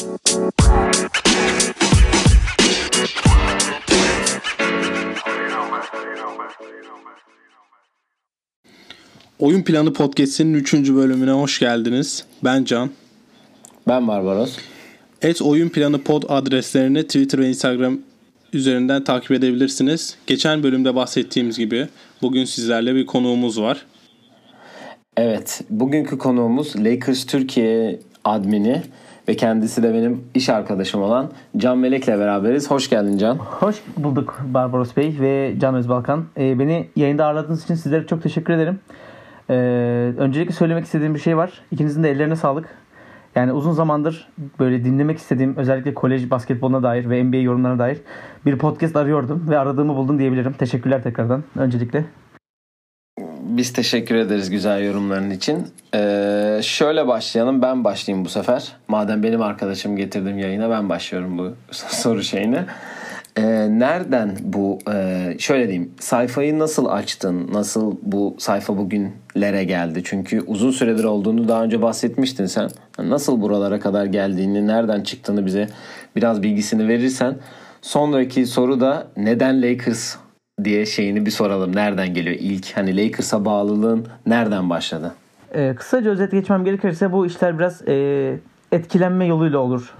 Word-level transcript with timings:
Oyun 0.00 0.12
Planı 9.62 9.92
Podcast'inin 9.92 10.54
3. 10.54 10.74
bölümüne 10.74 11.30
hoş 11.30 11.58
geldiniz. 11.58 12.24
Ben 12.44 12.64
Can. 12.64 12.90
Ben 13.88 14.08
Barbaros. 14.08 14.56
Et 15.22 15.42
Oyun 15.42 15.68
Planı 15.68 16.02
Pod 16.02 16.22
adreslerini 16.28 17.02
Twitter 17.02 17.40
ve 17.40 17.48
Instagram 17.48 17.98
üzerinden 18.52 19.04
takip 19.04 19.30
edebilirsiniz. 19.30 20.16
Geçen 20.26 20.62
bölümde 20.62 20.94
bahsettiğimiz 20.94 21.58
gibi 21.58 21.88
bugün 22.22 22.44
sizlerle 22.44 22.94
bir 22.94 23.06
konuğumuz 23.06 23.60
var. 23.60 23.86
Evet, 25.16 25.60
bugünkü 25.70 26.18
konuğumuz 26.18 26.76
Lakers 26.76 27.26
Türkiye 27.26 28.00
admini 28.24 28.82
ve 29.30 29.36
kendisi 29.36 29.82
de 29.82 29.94
benim 29.94 30.24
iş 30.34 30.48
arkadaşım 30.48 31.02
olan 31.02 31.30
Can 31.56 31.78
Melek'le 31.78 32.08
beraberiz. 32.08 32.70
Hoş 32.70 32.90
geldin 32.90 33.18
Can. 33.18 33.34
Hoş 33.36 33.76
bulduk 33.96 34.40
Barbaros 34.44 34.96
Bey 34.96 35.16
ve 35.20 35.54
Can 35.58 35.74
Özbalkan. 35.74 36.24
Ee, 36.38 36.58
beni 36.58 36.88
yayında 36.96 37.26
ağırladığınız 37.26 37.64
için 37.64 37.74
sizlere 37.74 38.06
çok 38.06 38.22
teşekkür 38.22 38.52
ederim. 38.52 38.80
Ee, 39.50 39.54
öncelikle 40.18 40.52
söylemek 40.52 40.84
istediğim 40.84 41.14
bir 41.14 41.20
şey 41.20 41.36
var. 41.36 41.62
İkinizin 41.70 42.02
de 42.02 42.10
ellerine 42.10 42.36
sağlık. 42.36 42.68
Yani 43.34 43.52
uzun 43.52 43.72
zamandır 43.72 44.28
böyle 44.58 44.84
dinlemek 44.84 45.18
istediğim 45.18 45.56
özellikle 45.56 45.94
kolej 45.94 46.30
basketboluna 46.30 46.82
dair 46.82 47.10
ve 47.10 47.24
NBA 47.24 47.36
yorumlarına 47.36 47.78
dair 47.78 47.98
bir 48.46 48.58
podcast 48.58 48.96
arıyordum 48.96 49.46
ve 49.50 49.58
aradığımı 49.58 49.96
buldum 49.96 50.18
diyebilirim. 50.18 50.52
Teşekkürler 50.52 51.02
tekrardan 51.02 51.44
öncelikle. 51.56 52.04
Biz 53.42 53.72
teşekkür 53.72 54.14
ederiz 54.14 54.50
güzel 54.50 54.84
yorumların 54.84 55.30
için. 55.30 55.66
Ee, 55.94 56.60
şöyle 56.62 57.06
başlayalım. 57.06 57.62
Ben 57.62 57.84
başlayayım 57.84 58.24
bu 58.24 58.28
sefer. 58.28 58.72
Madem 58.88 59.22
benim 59.22 59.42
arkadaşım 59.42 59.96
getirdim 59.96 60.38
yayına 60.38 60.70
ben 60.70 60.88
başlıyorum 60.88 61.38
bu 61.38 61.54
soru 61.72 62.22
şeyine. 62.22 62.64
Ee, 63.36 63.42
nereden 63.70 64.36
bu 64.42 64.78
e, 64.92 65.36
şöyle 65.38 65.68
diyeyim 65.68 65.92
sayfayı 66.00 66.58
nasıl 66.58 66.86
açtın? 66.86 67.50
Nasıl 67.52 67.96
bu 68.02 68.36
sayfa 68.38 68.76
bugünlere 68.76 69.64
geldi? 69.64 70.02
Çünkü 70.04 70.40
uzun 70.40 70.70
süredir 70.70 71.04
olduğunu 71.04 71.48
daha 71.48 71.64
önce 71.64 71.82
bahsetmiştin 71.82 72.46
sen. 72.46 72.70
Nasıl 72.98 73.40
buralara 73.40 73.80
kadar 73.80 74.06
geldiğini, 74.06 74.66
nereden 74.66 75.02
çıktığını 75.02 75.46
bize 75.46 75.68
biraz 76.16 76.42
bilgisini 76.42 76.88
verirsen. 76.88 77.36
Sonraki 77.82 78.46
soru 78.46 78.80
da 78.80 79.06
neden 79.16 79.62
Lakers 79.62 80.16
diye 80.64 80.86
şeyini 80.86 81.26
bir 81.26 81.30
soralım. 81.30 81.76
Nereden 81.76 82.14
geliyor 82.14 82.36
ilk? 82.40 82.76
Hani 82.76 82.96
Lakers'a 82.96 83.44
bağlılığın 83.44 84.06
nereden 84.26 84.70
başladı? 84.70 85.14
Ee, 85.54 85.74
kısaca 85.78 86.10
özet 86.10 86.30
geçmem 86.30 86.64
gerekirse 86.64 87.12
bu 87.12 87.26
işler 87.26 87.58
biraz 87.58 87.88
e, 87.88 88.36
etkilenme 88.72 89.26
yoluyla 89.26 89.58
olur. 89.58 89.94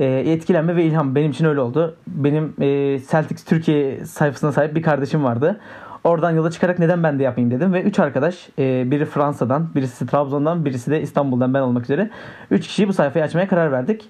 E, 0.00 0.04
etkilenme 0.04 0.76
ve 0.76 0.84
ilham 0.84 1.14
benim 1.14 1.30
için 1.30 1.44
öyle 1.44 1.60
oldu. 1.60 1.96
Benim 2.06 2.54
e, 2.60 3.00
Celtics 3.10 3.44
Türkiye 3.44 4.04
sayfasına 4.04 4.52
sahip 4.52 4.74
bir 4.74 4.82
kardeşim 4.82 5.24
vardı. 5.24 5.60
Oradan 6.04 6.30
yola 6.30 6.50
çıkarak 6.50 6.78
neden 6.78 7.02
ben 7.02 7.18
de 7.18 7.22
yapmayayım 7.22 7.60
dedim 7.60 7.72
ve 7.72 7.82
3 7.82 7.98
arkadaş 7.98 8.48
e, 8.58 8.90
biri 8.90 9.04
Fransa'dan, 9.04 9.74
birisi 9.74 10.06
Trabzon'dan, 10.06 10.64
birisi 10.64 10.90
de 10.90 11.02
İstanbul'dan 11.02 11.54
ben 11.54 11.60
olmak 11.60 11.84
üzere 11.84 12.10
3 12.50 12.66
kişiyi 12.66 12.88
bu 12.88 12.92
sayfayı 12.92 13.24
açmaya 13.24 13.48
karar 13.48 13.72
verdik. 13.72 14.08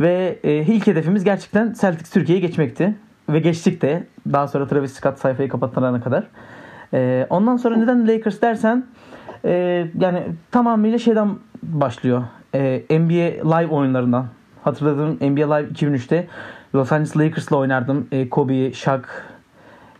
Ve 0.00 0.38
e, 0.44 0.52
ilk 0.52 0.86
hedefimiz 0.86 1.24
gerçekten 1.24 1.74
Celtics 1.80 2.10
Türkiye'ye 2.10 2.46
geçmekti. 2.46 2.94
Ve 3.28 3.38
geçtik 3.38 3.82
de 3.82 4.06
daha 4.32 4.48
sonra 4.48 4.66
Travis 4.66 4.92
Scott 4.92 5.18
sayfayı 5.18 5.48
kapatana 5.48 6.00
kadar. 6.00 6.24
E, 6.94 7.26
ondan 7.30 7.56
sonra 7.56 7.76
neden 7.76 8.08
Lakers 8.08 8.42
dersen 8.42 8.86
e, 9.44 9.86
yani 9.98 10.22
tamamıyla 10.50 10.98
şeyden 10.98 11.30
başlıyor. 11.62 12.22
E, 12.54 12.82
NBA 12.90 13.56
Live 13.58 13.74
oyunlarından. 13.74 14.26
Hatırladığım 14.64 15.14
NBA 15.14 15.54
Live 15.54 15.68
2003'te 15.68 16.26
Los 16.74 16.92
Angeles 16.92 17.16
Lakers'la 17.16 17.56
oynardım. 17.56 18.08
E, 18.12 18.28
Kobe, 18.28 18.72
Shaq 18.72 19.02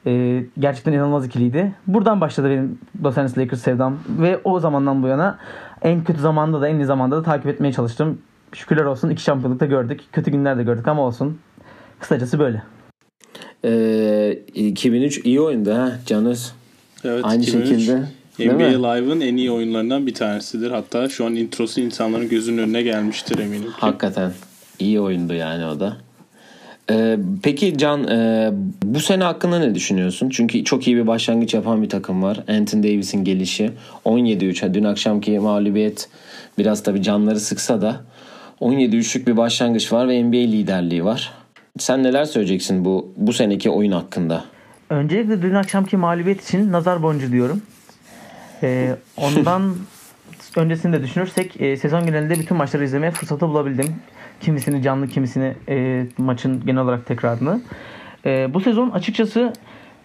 e, 0.07 0.43
gerçekten 0.59 0.93
inanılmaz 0.93 1.27
ikiliydi. 1.27 1.75
Buradan 1.87 2.21
başladı 2.21 2.51
benim 2.51 2.79
Los 3.05 3.19
Angeles 3.19 3.39
Lakers 3.39 3.61
sevdam. 3.61 3.99
Ve 4.09 4.41
o 4.45 4.61
zamandan 4.61 5.03
bu 5.03 5.07
yana 5.07 5.39
en 5.83 6.05
kötü 6.05 6.21
zamanda 6.21 6.61
da 6.61 6.69
en 6.69 6.77
iyi 6.77 6.85
zamanda 6.85 7.17
da 7.17 7.23
takip 7.23 7.47
etmeye 7.47 7.73
çalıştım. 7.73 8.19
Şükürler 8.53 8.85
olsun 8.85 9.11
iki 9.11 9.23
şampiyonlukta 9.23 9.67
gördük. 9.67 10.01
Kötü 10.13 10.31
günler 10.31 10.59
de 10.59 10.63
gördük 10.63 10.89
ama 10.89 11.03
olsun. 11.03 11.39
Kısacası 12.01 12.39
böyle. 12.39 12.63
Ee, 13.67 14.39
2003 14.55 15.21
iyi 15.25 15.41
oyundu 15.41 15.75
ha 15.75 15.99
Canız. 16.07 16.53
Evet, 17.05 17.25
Aynı 17.25 17.43
2003 17.43 17.69
şekilde. 17.69 18.01
NBA 18.39 18.89
Live'ın 18.89 19.21
en 19.21 19.37
iyi 19.37 19.51
oyunlarından 19.51 20.07
bir 20.07 20.15
tanesidir. 20.15 20.71
Hatta 20.71 21.09
şu 21.09 21.27
an 21.27 21.35
introsu 21.37 21.81
insanların 21.81 22.29
gözünün 22.29 22.59
önüne 22.59 22.83
gelmiştir 22.83 23.39
eminim 23.39 23.63
ki. 23.63 23.77
Hakikaten 23.79 24.33
iyi 24.79 25.01
oyundu 25.01 25.35
yani 25.35 25.65
o 25.67 25.81
da. 25.81 25.97
Ee, 26.91 27.19
peki 27.43 27.79
Can 27.79 28.09
e, 28.09 28.51
bu 28.83 29.01
sene 29.01 29.25
hakkında 29.25 29.59
ne 29.59 29.75
düşünüyorsun? 29.75 30.29
Çünkü 30.29 30.65
çok 30.65 30.87
iyi 30.87 30.97
bir 30.97 31.07
başlangıç 31.07 31.55
yapan 31.55 31.83
bir 31.83 31.89
takım 31.89 32.23
var. 32.23 32.45
Anthony 32.49 32.83
Davis'in 32.83 33.25
gelişi 33.25 33.71
17-3. 34.05 34.75
Dün 34.75 34.85
akşamki 34.85 35.39
mağlubiyet 35.39 36.09
biraz 36.59 36.83
tabii 36.83 37.03
canları 37.03 37.41
sıksa 37.41 37.83
da 37.83 38.01
17-3'lük 38.61 39.27
bir 39.27 39.37
başlangıç 39.37 39.93
var 39.93 40.09
ve 40.09 40.25
NBA 40.25 40.37
liderliği 40.37 41.05
var. 41.05 41.33
Sen 41.79 42.03
neler 42.03 42.25
söyleyeceksin 42.25 42.85
bu 42.85 43.13
bu 43.17 43.33
seneki 43.33 43.71
oyun 43.71 43.93
hakkında? 43.93 44.45
Öncelikle 44.91 45.43
dün 45.43 45.55
akşamki 45.55 45.97
mağlubiyet 45.97 46.45
için 46.45 46.73
nazar 46.73 47.03
boncuğu 47.03 47.33
diyorum. 47.33 47.63
Ee, 48.63 48.97
ondan 49.17 49.75
öncesini 50.57 50.93
de 50.93 51.03
düşünürsek 51.03 51.61
e, 51.61 51.77
sezon 51.77 52.07
genelinde 52.07 52.35
bütün 52.35 52.57
maçları 52.57 52.85
izlemeye 52.85 53.11
fırsatı 53.11 53.49
bulabildim. 53.49 53.95
Kimisini 54.41 54.83
canlı, 54.83 55.09
kimisini 55.09 55.55
e, 55.69 56.07
maçın 56.19 56.67
genel 56.67 56.83
olarak 56.83 57.07
tekrarını. 57.07 57.61
E, 58.27 58.55
bu 58.55 58.61
sezon 58.61 58.91
açıkçası 58.91 59.53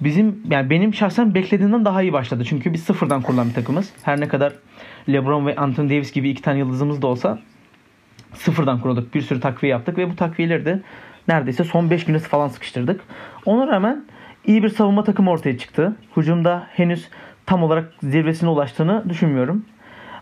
bizim 0.01 0.43
yani 0.49 0.69
benim 0.69 0.93
şahsen 0.93 1.35
beklediğimden 1.35 1.85
daha 1.85 2.01
iyi 2.01 2.13
başladı. 2.13 2.43
Çünkü 2.45 2.73
biz 2.73 2.83
sıfırdan 2.83 3.21
kurulan 3.21 3.49
bir 3.49 3.53
takımız. 3.53 3.89
Her 4.03 4.19
ne 4.19 4.27
kadar 4.27 4.53
LeBron 5.09 5.47
ve 5.47 5.55
Anthony 5.55 5.89
Davis 5.89 6.11
gibi 6.11 6.29
iki 6.29 6.41
tane 6.41 6.59
yıldızımız 6.59 7.01
da 7.01 7.07
olsa 7.07 7.39
sıfırdan 8.33 8.81
kurulduk. 8.81 9.13
Bir 9.13 9.21
sürü 9.21 9.39
takviye 9.39 9.71
yaptık 9.71 9.97
ve 9.97 10.09
bu 10.09 10.15
takviyeleri 10.15 10.65
de 10.65 10.81
neredeyse 11.27 11.63
son 11.63 11.89
5 11.89 12.05
güne 12.05 12.19
falan 12.19 12.47
sıkıştırdık. 12.47 13.01
Ona 13.45 13.67
rağmen 13.67 14.05
iyi 14.45 14.63
bir 14.63 14.69
savunma 14.69 15.03
takımı 15.03 15.29
ortaya 15.29 15.57
çıktı. 15.57 15.95
Hücumda 16.17 16.67
henüz 16.69 17.09
tam 17.45 17.63
olarak 17.63 17.93
zirvesine 18.03 18.49
ulaştığını 18.49 19.09
düşünmüyorum. 19.09 19.65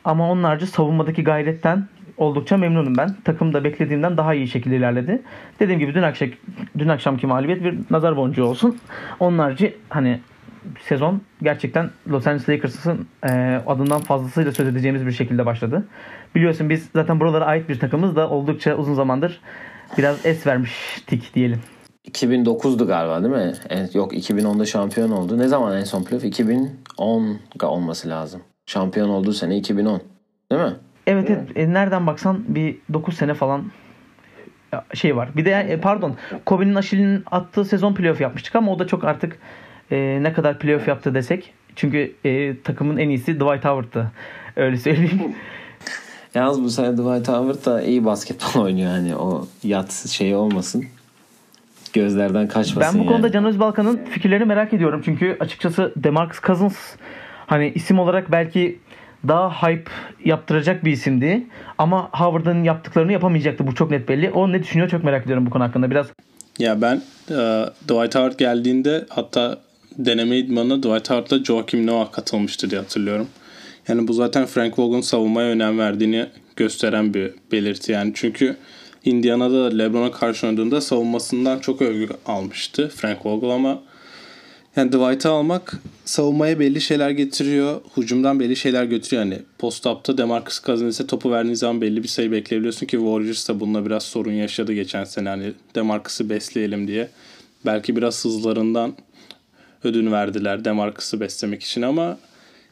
Ama 0.06 0.32
onun 0.32 0.44
harici 0.44 0.68
savunmadaki 0.68 1.24
gayretten 1.24 1.88
oldukça 2.18 2.58
memnunum 2.58 2.98
ben. 2.98 3.16
Takım 3.24 3.54
da 3.54 3.64
beklediğimden 3.64 4.18
daha 4.18 4.34
iyi 4.34 4.48
şekilde 4.48 4.76
ilerledi. 4.76 5.22
Dediğim 5.60 5.80
gibi 5.80 5.94
dün 5.94 6.04
akşam 6.04 6.30
dün 6.78 6.88
akşamki 6.88 7.28
mağlubiyet 7.28 7.64
bir 7.64 7.78
nazar 7.90 8.18
boncuğu 8.18 8.44
olsun. 8.44 8.78
Onun 9.20 9.40
harici 9.40 9.78
hani 9.90 10.20
sezon 10.80 11.22
gerçekten 11.42 11.90
Los 12.08 12.28
Angeles 12.28 12.50
Lakers'ın 12.50 13.08
e, 13.24 13.62
adından 13.68 14.02
fazlasıyla 14.02 14.52
söz 14.52 14.68
edeceğimiz 14.68 15.06
bir 15.06 15.12
şekilde 15.12 15.46
başladı. 15.46 15.88
Biliyorsun 16.36 16.70
biz 16.70 16.90
zaten 16.96 17.20
buralara 17.20 17.46
ait 17.46 17.70
bir 17.70 17.80
takımız 17.80 18.16
da 18.16 18.30
oldukça 18.30 18.76
uzun 18.76 18.94
zamandır 18.94 19.42
biraz 19.97 20.25
es 20.25 20.47
vermiştik 20.47 21.33
diyelim. 21.35 21.59
2009'du 22.11 22.88
galiba 22.88 23.23
değil 23.23 23.45
mi? 23.45 23.53
Yok 23.94 24.13
2010'da 24.13 24.66
şampiyon 24.66 25.11
oldu. 25.11 25.38
Ne 25.38 25.47
zaman 25.47 25.77
en 25.77 25.83
son 25.83 26.03
playoff? 26.03 26.25
2010 26.25 27.39
olması 27.63 28.09
lazım. 28.09 28.41
Şampiyon 28.66 29.09
olduğu 29.09 29.33
sene 29.33 29.57
2010. 29.57 30.01
Değil 30.51 30.61
mi? 30.61 30.75
Evet, 31.07 31.29
evet. 31.29 31.57
E, 31.57 31.73
nereden 31.73 32.07
baksan 32.07 32.44
bir 32.47 32.77
9 32.94 33.16
sene 33.16 33.33
falan 33.33 33.72
şey 34.94 35.16
var. 35.16 35.29
Bir 35.35 35.45
de 35.45 35.51
e, 35.51 35.79
pardon 35.79 36.17
Kobe'nin 36.45 36.75
Aşil'in 36.75 37.23
attığı 37.31 37.66
sezon 37.66 37.94
playoff 37.94 38.21
yapmıştık 38.21 38.56
ama 38.56 38.71
o 38.71 38.79
da 38.79 38.88
çok 38.88 39.03
artık 39.03 39.39
e, 39.91 40.19
ne 40.21 40.33
kadar 40.33 40.59
playoff 40.59 40.88
yaptı 40.88 41.16
desek. 41.16 41.53
Çünkü 41.75 42.16
e, 42.25 42.61
takımın 42.63 42.97
en 42.97 43.09
iyisi 43.09 43.35
Dwight 43.35 43.66
Howard'tı. 43.66 44.11
Öyle 44.56 44.77
söyleyeyim. 44.77 45.35
Yalnız 46.35 46.63
bu 46.63 46.69
sene 46.69 46.94
Dwight 46.94 47.28
Howard 47.28 47.66
da 47.66 47.81
iyi 47.81 48.06
basketbol 48.06 48.62
oynuyor. 48.63 48.91
Hani 48.91 49.16
o 49.16 49.47
yat 49.63 49.92
şeyi 50.09 50.36
olmasın. 50.36 50.86
Gözlerden 51.94 52.48
kaçmasın 52.48 52.81
Ben 52.81 52.94
bu 52.94 52.98
yani. 52.98 53.07
konuda 53.13 53.31
Can 53.31 53.45
Özbalkan'ın 53.45 54.00
fikirlerini 54.09 54.45
merak 54.45 54.74
ediyorum. 54.74 55.01
Çünkü 55.06 55.38
açıkçası 55.39 55.94
DeMarcus 55.98 56.42
Cousins 56.42 56.75
hani 57.48 57.71
isim 57.75 58.00
olarak 58.00 58.31
belki 58.31 58.80
daha 59.27 59.50
hype 59.69 59.92
yaptıracak 60.25 60.86
bir 60.86 60.92
isimdi. 60.92 61.48
Ama 61.77 62.09
Howard'ın 62.12 62.63
yaptıklarını 62.63 63.12
yapamayacaktı. 63.12 63.68
Bu 63.68 63.75
çok 63.75 63.92
net 63.92 64.09
belli. 64.09 64.30
O 64.31 64.51
ne 64.51 64.63
düşünüyor 64.63 64.89
çok 64.89 65.04
merak 65.04 65.24
ediyorum 65.24 65.45
bu 65.45 65.50
konu 65.50 65.63
hakkında. 65.63 65.92
Biraz 65.92 66.07
Ya 66.59 66.81
ben 66.81 66.95
e, 67.30 67.65
Dwight 67.83 68.15
Howard 68.15 68.38
geldiğinde 68.39 69.06
hatta 69.09 69.57
deneme 69.98 70.38
idmanına 70.38 70.77
Dwight 70.83 71.09
Howard'la 71.09 71.44
Joakim 71.44 71.88
Noah 71.88 72.12
katılmıştı 72.12 72.69
diye 72.69 72.81
hatırlıyorum. 72.81 73.27
Yani 73.89 74.07
bu 74.07 74.13
zaten 74.13 74.45
Frank 74.45 74.80
Vogel 74.80 75.01
savunmaya 75.01 75.50
önem 75.50 75.80
verdiğini 75.80 76.25
gösteren 76.56 77.13
bir 77.13 77.31
belirti 77.51 77.91
yani. 77.91 78.12
Çünkü 78.15 78.57
Indiana'da 79.06 79.77
LeBron'a 79.77 80.12
karşı 80.12 80.47
oynadığında 80.47 80.81
savunmasından 80.81 81.59
çok 81.59 81.81
övgü 81.81 82.09
almıştı 82.25 82.91
Frank 82.95 83.25
Vogel 83.25 83.50
ama 83.50 83.81
Yani 84.75 84.91
Dwight'ı 84.91 85.30
almak 85.30 85.81
savunmaya 86.06 86.59
belli 86.59 86.81
şeyler 86.81 87.09
getiriyor. 87.09 87.81
Hücumdan 87.97 88.39
belli 88.39 88.56
şeyler 88.56 88.83
götürüyor. 88.83 89.24
Yani 89.24 89.39
post-up'ta 89.57 90.18
Demarcus 90.18 90.63
Cousins'e 90.63 91.07
topu 91.07 91.31
verdiğin 91.31 91.56
zaman 91.56 91.81
belli 91.81 92.03
bir 92.03 92.07
sayı 92.07 92.31
bekleyebiliyorsun 92.31 92.85
ki 92.85 92.97
Warriors 92.97 93.50
da 93.50 93.59
bununla 93.59 93.85
biraz 93.85 94.03
sorun 94.03 94.31
yaşadı 94.31 94.74
geçen 94.74 95.03
sene. 95.03 95.30
Hani 95.30 95.53
Demarcus'ı 95.75 96.30
besleyelim 96.30 96.88
diye. 96.88 97.09
Belki 97.65 97.95
biraz 97.95 98.25
hızlarından 98.25 98.94
ödün 99.83 100.12
verdiler 100.12 100.65
Demarcus'ı 100.65 101.19
beslemek 101.19 101.63
için 101.63 101.81
ama 101.81 102.18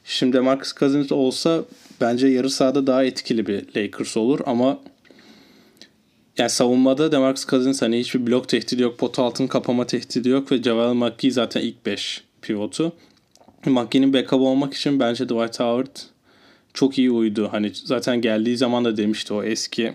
şimdi 0.08 0.38
Demarcus 0.38 0.76
Cousins 0.76 1.12
olsa 1.12 1.64
bence 2.02 2.28
yarı 2.28 2.50
sahada 2.50 2.88
daha 2.88 3.04
etkili 3.04 3.48
bir 3.48 3.66
Lakers 3.76 4.18
olur 4.18 4.40
ama 4.46 4.80
yani 6.38 6.50
savunmada 6.50 7.12
Demarcus 7.12 7.48
Cousins 7.48 7.82
hani 7.82 8.00
hiçbir 8.00 8.28
blok 8.28 8.50
tehdidi 8.50 8.82
yok, 8.82 8.98
pot 8.98 9.20
altını 9.20 9.48
kapama 9.48 9.88
tehdidi 9.88 10.30
yok 10.30 10.52
ve 10.52 10.64
Javel 10.64 10.94
McGee 10.94 11.32
zaten 11.32 11.62
ilk 11.62 11.86
5 11.86 12.24
pivotu. 12.42 12.94
McGee'nin 13.66 14.14
backup 14.14 14.42
olmak 14.42 14.74
için 14.74 15.00
bence 15.00 15.26
Dwight 15.26 15.60
Howard 15.60 15.98
çok 16.74 16.98
iyi 16.98 17.12
uydu. 17.12 17.50
Hani 17.52 17.72
zaten 17.74 18.22
geldiği 18.22 18.58
zaman 18.58 18.86
da 18.86 18.98
demişti 18.98 19.34
o 19.34 19.44
eski 19.44 19.94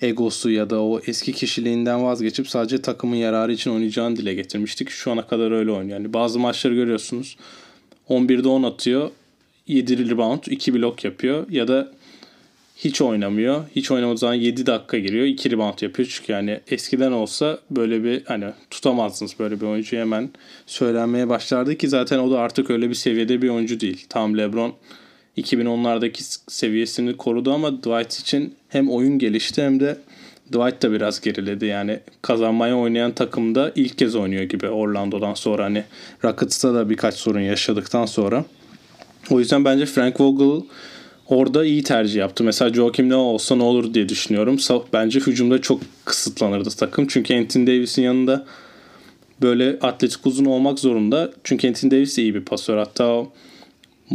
egosu 0.00 0.50
ya 0.50 0.70
da 0.70 0.82
o 0.82 1.00
eski 1.06 1.32
kişiliğinden 1.32 2.04
vazgeçip 2.04 2.48
sadece 2.48 2.82
takımın 2.82 3.16
yararı 3.16 3.52
için 3.52 3.70
oynayacağını 3.70 4.16
dile 4.16 4.34
getirmiştik. 4.34 4.90
Şu 4.90 5.12
ana 5.12 5.26
kadar 5.26 5.50
öyle 5.50 5.70
oynuyor. 5.70 5.98
Yani 5.98 6.12
bazı 6.12 6.38
maçları 6.38 6.74
görüyorsunuz. 6.74 7.36
11'de 8.08 8.48
10 8.48 8.62
atıyor. 8.62 9.10
7 9.68 10.10
rebound, 10.10 10.42
2 10.46 10.74
blok 10.74 11.04
yapıyor 11.04 11.46
ya 11.50 11.68
da 11.68 11.92
hiç 12.76 13.00
oynamıyor. 13.00 13.64
Hiç 13.76 13.90
oynamadığı 13.90 14.18
zaman 14.18 14.34
7 14.34 14.66
dakika 14.66 14.98
giriyor. 14.98 15.26
2 15.26 15.50
rebound 15.50 15.82
yapıyor. 15.82 16.08
Çünkü 16.12 16.32
yani 16.32 16.60
eskiden 16.70 17.12
olsa 17.12 17.58
böyle 17.70 18.04
bir 18.04 18.24
hani 18.24 18.44
tutamazsınız 18.70 19.38
böyle 19.38 19.60
bir 19.60 19.66
oyuncu 19.66 19.96
hemen 19.96 20.30
söylenmeye 20.66 21.28
başlardı 21.28 21.76
ki 21.76 21.88
zaten 21.88 22.18
o 22.18 22.30
da 22.30 22.40
artık 22.40 22.70
öyle 22.70 22.88
bir 22.88 22.94
seviyede 22.94 23.42
bir 23.42 23.48
oyuncu 23.48 23.80
değil. 23.80 24.06
Tam 24.08 24.38
LeBron 24.38 24.74
2010'lardaki 25.36 26.38
seviyesini 26.48 27.16
korudu 27.16 27.52
ama 27.52 27.78
Dwight 27.78 28.20
için 28.20 28.54
hem 28.68 28.90
oyun 28.90 29.18
gelişti 29.18 29.62
hem 29.62 29.80
de 29.80 29.98
Dwight 30.52 30.82
da 30.82 30.92
biraz 30.92 31.20
geriledi. 31.20 31.66
Yani 31.66 32.00
kazanmaya 32.22 32.76
oynayan 32.76 33.12
takımda 33.12 33.72
ilk 33.74 33.98
kez 33.98 34.16
oynuyor 34.16 34.42
gibi 34.42 34.68
Orlando'dan 34.68 35.34
sonra 35.34 35.64
hani 35.64 35.84
Rockets'ta 36.24 36.74
da 36.74 36.90
birkaç 36.90 37.14
sorun 37.14 37.40
yaşadıktan 37.40 38.06
sonra. 38.06 38.44
O 39.30 39.38
yüzden 39.38 39.64
bence 39.64 39.86
Frank 39.86 40.20
Vogel 40.20 40.66
orada 41.26 41.64
iyi 41.64 41.82
tercih 41.82 42.20
yaptı. 42.20 42.44
Mesela 42.44 42.74
Joakim 42.74 43.08
ne 43.08 43.14
olsa 43.14 43.56
ne 43.56 43.62
olur 43.62 43.94
diye 43.94 44.08
düşünüyorum. 44.08 44.58
Bence 44.92 45.20
hücumda 45.20 45.60
çok 45.60 45.80
kısıtlanırdı 46.04 46.70
takım. 46.70 47.06
Çünkü 47.06 47.34
Anthony 47.34 47.66
Davis'in 47.66 48.02
yanında 48.02 48.46
böyle 49.42 49.78
atletik 49.82 50.26
uzun 50.26 50.44
olmak 50.44 50.78
zorunda. 50.78 51.30
Çünkü 51.44 51.68
Anthony 51.68 51.90
Davis 51.90 52.18
de 52.18 52.22
iyi 52.22 52.34
bir 52.34 52.44
pasör. 52.44 52.76
Hatta 52.76 53.26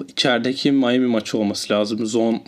içerideki 0.07 0.71
Miami 0.71 1.07
maçı 1.07 1.38
olması 1.38 1.74
lazım. 1.74 2.06
Zon 2.06 2.42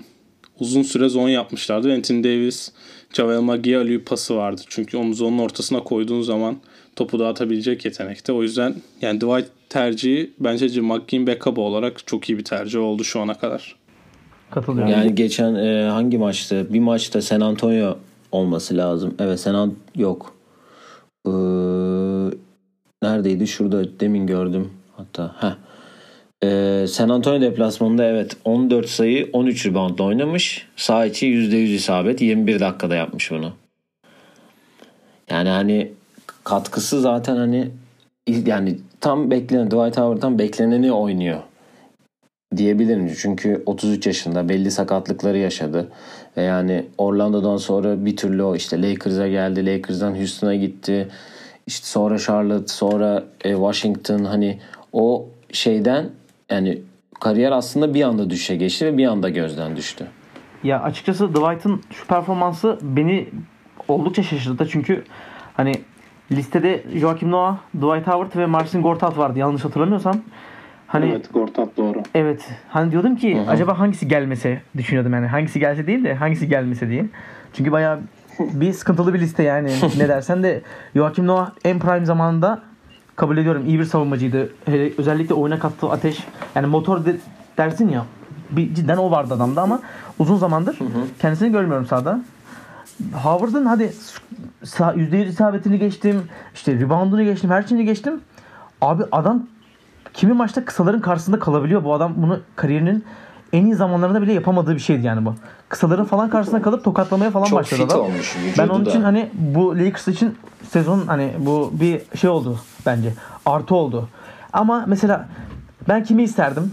uzun 0.60 0.84
süre 0.84 1.10
zon 1.10 1.30
yapmışlardı. 1.30 1.94
Anthony 1.94 2.24
Davis, 2.24 2.72
Javel 3.14 3.42
McGee 3.42 4.00
pası 4.00 4.36
vardı. 4.36 4.62
Çünkü 4.68 4.98
onu 4.98 5.14
zonun 5.14 5.40
ortasına 5.40 5.84
koyduğun 5.84 6.22
zaman 6.22 6.58
topu 6.96 7.20
dağıtabilecek 7.20 7.86
yetenekte. 7.86 8.34
O 8.34 8.44
yüzden 8.44 8.76
yani 9.02 9.22
Dwight 9.22 9.48
tercihi 9.70 10.32
bence 10.40 10.82
McGee'in 10.82 11.28
backup 11.28 11.58
olarak 11.58 12.08
çok 12.08 12.30
iyi 12.30 12.38
bir 12.38 12.44
tercih 12.44 12.80
oldu 12.80 13.04
şu 13.04 13.20
ana 13.20 13.34
kadar. 13.34 13.76
Katılıyorum. 14.52 14.92
Yani 14.92 15.16
geçen 15.16 15.56
e, 15.56 15.90
hangi 15.90 16.18
maçtı? 16.18 16.74
Bir 16.74 16.80
maçta 16.80 17.22
San 17.22 17.42
Antonio 17.42 17.98
olması 18.32 18.78
lazım. 18.78 19.16
Evet 19.20 19.40
San 19.40 19.54
Antonio 19.54 19.78
yok. 19.96 20.36
Ee, 21.28 21.32
neredeydi? 23.04 23.48
Şurada 23.48 24.00
demin 24.00 24.28
gördüm. 24.28 24.70
Hatta 24.98 25.36
heh. 25.40 25.56
Ee, 26.44 26.88
San 26.88 27.10
Antonio 27.10 27.42
deplasmanında 27.42 28.06
evet 28.06 28.38
14 28.46 28.90
sayı 28.90 29.30
13 29.34 29.66
reboundla 29.66 30.04
oynamış. 30.04 30.68
Sağ 30.76 31.06
içi 31.06 31.26
%100 31.26 31.56
isabet 31.56 32.22
21 32.22 32.60
dakikada 32.60 32.96
yapmış 32.96 33.32
bunu. 33.32 33.54
Yani 35.30 35.50
hani 35.50 35.92
katkısı 36.46 37.02
zaten 37.02 37.36
hani 37.38 37.72
yani 38.28 38.78
tam 39.02 39.32
beklenen 39.32 39.68
Dwight 39.68 39.98
Howard'dan 39.98 40.40
bekleneni 40.40 40.92
oynuyor 40.92 41.40
diyebilirim. 42.58 43.14
Çünkü 43.18 43.64
33 43.66 44.08
yaşında 44.08 44.50
belli 44.50 44.72
sakatlıkları 44.72 45.38
yaşadı. 45.38 45.92
Ve 46.38 46.42
yani 46.42 46.86
Orlando'dan 46.98 47.58
sonra 47.58 48.06
bir 48.06 48.16
türlü 48.16 48.44
o 48.44 48.56
işte 48.56 48.82
Lakers'a 48.82 49.28
geldi. 49.28 49.66
Lakers'dan 49.66 50.16
Houston'a 50.16 50.56
gitti. 50.56 51.08
İşte 51.68 51.88
sonra 51.88 52.20
Charlotte, 52.20 52.68
sonra 52.68 53.24
e, 53.44 53.52
Washington 53.52 54.24
hani 54.24 54.60
o 54.94 55.26
şeyden 55.52 56.10
yani 56.50 56.82
kariyer 57.20 57.52
aslında 57.52 57.94
bir 57.94 58.04
anda 58.04 58.30
düşe 58.30 58.56
geçti 58.56 58.86
ve 58.86 58.98
bir 58.98 59.06
anda 59.06 59.30
gözden 59.30 59.76
düştü. 59.76 60.08
Ya 60.64 60.82
açıkçası 60.82 61.30
Dwight'ın 61.30 61.82
şu 61.90 62.08
performansı 62.08 62.80
beni 62.82 63.30
oldukça 63.88 64.24
şaşırttı. 64.24 64.68
Çünkü 64.72 65.04
hani 65.54 65.74
listede 66.32 66.84
Joakim 66.96 67.32
Noah, 67.32 67.58
Dwight 67.76 68.08
Howard 68.08 68.36
ve 68.36 68.46
Marcin 68.46 68.82
Gortat 68.82 69.18
vardı 69.18 69.40
yanlış 69.40 69.66
hatırlamıyorsam. 69.66 70.16
Hani 70.88 71.10
evet 71.10 71.34
Gortat 71.34 71.78
doğru. 71.78 72.04
Evet. 72.16 72.52
Hani 72.70 72.92
diyordum 72.92 73.16
ki 73.16 73.38
Hı-hı. 73.38 73.50
acaba 73.50 73.80
hangisi 73.80 74.08
gelmese 74.08 74.62
düşünüyordum 74.78 75.14
yani. 75.14 75.28
Hangisi 75.28 75.60
gelse 75.60 75.88
değil 75.88 76.04
de 76.04 76.14
hangisi 76.14 76.48
gelmese 76.48 76.90
diye. 76.90 77.06
Çünkü 77.54 77.72
bayağı 77.72 78.00
bir 78.40 78.74
sıkıntılı 78.74 79.14
bir 79.14 79.20
liste 79.20 79.44
yani. 79.44 79.72
ne 79.98 80.10
dersen 80.10 80.44
de 80.44 80.62
Joakim 80.96 81.28
Noah 81.28 81.52
en 81.64 81.80
prime 81.80 82.06
zamanında 82.06 82.62
kabul 83.16 83.38
ediyorum 83.38 83.64
iyi 83.68 83.80
bir 83.80 83.86
savunmacıydı. 83.86 84.50
Hele 84.66 84.92
özellikle 84.98 85.34
oyuna 85.34 85.60
kattığı 85.60 85.90
ateş. 85.90 86.24
Yani 86.56 86.68
motor 86.68 87.06
de, 87.06 87.16
dersin 87.58 87.90
ya. 87.90 88.06
Bir, 88.52 88.74
cidden 88.74 88.98
o 88.98 89.12
vardı 89.12 89.34
adamda 89.34 89.62
ama 89.62 89.82
uzun 90.20 90.38
zamandır 90.38 90.80
hı 90.80 90.84
hı. 90.84 91.08
kendisini 91.22 91.52
görmüyorum 91.52 91.86
sahada. 91.86 92.22
Howard'ın 93.14 93.66
hadi 93.66 93.94
%100 94.64 95.26
isabetini 95.28 95.80
geçtim. 95.80 96.24
işte 96.54 96.74
reboundunu 96.80 97.24
geçtim. 97.24 97.50
Her 97.50 97.64
şeyini 97.64 97.86
geçtim. 97.86 98.22
Abi 98.82 99.04
adam 99.12 99.48
kimi 100.14 100.34
maçta 100.34 100.66
kısaların 100.66 101.02
karşısında 101.02 101.40
kalabiliyor. 101.40 101.84
Bu 101.84 101.94
adam 101.94 102.14
bunu 102.18 102.40
kariyerinin 102.56 103.06
en 103.54 103.66
iyi 103.66 103.76
zamanlarında 103.76 104.22
bile 104.22 104.34
yapamadığı 104.34 104.76
bir 104.76 104.80
şeydi 104.80 105.06
yani 105.06 105.26
bu. 105.26 105.36
Kısaların 105.70 106.06
falan 106.06 106.30
karşısında 106.30 106.62
kalıp 106.62 106.84
tokatlamaya 106.84 107.32
falan 107.32 107.46
Çok 107.46 107.60
başladı 107.60 107.84
adam. 107.86 108.00
olmuş. 108.00 108.38
Ben 108.58 108.68
onun 108.68 108.86
da. 108.86 108.90
için 108.90 109.02
hani 109.02 109.30
bu 109.34 109.78
Lakers 109.80 110.08
için 110.08 110.36
sezon 110.70 111.08
hani 111.08 111.34
bu 111.40 111.72
bir 111.80 112.02
şey 112.18 112.30
oldu 112.30 112.60
bence. 112.86 113.14
Artı 113.46 113.76
oldu. 113.76 114.10
Ama 114.54 114.84
mesela 114.88 115.28
ben 115.90 116.04
kimi 116.04 116.24
isterdim? 116.24 116.72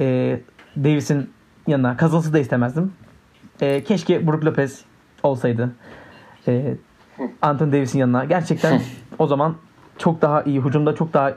Ee, 0.00 0.40
Davis'in 0.76 1.30
yanına. 1.66 1.96
Kazansı 1.96 2.32
da 2.32 2.38
istemezdim. 2.38 2.92
Ee, 3.60 3.84
keşke 3.84 4.26
Brook 4.26 4.44
Lopez 4.44 4.80
olsaydı. 5.24 5.70
Ee, 6.48 6.74
Anthony 7.42 7.72
Davis'in 7.72 7.98
yanına. 7.98 8.24
Gerçekten 8.24 8.80
o 9.18 9.26
zaman 9.26 9.56
çok 9.98 10.22
daha 10.22 10.42
iyi. 10.42 10.60
Hücumda 10.60 10.94
çok 10.94 11.12
daha 11.12 11.30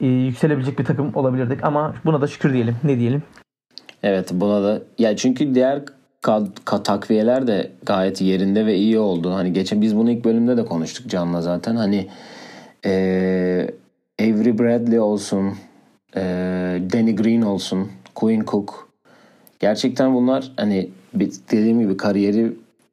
e, 0.00 0.06
yükselebilecek 0.06 0.78
bir 0.78 0.84
takım 0.84 1.14
olabilirdik 1.14 1.64
ama 1.64 1.94
buna 2.04 2.20
da 2.20 2.26
şükür 2.26 2.52
diyelim. 2.52 2.76
Ne 2.84 2.98
diyelim? 2.98 3.22
Evet 4.02 4.30
buna 4.32 4.62
da 4.62 4.82
ya 4.98 5.16
çünkü 5.16 5.54
diğer 5.54 5.82
kad, 6.22 6.46
kad, 6.64 6.84
takviyeler 6.84 7.46
de 7.46 7.72
gayet 7.86 8.20
yerinde 8.20 8.66
ve 8.66 8.76
iyi 8.76 8.98
oldu. 8.98 9.34
Hani 9.34 9.52
geçen 9.52 9.82
biz 9.82 9.96
bunu 9.96 10.10
ilk 10.10 10.24
bölümde 10.24 10.56
de 10.56 10.64
konuştuk 10.64 11.06
Can'la 11.06 11.40
zaten. 11.40 11.76
Hani 11.76 12.08
e, 12.84 12.90
Avery 14.20 14.58
Bradley 14.58 15.00
olsun, 15.00 15.54
e, 16.16 16.20
Danny 16.92 17.16
Green 17.16 17.42
olsun, 17.42 17.88
Quinn 18.14 18.44
Cook. 18.44 18.88
Gerçekten 19.60 20.14
bunlar 20.14 20.52
hani 20.56 20.90
dediğim 21.50 21.80
gibi 21.80 21.96
kariyeri 21.96 22.52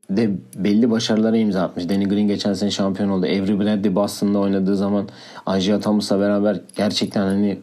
de 0.10 0.32
belli 0.56 0.92
başarılara 0.92 1.38
imza 1.38 1.62
atmış. 1.62 1.90
Danny 1.90 2.06
Green 2.06 2.28
geçen 2.28 2.54
sene 2.54 2.72
şampiyon 2.72 3.10
oldu. 3.10 3.26
Avery 3.26 3.60
Bradley 3.60 3.96
Boston'da 3.96 4.40
oynadığı 4.40 4.76
zaman 4.76 5.10
Isaiah 5.58 5.82
Thomas'la 5.82 6.20
beraber 6.20 6.62
gerçekten 6.76 7.22
hani 7.22 7.60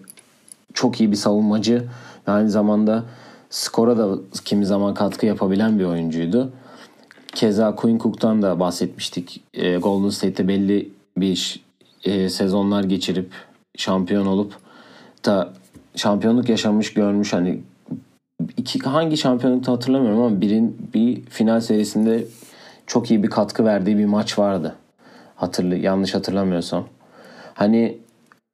çok 0.75 1.01
iyi 1.01 1.11
bir 1.11 1.17
savunmacı 1.17 1.85
ve 2.29 2.33
aynı 2.33 2.51
zamanda 2.51 3.05
skora 3.51 3.99
da 3.99 4.19
kimi 4.45 4.67
zaman 4.67 4.95
katkı 4.95 5.27
yapabilen 5.27 5.79
bir 5.79 5.85
oyuncuydu. 5.85 6.53
Keza 7.35 7.75
Quinn 7.75 7.99
Cook'tan 7.99 8.43
da 8.43 8.61
bahsetmiştik. 8.61 9.41
E, 9.55 9.77
Golden 9.77 10.09
State'te 10.09 10.49
belli 10.49 10.91
bir 11.17 11.61
e, 12.05 12.29
sezonlar 12.29 12.85
geçirip 12.85 13.31
şampiyon 13.77 14.27
olup 14.27 14.55
da 15.25 15.53
şampiyonluk 15.97 16.49
yaşamış 16.49 16.95
görmüş 16.95 17.33
hani 17.33 17.61
iki 18.57 18.79
hangi 18.79 19.17
şampiyonlukta 19.17 19.73
hatırlamıyorum 19.73 20.21
ama 20.23 20.41
birin 20.41 20.91
bir 20.95 21.23
final 21.23 21.61
serisinde 21.61 22.25
çok 22.87 23.11
iyi 23.11 23.23
bir 23.23 23.31
katkı 23.31 23.65
verdiği 23.65 23.99
bir 23.99 24.05
maç 24.05 24.39
vardı. 24.39 24.75
Hatırlı 25.37 25.77
yanlış 25.77 26.15
hatırlamıyorsam. 26.15 26.85
Hani 27.55 27.99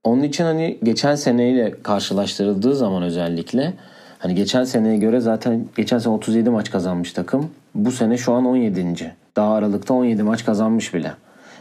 onun 0.05 0.23
için 0.23 0.45
hani 0.45 0.79
geçen 0.83 1.15
seneyle 1.15 1.75
karşılaştırıldığı 1.83 2.77
zaman 2.77 3.03
özellikle 3.03 3.75
hani 4.19 4.35
geçen 4.35 4.65
seneye 4.65 4.97
göre 4.97 5.21
zaten 5.21 5.65
geçen 5.77 5.99
sene 5.99 6.15
37 6.15 6.51
maç 6.51 6.71
kazanmış 6.71 7.13
takım. 7.13 7.51
Bu 7.75 7.93
sene 7.93 8.17
şu 8.17 8.33
an 8.33 8.45
17. 8.45 9.15
Daha 9.37 9.55
Aralık'ta 9.55 9.95
17 9.95 10.23
maç 10.23 10.45
kazanmış 10.45 10.95
bile. 10.95 11.13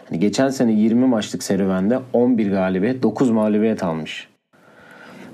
Hani 0.10 0.20
geçen 0.20 0.50
sene 0.50 0.72
20 0.74 1.06
maçlık 1.06 1.44
serüvende 1.44 2.00
11 2.14 2.52
galibiyet, 2.52 3.04
9 3.04 3.30
mağlubiyet 3.30 3.84
almış. 3.84 4.28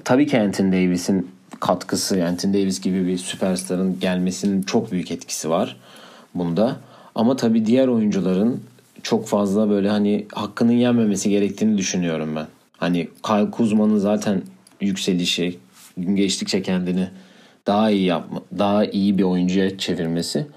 Tabii 0.04 0.28
ki 0.28 0.42
Anthony 0.42 0.72
Davis'in 0.72 1.32
katkısı, 1.64 2.26
Anthony 2.26 2.54
Davis 2.54 2.82
gibi 2.82 3.08
bir 3.08 3.18
süperstarın 3.18 4.00
gelmesinin 4.00 4.64
çok 4.64 4.92
büyük 4.92 5.12
etkisi 5.12 5.50
var 5.50 5.78
bunda. 6.36 6.76
Ama 7.16 7.36
tabii 7.36 7.66
diğer 7.66 7.88
oyuncuların 7.88 8.64
çok 9.04 9.28
fazla 9.28 9.70
böyle 9.70 9.90
hani 9.90 10.26
hakkının 10.34 10.72
yenmemesi 10.72 11.30
gerektiğini 11.30 11.78
düşünüyorum 11.78 12.36
ben. 12.36 12.48
Hani 12.78 13.10
Kyle 13.26 13.52
Kuzma'nın 13.52 13.98
zaten 13.98 14.42
yükselişi, 14.82 15.58
gün 15.98 16.16
geçtikçe 16.16 16.62
kendini 16.62 17.08
daha 17.68 17.92
iyi 17.92 18.06
yapma, 18.06 18.42
daha 18.60 18.86
iyi 18.86 19.18
bir 19.18 19.24
oyuncuya 19.24 19.78
çevirmesi 19.78 20.48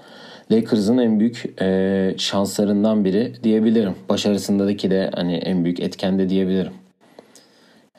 Lakers'ın 0.51 0.97
en 0.97 1.19
büyük 1.19 1.61
e, 1.61 2.15
şanslarından 2.17 3.05
biri 3.05 3.33
diyebilirim. 3.43 3.95
Başarısındaki 4.09 4.91
de 4.91 5.11
hani 5.15 5.35
en 5.35 5.63
büyük 5.63 5.79
etken 5.79 6.19
de 6.19 6.29
diyebilirim. 6.29 6.73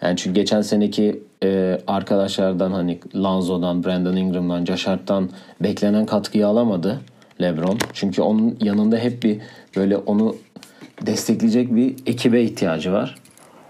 Yani 0.03 0.17
çünkü 0.17 0.35
geçen 0.35 0.61
seneki 0.61 1.23
e, 1.45 1.81
arkadaşlardan 1.87 2.73
hani 2.73 2.99
Lanzo'dan, 3.15 3.85
Brandon 3.85 4.17
Ingram'dan, 4.17 4.65
Josh 4.65 4.87
Hart'tan 4.87 5.31
beklenen 5.61 6.07
katkıyı 6.07 6.47
alamadı 6.47 7.01
LeBron. 7.41 7.79
Çünkü 7.93 8.23
onun 8.23 8.57
yanında 8.61 8.97
hep 8.97 9.23
bir 9.23 9.39
böyle 9.77 9.97
onu 9.97 10.37
destekleyecek 11.07 11.75
bir 11.75 11.97
ekibe 12.07 12.43
ihtiyacı 12.43 12.93
var. 12.93 13.15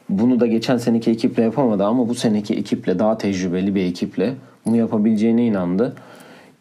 Bunu 0.09 0.41
da 0.41 0.47
geçen 0.47 0.77
seneki 0.77 1.11
ekiple 1.11 1.43
yapamadı 1.43 1.85
ama 1.85 2.09
bu 2.09 2.15
seneki 2.15 2.55
ekiple 2.55 2.99
daha 2.99 3.19
tecrübeli 3.19 3.75
bir 3.75 3.85
ekiple 3.85 4.35
bunu 4.67 4.77
yapabileceğine 4.77 5.47
inandı. 5.47 5.97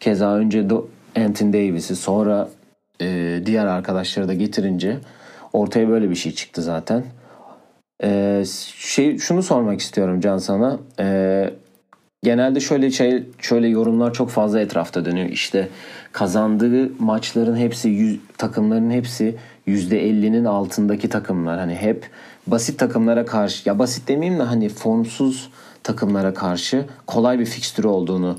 Keza 0.00 0.34
önce 0.34 0.66
Anthony 1.16 1.52
Davis'i 1.52 1.96
sonra 1.96 2.48
e, 3.00 3.40
diğer 3.46 3.66
arkadaşları 3.66 4.28
da 4.28 4.34
getirince 4.34 4.98
ortaya 5.52 5.88
böyle 5.88 6.10
bir 6.10 6.14
şey 6.14 6.32
çıktı 6.32 6.62
zaten. 6.62 7.04
E, 8.02 8.44
şey 8.76 9.18
şunu 9.18 9.42
sormak 9.42 9.80
istiyorum 9.80 10.20
Can 10.20 10.38
sana. 10.38 10.78
E, 11.00 11.50
genelde 12.22 12.60
şöyle 12.60 12.90
şey 12.90 13.24
şöyle 13.38 13.68
yorumlar 13.68 14.12
çok 14.12 14.30
fazla 14.30 14.60
etrafta 14.60 15.04
dönüyor. 15.04 15.28
İşte 15.28 15.68
kazandığı 16.12 16.90
maçların 16.98 17.56
hepsi 17.56 17.88
yüz, 17.88 18.20
takımların 18.38 18.90
hepsi 18.90 19.36
%50'nin 19.66 20.44
altındaki 20.44 21.08
takımlar. 21.08 21.58
Hani 21.58 21.74
hep 21.74 22.10
basit 22.46 22.78
takımlara 22.78 23.26
karşı 23.26 23.68
ya 23.68 23.78
basit 23.78 24.08
demeyeyim 24.08 24.40
de 24.40 24.44
hani 24.44 24.68
formsuz 24.68 25.50
takımlara 25.82 26.34
karşı 26.34 26.84
kolay 27.06 27.38
bir 27.38 27.46
fikstürü 27.46 27.86
olduğunu 27.86 28.36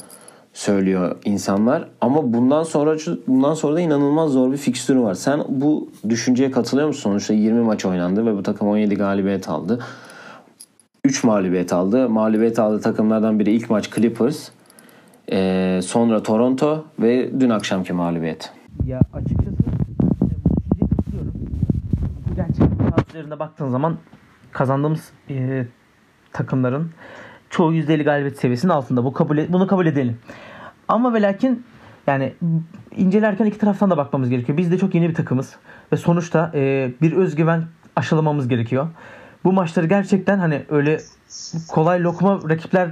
söylüyor 0.59 1.15
insanlar. 1.25 1.87
Ama 2.01 2.33
bundan 2.33 2.63
sonra 2.63 2.97
bundan 3.27 3.53
sonra 3.53 3.75
da 3.75 3.81
inanılmaz 3.81 4.31
zor 4.31 4.51
bir 4.51 4.57
fikstürü 4.57 5.01
var. 5.01 5.13
Sen 5.13 5.41
bu 5.49 5.89
düşünceye 6.09 6.51
katılıyor 6.51 6.87
musun? 6.87 7.01
Sonuçta 7.01 7.33
20 7.33 7.61
maç 7.61 7.85
oynandı 7.85 8.25
ve 8.25 8.37
bu 8.37 8.43
takım 8.43 8.67
17 8.67 8.95
galibiyet 8.95 9.49
aldı. 9.49 9.79
3 11.03 11.23
mağlubiyet 11.23 11.73
aldı. 11.73 12.09
Mağlubiyet 12.09 12.59
aldığı 12.59 12.81
takımlardan 12.81 13.39
biri 13.39 13.51
ilk 13.51 13.69
maç 13.69 13.91
Clippers. 13.95 14.49
Ee, 15.31 15.79
sonra 15.83 16.23
Toronto 16.23 16.85
ve 16.99 17.39
dün 17.39 17.49
akşamki 17.49 17.93
mağlubiyet. 17.93 18.53
Ya 18.85 18.99
açıkçası 19.13 19.57
katılıyorum. 19.57 21.33
Bu 22.29 22.35
gerçekten 22.35 23.09
üzerinde 23.09 23.39
baktığın 23.39 23.69
zaman 23.69 23.97
kazandığımız 24.51 25.11
e, 25.29 25.65
takımların 26.33 26.91
çoğu 27.49 27.73
%50 27.73 28.03
galibiyet 28.03 28.39
seviyesinin 28.39 28.71
altında. 28.71 29.03
Bu 29.03 29.13
kabul 29.13 29.37
bunu 29.49 29.67
kabul 29.67 29.85
edelim. 29.85 30.17
Ama 30.89 31.13
ve 31.13 31.21
lakin 31.21 31.63
yani 32.07 32.33
incelerken 32.97 33.45
iki 33.45 33.57
taraftan 33.57 33.89
da 33.89 33.97
bakmamız 33.97 34.29
gerekiyor. 34.29 34.57
Biz 34.57 34.71
de 34.71 34.77
çok 34.77 34.95
yeni 34.95 35.09
bir 35.09 35.13
takımız 35.13 35.55
ve 35.93 35.97
sonuçta 35.97 36.51
e, 36.53 36.91
bir 37.01 37.11
özgüven 37.11 37.63
aşılamamız 37.95 38.47
gerekiyor. 38.47 38.87
Bu 39.43 39.53
maçları 39.53 39.87
gerçekten 39.87 40.39
hani 40.39 40.61
öyle 40.69 40.99
kolay 41.67 42.03
lokma 42.03 42.39
rakipler 42.49 42.89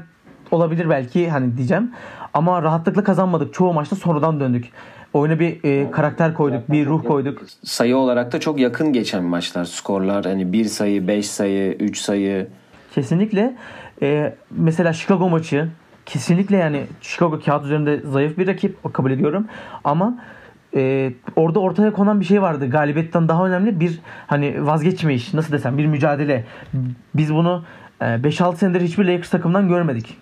olabilir 0.52 0.90
belki 0.90 1.30
hani 1.30 1.58
diyeceğim. 1.58 1.92
Ama 2.34 2.64
rahatlıkla 2.64 3.04
kazanmadık. 3.04 3.54
Çoğu 3.54 3.74
maçta 3.74 3.96
sonradan 3.96 4.40
döndük. 4.40 4.72
Oyuna 5.14 5.40
bir 5.40 5.64
e, 5.64 5.92
karakter 5.92 6.34
koyduk, 6.34 6.72
bir 6.72 6.86
ruh 6.86 7.04
koyduk. 7.04 7.42
Sayı 7.64 7.98
olarak 7.98 8.32
da 8.32 8.40
çok 8.40 8.60
yakın 8.60 8.94
geçen 8.94 9.24
maçlar. 9.24 9.66
Skorlar 9.66 10.26
hani 10.26 10.54
bir 10.54 10.66
sayı, 10.66 11.08
beş 11.08 11.30
sayı, 11.30 11.74
üç 11.74 11.98
sayı. 11.98 12.48
Kesinlikle. 12.96 13.56
E, 14.02 14.36
mesela 14.52 14.94
Chicago 14.94 15.30
maçı 15.30 15.70
kesinlikle 16.08 16.58
yani 16.58 16.84
Chicago 17.02 17.40
kağıt 17.40 17.66
üzerinde 17.66 18.00
zayıf 18.00 18.38
bir 18.38 18.48
rakip 18.48 18.78
o 18.84 18.92
kabul 18.92 19.12
ediyorum. 19.12 19.48
Ama 19.84 20.18
e, 20.76 21.14
orada 21.36 21.60
ortaya 21.60 21.94
konan 21.94 22.20
bir 22.20 22.26
şey 22.26 22.42
vardı. 22.42 22.70
Galibiyetten 22.70 23.28
daha 23.28 23.48
önemli 23.48 23.80
bir 23.80 24.00
hani 24.28 24.66
vazgeçmeyiş 24.66 25.34
nasıl 25.34 25.52
desem 25.52 25.78
bir 25.78 25.86
mücadele. 25.86 26.46
Biz 27.16 27.34
bunu 27.34 27.64
e, 28.02 28.06
5-6 28.06 28.56
senedir 28.56 28.82
hiçbir 28.82 29.06
Lakers 29.06 29.30
takımından 29.30 29.68
görmedik. 29.68 30.18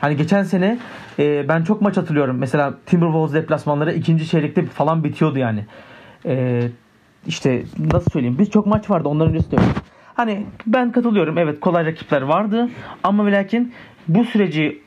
Hani 0.00 0.16
geçen 0.16 0.42
sene 0.42 0.78
e, 1.18 1.48
ben 1.48 1.64
çok 1.64 1.82
maç 1.82 1.96
hatırlıyorum. 1.96 2.38
Mesela 2.38 2.74
Timberwolves 2.86 3.34
deplasmanları 3.34 3.92
ikinci 3.92 4.28
çeyrekte 4.28 4.66
falan 4.66 5.04
bitiyordu 5.04 5.38
yani. 5.38 5.64
E, 6.26 6.62
işte 7.26 7.62
nasıl 7.92 8.10
söyleyeyim 8.10 8.36
biz 8.38 8.50
çok 8.50 8.66
maç 8.66 8.90
vardı 8.90 9.08
onların 9.08 9.34
öncesi 9.34 9.56
Hani 10.14 10.46
ben 10.66 10.92
katılıyorum 10.92 11.38
evet 11.38 11.60
kolay 11.60 11.86
rakipler 11.86 12.22
vardı 12.22 12.68
ama 13.02 13.26
ve 13.26 13.32
lakin 13.32 13.72
bu 14.08 14.24
süreci 14.24 14.84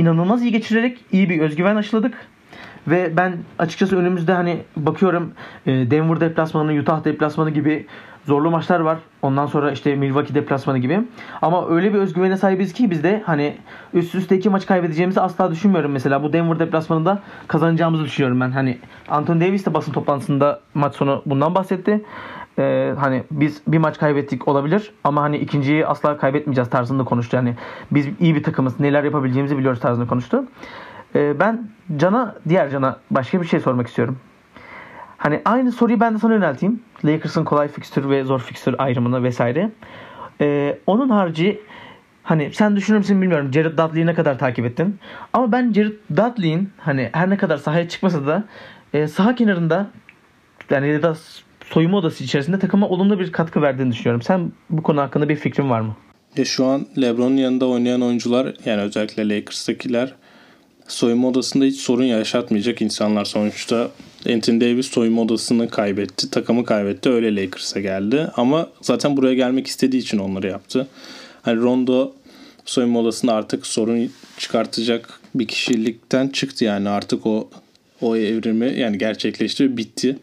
inanılmaz 0.00 0.42
iyi 0.42 0.52
geçirerek 0.52 0.98
iyi 1.12 1.30
bir 1.30 1.40
özgüven 1.40 1.76
aşıladık. 1.76 2.14
Ve 2.88 3.16
ben 3.16 3.36
açıkçası 3.58 3.96
önümüzde 3.96 4.32
hani 4.32 4.62
bakıyorum 4.76 5.32
e, 5.66 5.90
Denver 5.90 6.20
deplasmanı, 6.20 6.80
Utah 6.80 7.04
deplasmanı 7.04 7.50
gibi 7.50 7.86
zorlu 8.24 8.50
maçlar 8.50 8.80
var. 8.80 8.98
Ondan 9.22 9.46
sonra 9.46 9.72
işte 9.72 9.96
Milwaukee 9.96 10.34
deplasmanı 10.34 10.78
gibi. 10.78 11.00
Ama 11.42 11.68
öyle 11.68 11.94
bir 11.94 11.98
özgüvene 11.98 12.36
sahibiz 12.36 12.72
ki 12.72 12.90
biz 12.90 13.04
de 13.04 13.22
hani 13.26 13.56
üst 13.94 14.14
üste 14.14 14.36
iki 14.36 14.50
maç 14.50 14.66
kaybedeceğimizi 14.66 15.20
asla 15.20 15.50
düşünmüyorum. 15.50 15.92
Mesela 15.92 16.22
bu 16.22 16.32
Denver 16.32 16.58
deplasmanında 16.58 17.22
kazanacağımızı 17.48 18.04
düşünüyorum 18.04 18.40
ben. 18.40 18.50
Hani 18.50 18.78
Anthony 19.08 19.40
Davis 19.40 19.66
de 19.66 19.74
basın 19.74 19.92
toplantısında 19.92 20.60
maç 20.74 20.94
sonu 20.94 21.22
bundan 21.26 21.54
bahsetti. 21.54 22.04
Ee, 22.58 22.94
hani 22.98 23.22
biz 23.30 23.62
bir 23.66 23.78
maç 23.78 23.98
kaybettik 23.98 24.48
olabilir 24.48 24.92
ama 25.04 25.22
hani 25.22 25.36
ikinciyi 25.36 25.86
asla 25.86 26.16
kaybetmeyeceğiz 26.16 26.70
tarzında 26.70 27.04
konuştu. 27.04 27.36
Yani 27.36 27.54
biz 27.90 28.08
iyi 28.20 28.34
bir 28.34 28.42
takımız 28.42 28.80
neler 28.80 29.04
yapabileceğimizi 29.04 29.58
biliyoruz 29.58 29.80
tarzında 29.80 30.06
konuştu. 30.06 30.44
Ee, 31.14 31.40
ben 31.40 31.68
Can'a 31.96 32.34
diğer 32.48 32.70
Can'a 32.70 32.96
başka 33.10 33.42
bir 33.42 33.46
şey 33.46 33.60
sormak 33.60 33.86
istiyorum. 33.86 34.18
Hani 35.16 35.42
aynı 35.44 35.72
soruyu 35.72 36.00
ben 36.00 36.14
de 36.14 36.18
sana 36.18 36.34
yönelteyim. 36.34 36.80
Lakers'ın 37.04 37.44
kolay 37.44 37.68
fikstür 37.68 38.10
ve 38.10 38.24
zor 38.24 38.38
fikstür 38.38 38.74
ayrımını 38.78 39.22
vesaire. 39.22 39.70
Ee, 40.40 40.78
onun 40.86 41.08
harici 41.08 41.60
hani 42.22 42.52
sen 42.52 42.76
düşünür 42.76 42.98
müsün 42.98 43.22
bilmiyorum. 43.22 43.52
Jared 43.52 43.78
Dudley'i 43.78 44.06
ne 44.06 44.14
kadar 44.14 44.38
takip 44.38 44.66
ettin? 44.66 44.98
Ama 45.32 45.52
ben 45.52 45.72
Jared 45.72 45.92
Dudley'in 46.16 46.70
hani 46.78 47.10
her 47.12 47.30
ne 47.30 47.36
kadar 47.36 47.56
sahaya 47.56 47.88
çıkmasa 47.88 48.26
da 48.26 48.44
e, 48.92 49.06
saha 49.06 49.34
kenarında 49.34 49.90
yani 50.70 50.88
ya 50.88 51.02
da 51.02 51.14
soyunma 51.72 51.98
odası 51.98 52.24
içerisinde 52.24 52.58
takıma 52.58 52.88
olumlu 52.88 53.18
bir 53.18 53.32
katkı 53.32 53.62
verdiğini 53.62 53.92
düşünüyorum. 53.92 54.22
Sen 54.22 54.52
bu 54.70 54.82
konu 54.82 55.00
hakkında 55.00 55.28
bir 55.28 55.36
fikrin 55.36 55.70
var 55.70 55.80
mı? 55.80 55.96
Ya 56.36 56.44
şu 56.44 56.66
an 56.66 56.86
LeBron'un 57.00 57.36
yanında 57.36 57.66
oynayan 57.66 58.02
oyuncular 58.02 58.54
yani 58.64 58.82
özellikle 58.82 59.28
Lakers'takiler 59.28 60.14
soyunma 60.88 61.28
odasında 61.28 61.64
hiç 61.64 61.80
sorun 61.80 62.04
yaşatmayacak 62.04 62.82
insanlar. 62.82 63.24
Sonuçta 63.24 63.90
Anthony 64.34 64.60
Davis 64.60 64.86
soyunma 64.86 65.22
odasını 65.22 65.68
kaybetti, 65.68 66.30
takımı 66.30 66.64
kaybetti. 66.64 67.10
Öyle 67.10 67.36
Lakers'a 67.36 67.80
geldi. 67.80 68.30
Ama 68.36 68.68
zaten 68.80 69.16
buraya 69.16 69.34
gelmek 69.34 69.66
istediği 69.66 69.98
için 69.98 70.18
onları 70.18 70.46
yaptı. 70.46 70.86
Hani 71.42 71.60
Rondo 71.60 72.12
soyunma 72.64 73.00
odasında 73.00 73.32
artık 73.32 73.66
sorun 73.66 74.10
çıkartacak 74.38 75.20
bir 75.34 75.48
kişilikten 75.48 76.28
çıktı 76.28 76.64
yani 76.64 76.88
artık 76.88 77.26
o 77.26 77.48
o 78.00 78.16
evrimi 78.16 78.78
yani 78.78 78.98
gerçekleşti 78.98 79.76
bitti. 79.76 80.16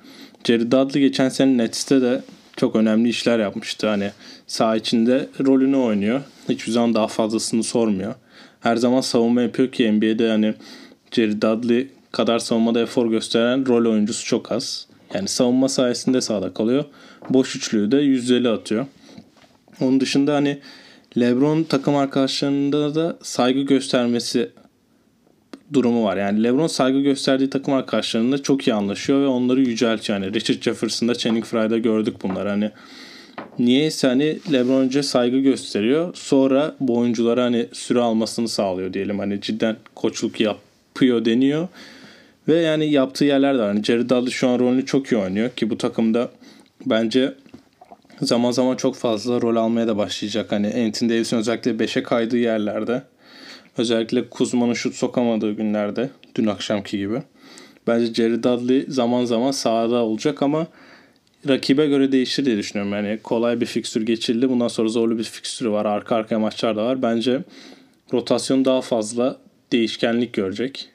Jerry 0.48 0.72
Dudley 0.72 1.02
geçen 1.02 1.30
sene 1.30 1.58
Nets'te 1.58 2.02
de 2.02 2.22
çok 2.58 2.76
önemli 2.76 3.10
işler 3.10 3.40
yapmıştı. 3.40 3.88
Hani 3.88 4.12
saha 4.48 4.76
içinde 4.76 5.28
rolünü 5.46 5.78
oynuyor. 5.78 6.22
Hiçbir 6.50 6.72
zaman 6.72 6.94
daha 6.94 7.08
fazlasını 7.08 7.64
sormuyor 7.64 8.16
her 8.60 8.76
zaman 8.76 9.02
savunma 9.02 9.42
yapıyor 9.42 9.72
ki 9.72 9.92
NBA'de 9.92 10.30
hani 10.30 10.54
Jerry 11.12 11.42
Dudley 11.42 11.88
kadar 12.12 12.40
savunmada 12.40 12.82
efor 12.82 13.10
gösteren 13.10 13.68
rol 13.68 13.92
oyuncusu 13.92 14.26
çok 14.26 14.52
az. 14.52 14.88
Yani 15.14 15.28
savunma 15.28 15.70
sayesinde 15.70 16.22
sağda 16.22 16.54
kalıyor. 16.54 16.86
Boş 17.30 17.56
üçlüyü 17.56 17.92
de 17.92 17.98
yüzdeli 17.98 18.50
atıyor. 18.50 18.86
Onun 19.82 20.00
dışında 20.00 20.34
hani 20.34 20.60
LeBron 21.18 21.64
takım 21.64 21.96
arkadaşlarında 21.96 22.96
da 22.96 23.18
saygı 23.22 23.62
göstermesi 23.62 24.50
durumu 25.74 26.04
var. 26.04 26.18
Yani 26.18 26.44
LeBron 26.44 26.68
saygı 26.68 27.00
gösterdiği 27.00 27.50
takım 27.50 27.74
arkadaşlarında 27.74 28.44
çok 28.44 28.68
iyi 28.68 28.74
anlaşıyor 28.74 29.22
ve 29.22 29.28
onları 29.28 29.62
yüceltiyor. 29.62 30.20
Yani 30.20 30.34
Richard 30.34 30.62
Jefferson'da, 30.62 31.16
Channing 31.16 31.46
Frye'da 31.46 31.78
gördük 31.78 32.24
bunları. 32.24 32.50
Hani 32.50 32.72
niyeyse 33.60 34.08
hani 34.08 34.38
LeBron 34.52 34.82
önce 34.82 35.04
saygı 35.04 35.40
gösteriyor. 35.40 36.16
Sonra 36.16 36.76
bu 36.80 36.98
oyunculara 36.98 37.44
hani 37.44 37.66
süre 37.74 38.00
almasını 38.00 38.48
sağlıyor 38.48 38.94
diyelim. 38.94 39.20
Hani 39.20 39.42
cidden 39.42 39.76
koçluk 39.96 40.40
yapıyor 40.40 41.26
deniyor. 41.26 41.68
Ve 42.48 42.56
yani 42.56 42.92
yaptığı 42.92 43.26
yerler 43.26 43.56
de 43.56 43.60
var. 43.60 43.68
Hani 43.68 43.84
Jared 43.84 44.10
Dudley 44.10 44.32
şu 44.32 44.48
an 44.48 44.60
rolünü 44.60 44.86
çok 44.86 45.12
iyi 45.12 45.18
oynuyor 45.18 45.50
ki 45.50 45.70
bu 45.70 45.78
takımda 45.78 46.30
bence 46.86 47.34
zaman 48.22 48.52
zaman 48.52 48.76
çok 48.76 48.96
fazla 48.96 49.42
rol 49.42 49.56
almaya 49.56 49.88
da 49.88 49.98
başlayacak. 49.98 50.52
Hani 50.52 50.68
Anthony 50.68 51.10
Davis'in 51.10 51.38
özellikle 51.38 51.72
5'e 51.72 52.04
kaydığı 52.04 52.38
yerlerde 52.38 53.04
özellikle 53.78 54.30
Kuzma'nın 54.30 54.74
şut 54.74 54.96
sokamadığı 54.96 55.52
günlerde 55.52 56.10
dün 56.36 56.48
akşamki 56.48 56.98
gibi. 56.98 57.22
Bence 57.88 58.14
Jerry 58.14 58.44
Dudley 58.44 58.86
zaman 58.88 59.26
zaman 59.26 59.52
sahada 59.52 59.96
olacak 59.96 60.42
ama 60.42 60.68
rakibe 61.48 61.88
göre 61.88 62.12
değişir 62.12 62.46
diye 62.46 62.58
düşünüyorum. 62.58 62.94
Yani 62.94 63.20
kolay 63.24 63.62
bir 63.62 63.66
fikstür 63.66 64.06
geçildi. 64.06 64.50
Bundan 64.50 64.68
sonra 64.68 64.90
zorlu 64.90 65.18
bir 65.18 65.24
fikstürü 65.24 65.72
var. 65.72 65.86
Arka 65.86 66.16
arkaya 66.16 66.40
maçlar 66.40 66.76
da 66.76 66.86
var. 66.86 67.02
Bence 67.02 67.44
rotasyon 68.14 68.66
daha 68.66 68.82
fazla 68.82 69.38
değişkenlik 69.72 70.34
görecek. 70.34 70.90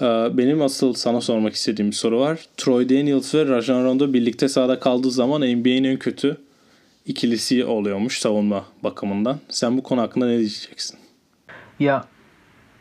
Ee, 0.00 0.04
benim 0.32 0.62
asıl 0.62 0.94
sana 0.94 1.20
sormak 1.20 1.54
istediğim 1.54 1.90
bir 1.90 1.96
soru 1.96 2.20
var. 2.20 2.40
Troy 2.56 2.88
Daniels 2.88 3.34
ve 3.34 3.46
Rajon 3.46 3.84
Rondo 3.84 4.12
birlikte 4.12 4.48
sahada 4.48 4.80
kaldığı 4.80 5.10
zaman 5.10 5.40
NBA'nin 5.40 5.84
en 5.84 5.98
kötü 5.98 6.36
ikilisi 7.06 7.64
oluyormuş 7.64 8.18
savunma 8.18 8.64
bakımından. 8.82 9.38
Sen 9.48 9.76
bu 9.76 9.82
konu 9.82 10.00
hakkında 10.00 10.26
ne 10.26 10.38
diyeceksin? 10.38 10.98
Ya 11.78 12.04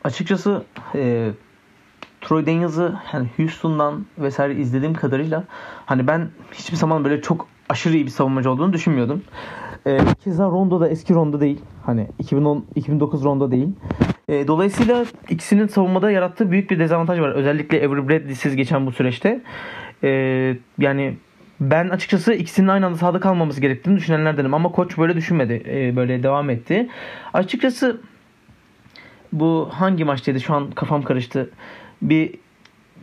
açıkçası 0.04 0.63
e, 0.96 1.30
Troy 2.22 2.46
Daniels'ı 2.46 2.88
hani 3.06 3.27
Houston'dan 3.38 4.06
vesaire 4.18 4.56
izlediğim 4.56 4.94
kadarıyla 4.94 5.44
hani 5.86 6.08
ben 6.08 6.30
hiçbir 6.54 6.77
zaman 6.77 7.04
böyle 7.04 7.22
çok 7.22 7.48
aşırı 7.70 7.96
iyi 7.96 8.06
bir 8.06 8.12
savunmacı 8.12 8.51
olduğunu 8.51 8.74
düşünmüyordum. 8.74 9.24
E, 9.88 10.00
keza 10.24 10.46
Rondo 10.46 10.80
da 10.80 10.89
eski 10.89 11.13
Rondo 11.13 11.39
değil. 11.39 11.62
Hani 11.86 12.08
2010 12.20 12.66
2009 12.75 13.24
Rondo 13.24 13.51
değil. 13.51 13.70
E, 14.30 14.48
dolayısıyla 14.48 15.06
ikisinin 15.30 15.68
savunmada 15.68 16.12
yarattığı 16.12 16.51
büyük 16.51 16.72
bir 16.72 16.80
dezavantaj 16.80 17.20
var. 17.20 17.30
Özellikle 17.30 17.88
Avery 17.88 18.10
Bradley'siz 18.10 18.56
geçen 18.56 18.86
bu 18.86 18.92
süreçte. 18.92 19.42
E, 20.04 20.10
yani 20.80 21.18
ben 21.60 21.89
açıkçası 21.89 22.34
ikisinin 22.34 22.68
aynı 22.68 22.86
anda 22.86 22.98
sahada 22.98 23.20
kalmaması 23.20 23.62
gerektiğini 23.62 23.98
düşünenlerdenim. 23.98 24.54
Ama 24.54 24.72
koç 24.72 24.98
böyle 24.98 25.16
düşünmedi. 25.16 25.63
E, 25.68 25.96
böyle 25.96 26.24
devam 26.24 26.50
etti. 26.50 26.89
Açıkçası 27.34 28.01
bu 29.32 29.70
hangi 29.74 30.04
maçtaydı? 30.04 30.40
Şu 30.40 30.54
an 30.54 30.72
kafam 30.72 31.04
karıştı. 31.04 31.50
Bir 32.02 32.36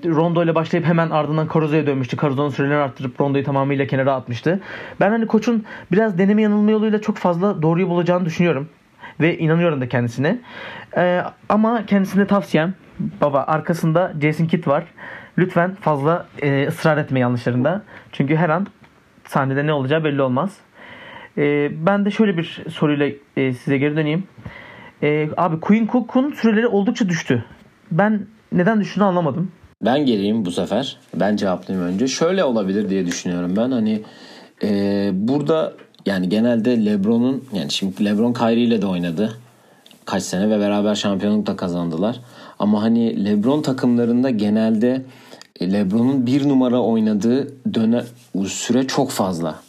Rondo 0.04 0.44
ile 0.44 0.54
başlayıp 0.54 0.86
hemen 0.86 1.10
ardından 1.10 1.48
Caruso'ya 1.54 1.86
dönmüştü. 1.86 2.16
Caruso'nun 2.16 2.48
sürelerini 2.48 2.82
arttırıp 2.82 3.20
Rondo'yu 3.20 3.44
tamamıyla 3.44 3.86
kenara 3.86 4.14
atmıştı. 4.14 4.60
Ben 5.00 5.10
hani 5.10 5.26
koçun 5.26 5.64
biraz 5.92 6.18
deneme 6.18 6.42
yanılma 6.42 6.70
yoluyla 6.70 7.00
çok 7.00 7.16
fazla 7.16 7.62
doğruyu 7.62 7.88
bulacağını 7.88 8.24
düşünüyorum. 8.24 8.68
Ve 9.20 9.38
inanıyorum 9.38 9.80
da 9.80 9.88
kendisine. 9.88 10.38
Ee, 10.96 11.22
ama 11.48 11.86
kendisine 11.86 12.26
tavsiyem 12.26 12.74
baba 13.20 13.42
arkasında 13.42 14.12
Jason 14.22 14.46
Kidd 14.46 14.66
var. 14.66 14.84
Lütfen 15.38 15.74
fazla 15.74 16.26
e, 16.42 16.66
ısrar 16.66 16.96
etme 16.96 17.20
yanlışlarında. 17.20 17.82
Çünkü 18.12 18.36
her 18.36 18.48
an 18.48 18.66
sahnede 19.26 19.66
ne 19.66 19.72
olacağı 19.72 20.04
belli 20.04 20.22
olmaz. 20.22 20.56
Ee, 21.38 21.70
ben 21.86 22.04
de 22.04 22.10
şöyle 22.10 22.36
bir 22.36 22.64
soruyla 22.70 23.10
e, 23.36 23.52
size 23.52 23.78
geri 23.78 23.96
döneyim. 23.96 24.24
Ee, 25.02 25.28
abi 25.36 25.60
Queen 25.60 25.86
Cook'un 25.86 26.32
süreleri 26.32 26.66
oldukça 26.66 27.08
düştü. 27.08 27.44
Ben 27.90 28.26
neden 28.52 28.80
düştüğünü 28.80 29.04
anlamadım. 29.04 29.52
Ben 29.84 30.06
geleyim 30.06 30.44
bu 30.44 30.50
sefer. 30.50 30.96
Ben 31.14 31.36
cevaplayayım 31.36 31.88
önce. 31.88 32.08
Şöyle 32.08 32.44
olabilir 32.44 32.88
diye 32.88 33.06
düşünüyorum 33.06 33.56
ben. 33.56 33.70
Hani 33.70 34.02
e, 34.62 35.10
burada 35.12 35.72
yani 36.06 36.28
genelde 36.28 36.84
LeBron'un 36.84 37.44
yani 37.52 37.70
şimdi 37.70 38.04
LeBron 38.04 38.32
Kyrie 38.32 38.62
ile 38.62 38.82
de 38.82 38.86
oynadı. 38.86 39.36
Kaç 40.04 40.22
sene 40.22 40.50
ve 40.50 40.60
beraber 40.60 40.94
şampiyonluk 40.94 41.46
da 41.46 41.56
kazandılar. 41.56 42.20
Ama 42.58 42.82
hani 42.82 43.24
LeBron 43.24 43.62
takımlarında 43.62 44.30
genelde 44.30 45.02
e, 45.60 45.72
LeBron'un 45.72 46.26
bir 46.26 46.48
numara 46.48 46.80
oynadığı 46.80 47.48
dönem 47.74 48.04
süre 48.46 48.86
çok 48.86 49.10
fazla. 49.10 49.60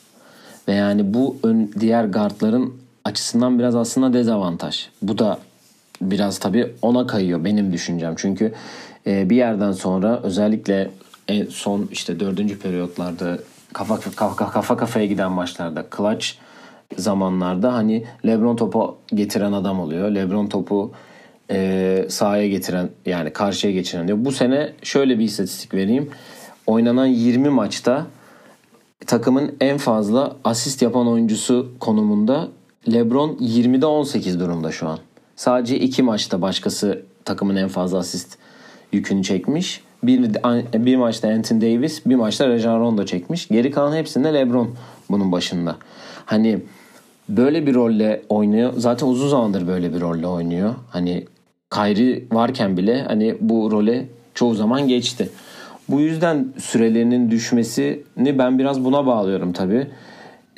Ve 0.68 0.74
yani 0.74 1.14
bu 1.14 1.38
ön, 1.44 1.72
diğer 1.80 2.06
guardların 2.06 2.74
açısından 3.06 3.60
biraz 3.60 3.76
aslında 3.76 4.14
dezavantaj. 4.14 4.88
Bu 5.02 5.18
da 5.18 5.40
biraz 6.02 6.40
tabii 6.40 6.74
ona 6.82 7.08
kayıyor 7.08 7.44
benim 7.44 7.74
düşüncem. 7.74 8.14
Çünkü 8.18 8.54
e, 9.08 9.30
bir 9.30 9.36
yerden 9.36 9.72
sonra 9.72 10.20
özellikle 10.24 10.92
en 11.28 11.46
son 11.46 11.90
işte 11.92 12.20
dördüncü 12.20 12.60
periyotlarda 12.60 13.38
kafa, 13.74 14.00
kafa, 14.00 14.50
kafa 14.52 14.78
kafaya 14.78 15.06
giden 15.06 15.32
maçlarda 15.32 15.86
clutch 15.98 16.28
zamanlarda 16.98 17.74
hani 17.74 18.06
LeBron 18.26 18.56
topu 18.56 18.98
getiren 19.14 19.52
adam 19.52 19.80
oluyor. 19.80 20.12
LeBron 20.12 20.48
topu 20.48 20.92
e, 21.52 22.06
sahaya 22.10 22.48
getiren 22.48 22.90
yani 23.06 23.34
karşıya 23.34 23.74
geçiren 23.74 24.08
diyor. 24.08 24.18
Bu 24.22 24.32
sene 24.32 24.74
şöyle 24.84 25.20
bir 25.20 25.24
istatistik 25.24 25.74
vereyim. 25.74 26.10
Oynanan 26.68 27.06
20 27.06 27.50
maçta 27.50 28.08
takımın 29.08 29.56
en 29.62 29.78
fazla 29.78 30.36
asist 30.44 30.82
yapan 30.82 31.08
oyuncusu 31.08 31.72
konumunda 31.80 32.48
LeBron 32.94 33.30
20'de 33.30 33.86
18 33.86 34.40
durumda 34.40 34.72
şu 34.72 34.88
an. 34.88 35.00
Sadece 35.36 35.80
iki 35.80 36.04
maçta 36.04 36.42
başkası 36.42 37.02
takımın 37.26 37.56
en 37.56 37.68
fazla 37.68 37.98
asist 37.98 38.38
yükünü 38.92 39.24
çekmiş. 39.24 39.82
Bir, 40.04 40.34
bir 40.86 40.96
maçta 40.96 41.28
Anthony 41.28 41.62
Davis, 41.62 42.06
bir 42.06 42.16
maçta 42.16 42.48
Rajon 42.48 42.80
Rondo 42.80 43.06
çekmiş. 43.06 43.48
Geri 43.48 43.72
kalan 43.72 43.96
hepsinde 43.96 44.34
LeBron 44.34 44.76
bunun 45.10 45.32
başında. 45.32 45.76
Hani 46.26 46.60
böyle 47.30 47.68
bir 47.68 47.74
rolle 47.74 48.22
oynuyor. 48.30 48.74
Zaten 48.78 49.08
uzun 49.08 49.28
zamandır 49.28 49.68
böyle 49.68 49.94
bir 49.94 50.02
rolle 50.02 50.28
oynuyor. 50.28 50.76
Hani 50.90 51.26
Kyrie 51.74 52.24
varken 52.32 52.78
bile 52.78 53.04
hani 53.04 53.36
bu 53.42 53.72
role 53.72 54.06
çoğu 54.34 54.56
zaman 54.56 54.88
geçti. 54.88 55.30
Bu 55.90 56.02
yüzden 56.02 56.54
sürelerinin 56.58 57.32
düşmesini 57.32 58.38
ben 58.40 58.60
biraz 58.60 58.86
buna 58.86 59.06
bağlıyorum 59.06 59.54
tabii. 59.54 59.88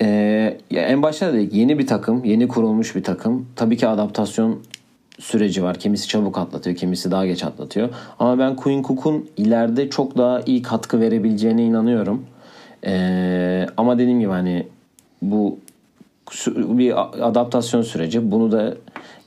Ee, 0.02 0.58
en 0.72 1.04
başta 1.04 1.34
dedik 1.34 1.54
yeni 1.54 1.80
bir 1.80 1.88
takım, 1.88 2.24
yeni 2.24 2.48
kurulmuş 2.48 2.96
bir 2.96 3.04
takım. 3.04 3.48
Tabii 3.56 3.78
ki 3.78 3.88
adaptasyon 3.88 4.60
süreci 5.20 5.64
var. 5.64 5.80
Kimisi 5.80 6.08
çabuk 6.08 6.38
atlatıyor, 6.38 6.76
kimisi 6.76 7.12
daha 7.12 7.26
geç 7.26 7.44
atlatıyor. 7.44 7.90
Ama 8.20 8.40
ben 8.40 8.56
Quinn 8.56 8.84
Cook'un 8.84 9.30
ileride 9.38 9.90
çok 9.90 10.18
daha 10.18 10.42
iyi 10.42 10.62
katkı 10.62 11.00
verebileceğine 11.00 11.64
inanıyorum. 11.64 12.26
Ee, 12.86 13.66
ama 13.78 14.00
dediğim 14.00 14.20
gibi 14.20 14.30
hani 14.30 14.68
bu 15.22 15.60
bir 16.56 16.94
adaptasyon 17.28 17.82
süreci. 17.82 18.32
Bunu 18.32 18.52
da 18.52 18.76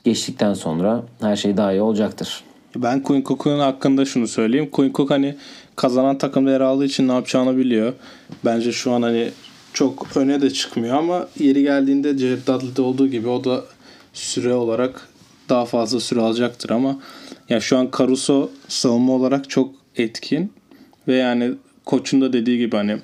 geçtikten 0.03 0.53
sonra 0.53 1.03
her 1.21 1.35
şey 1.35 1.57
daha 1.57 1.71
iyi 1.71 1.81
olacaktır. 1.81 2.43
Ben 2.75 3.03
Quinn 3.03 3.23
Cook'un 3.23 3.59
hakkında 3.59 4.05
şunu 4.05 4.27
söyleyeyim. 4.27 4.69
Quinn 4.71 4.93
Cook 4.93 5.11
hani 5.11 5.35
kazanan 5.75 6.17
takımda 6.17 6.51
yer 6.51 6.61
aldığı 6.61 6.85
için 6.85 7.07
ne 7.07 7.11
yapacağını 7.13 7.57
biliyor. 7.57 7.93
Bence 8.45 8.71
şu 8.71 8.91
an 8.91 9.01
hani 9.01 9.29
çok 9.73 10.17
öne 10.17 10.41
de 10.41 10.49
çıkmıyor 10.49 10.97
ama 10.97 11.27
yeri 11.39 11.61
geldiğinde 11.61 12.17
Jared 12.17 12.47
Dudley'de 12.47 12.81
olduğu 12.81 13.07
gibi 13.07 13.27
o 13.27 13.43
da 13.43 13.65
süre 14.13 14.53
olarak 14.53 15.07
daha 15.49 15.65
fazla 15.65 15.99
süre 15.99 16.19
alacaktır 16.19 16.69
ama 16.69 16.99
ya 17.49 17.59
şu 17.59 17.77
an 17.77 17.89
Caruso 17.97 18.49
savunma 18.67 19.13
olarak 19.13 19.49
çok 19.49 19.75
etkin 19.95 20.53
ve 21.07 21.15
yani 21.15 21.51
koçun 21.85 22.21
da 22.21 22.33
dediği 22.33 22.57
gibi 22.57 22.75
hani 22.75 22.97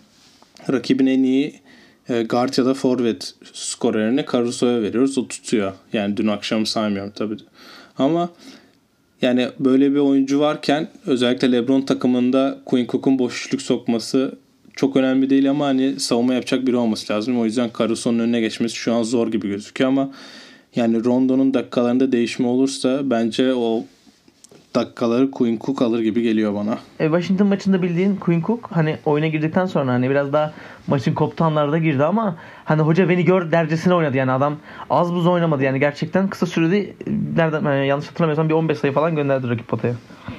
rakibin 0.69 1.07
en 1.07 1.23
iyi 1.23 1.61
e, 2.09 2.23
guard 2.23 2.57
ya 2.57 2.65
da 2.65 2.73
forvet 2.73 3.35
skorerini 3.53 4.25
Caruso'ya 4.31 4.81
veriyoruz. 4.81 5.17
O 5.17 5.27
tutuyor. 5.27 5.73
Yani 5.93 6.17
dün 6.17 6.27
akşam 6.27 6.65
saymıyorum 6.65 7.11
tabii. 7.15 7.37
Ama 7.97 8.29
yani 9.21 9.49
böyle 9.59 9.91
bir 9.91 9.99
oyuncu 9.99 10.39
varken 10.39 10.87
özellikle 11.05 11.51
LeBron 11.51 11.81
takımında 11.81 12.59
Quinn 12.65 12.87
Cook'un 12.87 13.19
boşluk 13.19 13.61
sokması 13.61 14.37
çok 14.77 14.95
önemli 14.95 15.29
değil 15.29 15.49
ama 15.49 15.65
hani 15.65 15.99
savunma 15.99 16.33
yapacak 16.33 16.67
biri 16.67 16.75
olması 16.75 17.13
lazım. 17.13 17.39
O 17.39 17.45
yüzden 17.45 17.69
Caruso'nun 17.79 18.19
önüne 18.19 18.39
geçmesi 18.41 18.75
şu 18.75 18.93
an 18.93 19.03
zor 19.03 19.27
gibi 19.27 19.47
gözüküyor 19.47 19.89
ama 19.89 20.09
yani 20.75 21.05
Rondo'nun 21.05 21.53
dakikalarında 21.53 22.11
değişme 22.11 22.47
olursa 22.47 22.99
bence 23.03 23.53
o 23.53 23.83
dakikaları 24.75 25.31
Quinn 25.31 25.59
Cook 25.59 25.81
alır 25.81 25.99
gibi 25.99 26.21
geliyor 26.21 26.53
bana. 26.55 26.77
E, 26.99 27.05
Washington 27.05 27.47
maçında 27.47 27.81
bildiğin 27.81 28.15
Quinn 28.15 28.41
Cook 28.41 28.69
hani 28.71 28.97
oyuna 29.05 29.27
girdikten 29.27 29.65
sonra 29.65 29.91
hani 29.91 30.09
biraz 30.09 30.33
daha 30.33 30.53
maçın 30.87 31.13
koptu 31.13 31.43
anlarda 31.43 31.77
girdi 31.77 32.03
ama 32.03 32.35
hani 32.65 32.81
hoca 32.81 33.09
beni 33.09 33.25
gör 33.25 33.51
dercesine 33.51 33.93
oynadı 33.93 34.17
yani 34.17 34.31
adam 34.31 34.55
az 34.89 35.13
buz 35.13 35.27
oynamadı 35.27 35.63
yani 35.63 35.79
gerçekten 35.79 36.29
kısa 36.29 36.45
sürede 36.45 36.93
nereden 37.35 37.63
yani 37.63 37.87
yanlış 37.87 38.07
hatırlamıyorsam 38.07 38.49
bir 38.49 38.53
15 38.53 38.77
sayı 38.77 38.93
falan 38.93 39.15
gönderdi 39.15 39.49
rakip 39.49 39.67
potaya. 39.67 39.93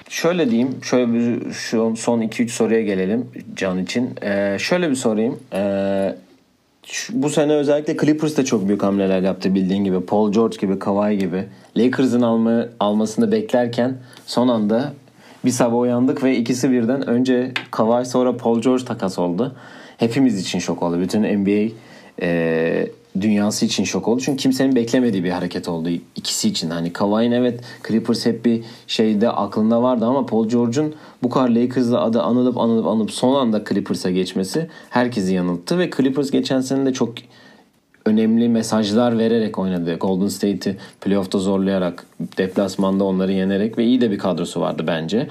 Şöyle 0.09 0.51
diyeyim, 0.51 0.79
şöyle 0.83 1.13
bir 1.13 1.53
şu 1.53 1.95
son 1.97 2.21
2-3 2.21 2.49
soruya 2.49 2.83
gelelim 2.83 3.27
Can 3.57 3.79
için. 3.79 4.11
Ee, 4.23 4.57
şöyle 4.61 4.91
bir 4.91 4.95
sorayım. 4.95 5.41
Ee, 5.53 6.15
bu 7.11 7.31
sene 7.31 7.53
özellikle 7.53 7.97
Clippers 7.97 8.37
de 8.37 8.45
çok 8.45 8.69
büyük 8.69 8.83
hamleler 8.83 9.23
yaptı 9.23 9.55
bildiğin 9.55 9.85
gibi. 9.85 10.01
Paul 10.01 10.33
George 10.33 10.57
gibi, 10.61 10.79
Kawhi 10.79 11.19
gibi. 11.19 11.45
Lakers'ın 11.77 12.23
alma, 12.23 12.67
almasını 12.81 13.33
beklerken 13.33 13.97
son 14.27 14.49
anda 14.49 14.93
bir 15.45 15.51
sabah 15.51 15.79
uyandık 15.79 16.25
ve 16.25 16.37
ikisi 16.37 16.71
birden 16.71 17.09
önce 17.09 17.53
Kawhi 17.71 18.07
sonra 18.07 18.37
Paul 18.37 18.61
George 18.61 18.85
takas 18.85 19.19
oldu. 19.19 19.57
Hepimiz 19.97 20.41
için 20.41 20.59
şok 20.59 20.83
oldu. 20.83 21.01
Bütün 21.01 21.23
NBA 21.23 21.73
e, 22.23 22.89
dünyası 23.21 23.67
için 23.67 23.85
şok 23.85 24.09
oldu. 24.09 24.21
Çünkü 24.21 24.43
kimsenin 24.43 24.77
beklemediği 24.77 25.25
bir 25.25 25.31
hareket 25.31 25.69
oldu 25.69 25.89
ikisi 26.17 26.49
için. 26.49 26.71
Hani 26.71 26.93
Kawhi'nin 26.93 27.33
evet 27.33 27.61
Clippers 27.89 28.27
hep 28.27 28.45
bir 28.45 28.65
şeyde 28.87 29.31
aklında 29.31 29.83
vardı 29.83 30.07
ama 30.07 30.27
Paul 30.27 30.49
George'un 30.49 30.95
bu 31.23 31.31
kadar 31.31 31.49
Lakers'la 31.49 32.01
adı 32.01 32.23
anılıp 32.23 32.59
anılıp 32.59 32.87
anılıp 32.87 33.11
son 33.11 33.35
anda 33.35 33.65
Clippers'a 33.69 34.11
geçmesi 34.11 34.69
herkesi 34.91 35.35
yanılttı 35.35 35.79
ve 35.79 35.91
Clippers 35.97 36.31
geçen 36.31 36.61
sene 36.61 36.87
de 36.87 36.93
çok 36.93 37.15
önemli 38.07 38.49
mesajlar 38.49 39.19
vererek 39.19 39.59
oynadı. 39.59 39.95
Golden 39.95 40.29
State'i 40.29 40.77
playoff'ta 41.01 41.39
zorlayarak, 41.39 42.07
deplasmanda 42.39 43.05
onları 43.05 43.33
yenerek 43.33 43.79
ve 43.79 43.85
iyi 43.85 44.01
de 44.01 44.11
bir 44.11 44.19
kadrosu 44.19 44.61
vardı 44.61 44.85
bence. 44.87 45.29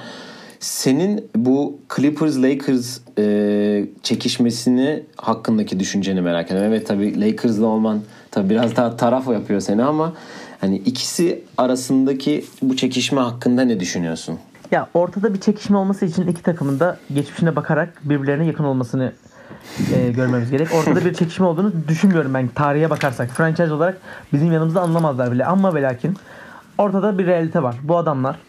Senin 0.60 1.30
bu 1.36 1.80
Clippers 1.96 2.38
Lakers 2.38 3.00
e, 3.17 3.86
çekişmesini 4.04 5.04
hakkındaki 5.17 5.80
düşünceni 5.80 6.22
merak 6.22 6.46
ediyorum. 6.52 6.72
Evet 6.72 6.88
tabii 6.88 7.22
Lakers'la 7.22 7.65
olman 7.65 8.02
tabii 8.32 8.50
biraz 8.50 8.76
daha 8.76 8.98
taraf 8.98 9.28
yapıyor 9.28 9.60
seni 9.60 9.84
ama 9.84 10.13
hani 10.62 10.78
ikisi 10.78 11.43
arasındaki 11.58 12.46
bu 12.62 12.76
çekişme 12.76 13.22
hakkında 13.22 13.62
ne 13.62 13.80
düşünüyorsun? 13.80 14.39
Ya 14.72 14.89
ortada 14.93 15.34
bir 15.34 15.39
çekişme 15.39 15.78
olması 15.78 16.06
için 16.06 16.28
iki 16.28 16.43
takımın 16.43 16.80
da 16.80 16.98
geçmişine 17.13 17.56
bakarak 17.56 18.02
birbirlerine 18.04 18.46
yakın 18.46 18.63
olmasını 18.63 19.13
e, 19.93 20.12
görmemiz 20.12 20.52
gerek. 20.52 20.67
Ortada 20.74 21.06
bir 21.06 21.13
çekişme 21.20 21.46
olduğunu 21.46 21.74
düşünmüyorum 21.88 22.34
ben 22.34 22.48
tarihe 22.48 22.89
bakarsak. 22.89 23.30
Franchise 23.30 23.74
olarak 23.74 23.98
bizim 24.34 24.52
yanımızda 24.52 24.82
anlamazlar 24.82 25.32
bile. 25.32 25.46
Ama 25.46 25.76
ve 25.76 25.82
lakin 25.82 26.17
ortada 26.78 27.17
bir 27.17 27.26
realite 27.26 27.63
var. 27.63 27.76
Bu 27.84 27.98
adamlar 27.98 28.39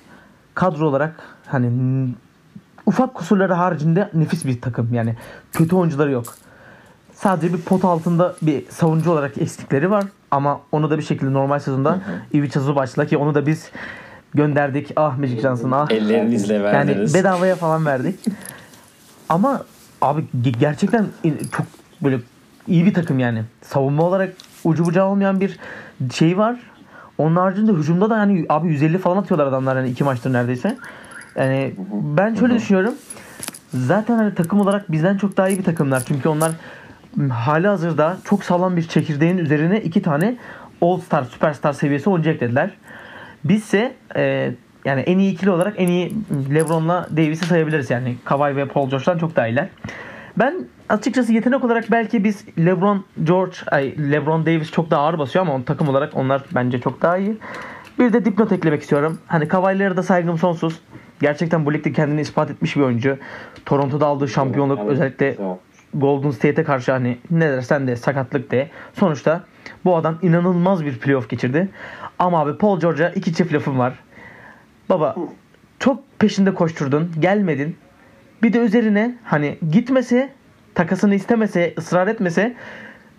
kadro 0.55 0.89
olarak 0.89 1.38
hani 1.49 1.71
ufak 2.87 3.15
kusurları 3.15 3.53
haricinde 3.53 4.11
nefis 4.15 4.45
bir 4.45 4.61
takım. 4.61 4.95
Yani 4.95 5.17
kötü 5.53 5.77
oyuncuları 5.77 6.11
yok. 6.11 6.35
Sadece 7.15 7.55
bir 7.55 7.61
pot 7.61 7.85
altında 7.85 8.35
bir 8.43 8.65
savunucu 8.71 9.11
olarak 9.11 9.39
eksikleri 9.39 9.91
var. 9.91 10.05
Ama 10.31 10.61
onu 10.73 10.91
da 10.91 10.99
bir 10.99 11.03
şekilde 11.03 11.33
normal 11.33 11.59
sezonda 11.59 12.01
Ivica 12.35 12.61
Zubac'la 12.61 13.07
ki 13.07 13.17
onu 13.17 13.35
da 13.35 13.47
biz 13.47 13.71
gönderdik. 14.35 14.93
Ah 14.97 15.19
Magic 15.19 15.41
Johnson 15.41 15.71
ah. 15.71 15.91
Ellerinizle 15.91 16.63
verdiniz. 16.63 17.15
Yani 17.15 17.25
bedavaya 17.25 17.57
falan 17.57 17.87
verdik. 17.87 18.21
Ama 19.29 19.65
abi 20.03 20.25
gerçekten 20.61 21.07
çok 21.57 21.67
böyle 22.03 22.21
iyi 22.67 22.87
bir 22.87 22.95
takım 22.95 23.19
yani. 23.19 23.45
Savunma 23.63 24.03
olarak 24.03 24.35
ucu 24.65 24.85
bucağı 24.85 25.07
olmayan 25.07 25.41
bir 25.41 25.59
şey 26.15 26.39
var. 26.39 26.57
Onun 27.19 27.37
haricinde 27.37 27.73
hücumda 27.73 28.11
da 28.11 28.17
yani 28.17 28.47
abi 28.49 28.69
150 28.69 28.99
falan 28.99 29.17
atıyorlar 29.17 29.47
adamlar 29.47 29.77
yani 29.77 29.89
iki 29.89 30.05
maçtır 30.05 30.33
neredeyse. 30.33 30.77
Yani 31.39 31.75
ben 31.93 32.35
şöyle 32.35 32.55
düşünüyorum. 32.55 32.95
Zaten 33.75 34.17
hani 34.17 34.35
takım 34.35 34.61
olarak 34.61 34.93
bizden 34.93 35.17
çok 35.17 35.37
daha 35.37 35.49
iyi 35.49 35.59
bir 35.59 35.65
takımlar. 35.65 36.03
Çünkü 36.09 36.29
onlar 36.29 36.53
hali 37.31 37.69
hazırda 37.69 38.17
çok 38.25 38.45
sağlam 38.45 38.77
bir 38.77 38.83
çekirdeğin 38.83 39.39
üzerine 39.39 39.81
iki 39.81 40.03
tane 40.03 40.37
All 40.83 41.01
Star, 41.01 41.25
Superstar 41.25 41.73
seviyesi 41.73 42.11
olacak 42.11 42.41
dediler. 42.41 42.71
Bizse 43.45 43.95
e, 44.17 44.53
yani 44.85 45.01
en 45.01 45.19
iyi 45.19 45.33
ikili 45.33 45.51
olarak 45.51 45.75
en 45.77 45.89
iyi 45.89 46.13
LeBron'la 46.55 47.09
Davis'i 47.11 47.47
sayabiliriz 47.47 47.91
yani. 47.91 48.17
Kawhi 48.25 48.57
ve 48.57 48.69
Paul 48.69 48.91
George'dan 48.91 49.19
çok 49.19 49.37
daha 49.37 49.47
iyiler. 49.49 49.69
Ben 50.39 50.55
açıkçası 50.89 51.33
yetenek 51.33 51.65
olarak 51.65 51.91
belki 51.91 52.25
biz 52.25 52.45
LeBron 52.59 53.05
George, 53.25 53.57
ay 53.71 53.95
LeBron 54.13 54.47
Davis 54.47 54.71
çok 54.71 54.91
daha 54.91 55.03
ağır 55.03 55.19
basıyor 55.19 55.45
ama 55.45 55.55
on, 55.55 55.63
takım 55.63 55.89
olarak 55.89 56.17
onlar 56.17 56.43
bence 56.55 56.81
çok 56.81 57.03
daha 57.03 57.17
iyi. 57.19 57.39
Bir 57.99 58.13
de 58.13 58.25
dipnot 58.25 58.53
eklemek 58.53 58.83
istiyorum. 58.83 59.19
Hani 59.27 59.49
Kawhi'lere 59.49 59.97
da 59.97 60.03
saygım 60.03 60.39
sonsuz. 60.39 60.81
Gerçekten 61.21 61.67
bu 61.67 61.75
ligde 61.75 61.93
kendini 61.93 62.21
ispat 62.21 62.51
etmiş 62.51 62.77
bir 62.77 62.83
oyuncu. 62.83 63.19
Toronto'da 63.67 64.07
aldığı 64.07 64.29
şampiyonluk 64.29 64.87
özellikle 64.89 65.37
Golden 65.95 66.31
State'e 66.31 66.65
karşı 66.65 66.93
hani 66.93 67.19
ne 67.31 67.51
dersen 67.51 67.87
de 67.87 67.97
sakatlık 67.97 68.51
de. 68.51 68.71
Sonuçta 68.95 69.45
bu 69.85 69.97
adam 69.97 70.19
inanılmaz 70.23 70.85
bir 70.85 70.99
playoff 70.99 71.29
geçirdi. 71.29 71.69
Ama 72.19 72.41
abi 72.41 72.59
Paul 72.59 72.81
George'a 72.81 73.09
iki 73.09 73.35
çift 73.35 73.55
lafım 73.55 73.79
var. 73.79 73.99
Baba 74.89 75.17
çok 75.79 76.19
peşinde 76.19 76.55
koşturdun. 76.55 77.13
Gelmedin. 77.19 77.77
Bir 78.43 78.53
de 78.53 78.59
üzerine 78.59 79.19
hani 79.25 79.59
gitmese 79.71 80.33
takasını 80.75 81.15
istemese 81.15 81.75
ısrar 81.79 82.07
etmese 82.07 82.55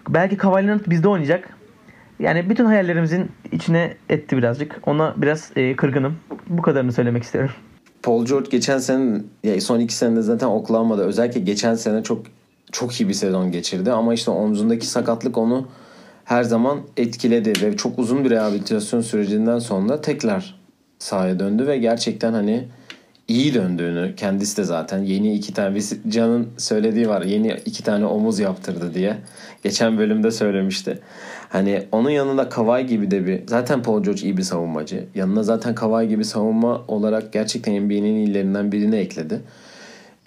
belki 0.10 0.38
Kawhi 0.38 0.90
bizde 0.90 1.08
oynayacak. 1.08 1.50
Yani 2.20 2.50
bütün 2.50 2.66
hayallerimizin 2.66 3.32
içine 3.52 3.94
etti 4.10 4.38
birazcık. 4.38 4.76
Ona 4.86 5.14
biraz 5.18 5.52
e, 5.56 5.76
kırgınım. 5.76 6.18
Bu 6.48 6.62
kadarını 6.62 6.92
söylemek 6.92 7.24
istiyorum. 7.24 7.52
Paul 8.04 8.26
George 8.26 8.50
geçen 8.50 8.78
sene 8.78 9.22
ya 9.44 9.62
son 9.62 9.80
iki 9.80 9.94
senede 9.94 10.22
zaten 10.22 10.48
Oklahoma'da 10.48 11.04
özellikle 11.04 11.40
geçen 11.40 11.76
sene 11.76 12.04
çok 12.04 12.26
çok 12.72 13.02
iyi 13.02 13.10
bir 13.10 13.14
sezon 13.14 13.52
geçirdi 13.52 13.92
ama 13.92 14.14
işte 14.14 14.32
omzundaki 14.32 14.88
sakatlık 14.88 15.38
onu 15.38 15.68
her 16.26 16.44
zaman 16.44 16.80
etkiledi 16.98 17.54
ve 17.62 17.78
çok 17.78 18.00
uzun 18.00 18.26
bir 18.26 18.30
rehabilitasyon 18.30 19.02
sürecinden 19.02 19.60
sonra 19.60 20.02
tekrar 20.02 20.60
sahaya 21.00 21.40
döndü 21.40 21.68
ve 21.68 21.78
gerçekten 21.78 22.34
hani 22.34 22.68
iyi 23.28 23.54
döndüğünü 23.54 24.16
kendisi 24.16 24.58
de 24.58 24.64
zaten 24.64 24.98
yeni 24.98 25.34
iki 25.34 25.54
tane 25.54 25.80
Can'ın 26.10 26.48
söylediği 26.58 27.10
var 27.10 27.22
yeni 27.22 27.58
iki 27.66 27.84
tane 27.84 28.06
omuz 28.06 28.40
yaptırdı 28.40 28.94
diye 28.94 29.18
geçen 29.64 29.98
bölümde 29.98 30.32
söylemişti. 30.32 31.00
Hani 31.50 31.84
onun 31.92 32.10
yanında 32.10 32.50
Kawhi 32.50 32.86
gibi 32.86 33.12
de 33.12 33.26
bir 33.26 33.48
zaten 33.48 33.84
Paul 33.84 34.04
George 34.04 34.22
iyi 34.22 34.38
bir 34.38 34.44
savunmacı. 34.44 35.06
Yanına 35.16 35.44
zaten 35.44 35.76
Kawhi 35.76 36.08
gibi 36.08 36.26
savunma 36.26 36.82
olarak 36.88 37.34
gerçekten 37.34 37.86
NBA'nin 37.86 38.16
iyilerinden 38.16 38.72
birini 38.72 38.96
ekledi. 38.96 39.42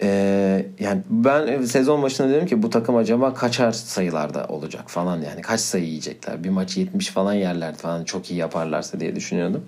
Ee, 0.01 0.65
yani 0.79 1.01
ben 1.09 1.61
sezon 1.61 2.03
başında 2.03 2.29
dedim 2.29 2.45
ki 2.45 2.63
bu 2.63 2.69
takım 2.69 2.95
acaba 2.95 3.33
kaçar 3.33 3.71
sayılarda 3.71 4.45
olacak 4.47 4.83
falan 4.87 5.21
yani 5.21 5.41
kaç 5.41 5.59
sayı 5.59 5.85
yiyecekler. 5.85 6.43
Bir 6.43 6.49
maç 6.49 6.77
70 6.77 7.07
falan 7.07 7.33
yerler 7.33 7.75
falan 7.75 8.03
çok 8.03 8.31
iyi 8.31 8.39
yaparlarsa 8.39 8.99
diye 8.99 9.15
düşünüyordum. 9.15 9.63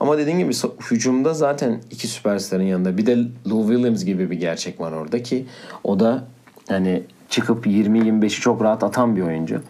Ama 0.00 0.18
dediğim 0.18 0.38
gibi 0.38 0.52
hücumda 0.90 1.34
zaten 1.34 1.80
iki 1.90 2.08
süperstarın 2.08 2.62
yanında 2.62 2.98
bir 2.98 3.06
de 3.06 3.16
Lou 3.50 3.68
Williams 3.68 4.04
gibi 4.04 4.30
bir 4.30 4.36
gerçek 4.36 4.80
var 4.80 4.92
orada 4.92 5.22
ki 5.22 5.46
o 5.84 6.00
da 6.00 6.24
hani 6.68 7.02
çıkıp 7.28 7.66
20-25'i 7.66 8.28
çok 8.28 8.62
rahat 8.62 8.84
atan 8.84 9.16
bir 9.16 9.22
oyuncu. 9.22 9.62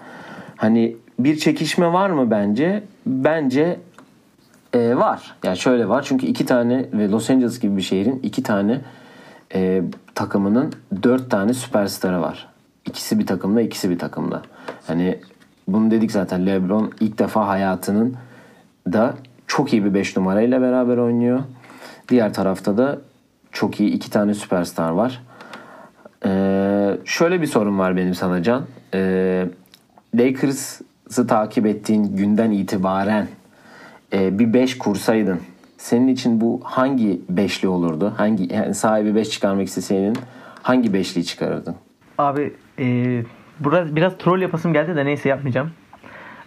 Hani 0.56 0.96
bir 1.24 1.36
çekişme 1.36 1.92
var 1.92 2.10
mı 2.10 2.30
bence? 2.30 2.84
Bence 3.06 3.80
e, 4.72 4.96
var. 4.96 5.36
Yani 5.44 5.56
şöyle 5.56 5.88
var. 5.88 6.02
Çünkü 6.02 6.26
iki 6.26 6.46
tane 6.46 6.86
ve 6.92 7.08
Los 7.08 7.30
Angeles 7.30 7.60
gibi 7.60 7.76
bir 7.76 7.82
şehrin 7.82 8.20
iki 8.22 8.42
tane 8.42 8.80
e, 9.54 9.82
takımının 10.14 10.72
dört 11.02 11.30
tane 11.30 11.54
süperstarı 11.54 12.22
var. 12.22 12.48
İkisi 12.86 13.18
bir 13.18 13.26
takımda, 13.26 13.60
ikisi 13.60 13.90
bir 13.90 13.98
takımda. 13.98 14.42
Hani 14.86 15.18
bunu 15.68 15.90
dedik 15.90 16.12
zaten. 16.12 16.46
LeBron 16.46 16.92
ilk 17.00 17.18
defa 17.18 17.48
hayatının 17.48 18.16
da 18.92 19.14
çok 19.46 19.72
iyi 19.72 19.84
bir 19.84 19.94
5 19.94 20.16
numarayla 20.16 20.60
beraber 20.60 20.96
oynuyor. 20.96 21.40
Diğer 22.08 22.34
tarafta 22.34 22.76
da 22.76 22.98
çok 23.52 23.80
iyi 23.80 23.90
iki 23.90 24.10
tane 24.10 24.34
süperstar 24.34 24.90
var. 24.90 25.22
Ee, 26.26 26.98
şöyle 27.04 27.42
bir 27.42 27.46
sorun 27.46 27.78
var 27.78 27.96
benim 27.96 28.14
sana 28.14 28.42
Can. 28.42 28.62
Ee, 28.94 29.46
Lakers'ı 30.14 30.84
takip 31.26 31.66
ettiğin 31.66 32.16
günden 32.16 32.50
itibaren 32.50 33.28
e, 34.12 34.38
bir 34.38 34.52
5 34.52 34.78
kursaydın 34.78 35.40
senin 35.78 36.08
için 36.08 36.40
bu 36.40 36.60
hangi 36.64 37.20
beşli 37.28 37.68
olurdu? 37.68 38.14
Hangi 38.16 38.54
yani 38.54 38.74
sahibi 38.74 39.14
beş 39.14 39.30
çıkarmak 39.30 39.66
isteseydin 39.66 40.16
hangi 40.62 40.92
beşliyi 40.92 41.24
çıkarırdın? 41.24 41.74
Abi 42.18 42.52
e, 42.78 42.84
biraz, 43.60 43.96
biraz 43.96 44.18
troll 44.18 44.40
yapasım 44.40 44.72
geldi 44.72 44.96
de 44.96 45.04
neyse 45.04 45.28
yapmayacağım. 45.28 45.70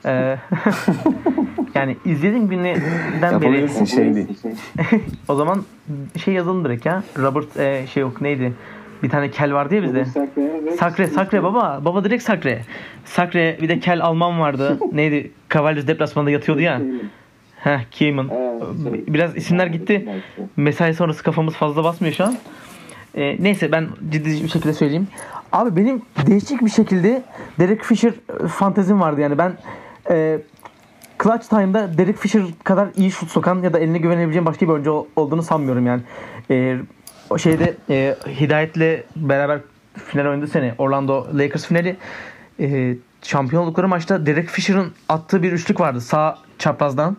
Ee, 0.06 0.38
yani 1.76 1.98
izlediğim 2.06 2.50
günden 2.50 3.42
beri 3.42 3.88
şey 3.88 4.16
değil. 4.16 4.28
o 5.28 5.36
zaman 5.36 5.64
şey 6.24 6.34
yazalım 6.34 6.66
direkt 6.66 6.86
ya. 6.86 7.04
Robert 7.18 7.58
e, 7.58 7.88
şey 7.88 8.02
yok 8.02 8.22
neydi? 8.22 8.54
Bir 9.04 9.10
tane 9.10 9.32
kel 9.32 9.54
vardı 9.54 9.76
ya 9.76 9.84
bizde. 9.84 10.06
Sakre, 10.80 11.08
Sakre 11.08 11.44
baba. 11.44 11.82
Baba 11.86 12.04
direkt 12.04 12.24
Sakre. 12.24 12.62
Sakre 13.06 13.58
bir 13.62 13.70
de 13.70 13.80
kel 13.80 14.04
Alman 14.04 14.40
vardı. 14.40 14.80
neydi? 14.92 15.32
Cavaliers 15.50 15.88
deplasmanında 15.88 16.32
yatıyordu 16.32 16.62
ya. 16.62 16.82
Heh, 17.64 17.80
Keyman. 17.92 18.30
Biraz 19.08 19.38
isimler 19.38 19.68
gitti. 19.68 20.10
Mesai 20.58 20.94
sonrası 20.94 21.24
kafamız 21.24 21.54
fazla 21.54 21.84
basmıyor 21.84 22.16
şu 22.16 22.24
an. 22.24 22.36
Ee, 23.16 23.38
neyse 23.40 23.72
ben 23.72 23.88
ciddi 24.10 24.44
bir 24.44 24.48
şekilde 24.48 24.74
söyleyeyim. 24.74 25.08
Abi 25.52 25.76
benim 25.76 26.02
değişik 26.28 26.62
bir 26.66 26.70
şekilde 26.70 27.24
Derek 27.60 27.84
Fisher 27.84 28.14
fantezim 28.48 29.02
vardı 29.02 29.22
yani 29.22 29.38
ben 29.38 29.54
e, 30.10 30.40
Clutch 31.24 31.50
Time'da 31.50 31.98
Derek 31.98 32.18
Fisher 32.18 32.44
kadar 32.64 32.88
iyi 32.96 33.12
şut 33.12 33.30
sokan 33.30 33.62
ya 33.62 33.74
da 33.74 33.80
eline 33.80 33.98
güvenebileceğim 33.98 34.46
başka 34.46 34.66
bir 34.66 34.72
oyuncu 34.72 35.08
olduğunu 35.16 35.44
sanmıyorum 35.44 35.88
yani. 35.88 36.02
E, 36.52 36.78
o 37.30 37.38
şeyde 37.38 37.76
e, 37.90 38.16
Hidayet'le 38.28 39.04
beraber 39.16 39.60
final 40.06 40.26
oynadı 40.26 40.48
sene 40.48 40.76
Orlando 40.78 41.28
Lakers 41.38 41.66
finali 41.66 41.98
e, 42.60 42.96
şampiyonlukları 43.22 43.88
maçta 43.88 44.26
Derek 44.26 44.50
Fisher'ın 44.50 44.92
attığı 45.10 45.44
bir 45.44 45.52
üçlük 45.52 45.80
vardı 45.80 46.02
sağ 46.02 46.38
çaprazdan. 46.60 47.18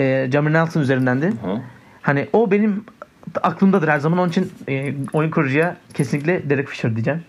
E, 0.00 0.28
Jamie 0.32 0.52
Nelson 0.52 0.80
üzerindendi. 0.80 1.26
Hı. 1.26 1.60
Hani 2.02 2.28
o 2.32 2.50
benim 2.50 2.84
aklımdadır 3.42 3.88
her 3.88 3.98
zaman. 3.98 4.18
Onun 4.18 4.28
için 4.28 4.52
e, 4.68 4.94
oyun 5.12 5.30
kurucuya 5.30 5.76
kesinlikle 5.94 6.50
Derek 6.50 6.68
Fisher 6.68 6.94
diyeceğim. 6.94 7.22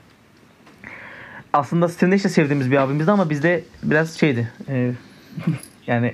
Aslında 1.53 1.87
Steve 1.87 2.11
Nash 2.11 2.23
de 2.23 2.29
sevdiğimiz 2.29 2.71
bir 2.71 2.77
abimizdi 2.77 3.11
ama 3.11 3.29
bizde 3.29 3.63
biraz 3.83 4.19
şeydi. 4.19 4.51
E, 4.69 4.91
yani 5.87 6.13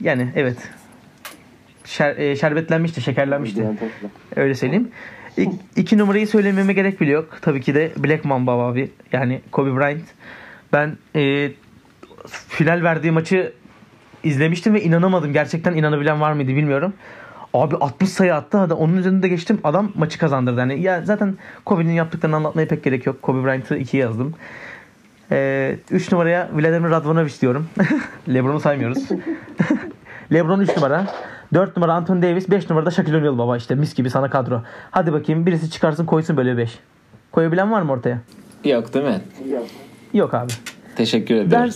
yani 0.00 0.32
evet. 0.36 0.58
Şer, 1.86 2.16
e, 2.16 2.36
şerbetlenmişti, 2.36 3.00
şekerlenmişti. 3.00 3.66
Öyle 4.36 4.54
söyleyeyim. 4.54 4.88
İk, 5.36 5.48
iki 5.76 5.98
numarayı 5.98 6.26
söylememe 6.26 6.72
gerek 6.72 7.00
bile 7.00 7.10
yok. 7.10 7.38
Tabii 7.42 7.60
ki 7.60 7.74
de 7.74 7.92
Black 7.96 8.24
Mamba 8.24 8.52
abi. 8.52 8.90
Yani 9.12 9.40
Kobe 9.52 9.76
Bryant. 9.76 10.04
Ben 10.72 10.96
e, 11.16 11.50
final 12.48 12.82
verdiği 12.82 13.10
maçı 13.10 13.52
izlemiştim 14.24 14.74
ve 14.74 14.82
inanamadım. 14.82 15.32
Gerçekten 15.32 15.74
inanabilen 15.74 16.20
var 16.20 16.32
mıydı 16.32 16.48
bilmiyorum. 16.48 16.92
Abi 17.54 17.76
60 17.76 18.08
sayı 18.08 18.34
attı. 18.34 18.58
Hadi 18.58 18.74
onun 18.74 18.96
üzerinde 18.96 19.22
de 19.22 19.28
geçtim. 19.28 19.58
Adam 19.64 19.92
maçı 19.94 20.18
kazandırdı. 20.18 20.60
Yani 20.60 20.80
ya 20.80 21.02
zaten 21.04 21.38
Kobe'nin 21.64 21.92
yaptıklarını 21.92 22.36
anlatmaya 22.36 22.68
pek 22.68 22.84
gerek 22.84 23.06
yok. 23.06 23.22
Kobe 23.22 23.44
Bryant'ı 23.44 23.78
2'ye 23.78 24.02
yazdım. 24.02 24.34
3 25.30 25.32
ee, 25.32 25.78
numaraya 26.12 26.50
Vladimir 26.52 26.90
Radvanovic 26.90 27.40
diyorum. 27.40 27.68
Lebron'u 28.28 28.60
saymıyoruz. 28.60 29.08
Lebron 30.32 30.60
3 30.60 30.76
numara. 30.76 31.06
4 31.54 31.76
numara 31.76 31.94
Anthony 31.94 32.22
Davis. 32.22 32.50
5 32.50 32.70
numarada 32.70 32.90
Shaquille 32.90 33.16
O'Neal 33.18 33.38
baba 33.38 33.56
işte 33.56 33.74
mis 33.74 33.94
gibi 33.94 34.10
sana 34.10 34.30
kadro. 34.30 34.62
Hadi 34.90 35.12
bakayım 35.12 35.46
birisi 35.46 35.70
çıkarsın 35.70 36.06
koysun 36.06 36.36
böyle 36.36 36.56
5. 36.56 36.78
Koyabilen 37.32 37.72
var 37.72 37.82
mı 37.82 37.92
ortaya? 37.92 38.18
Yok 38.64 38.94
değil 38.94 39.04
mi? 39.04 39.20
Yok 40.14 40.34
abi. 40.34 40.52
Teşekkür 40.96 41.34
ederim. 41.34 41.50
Ben, 41.52 41.72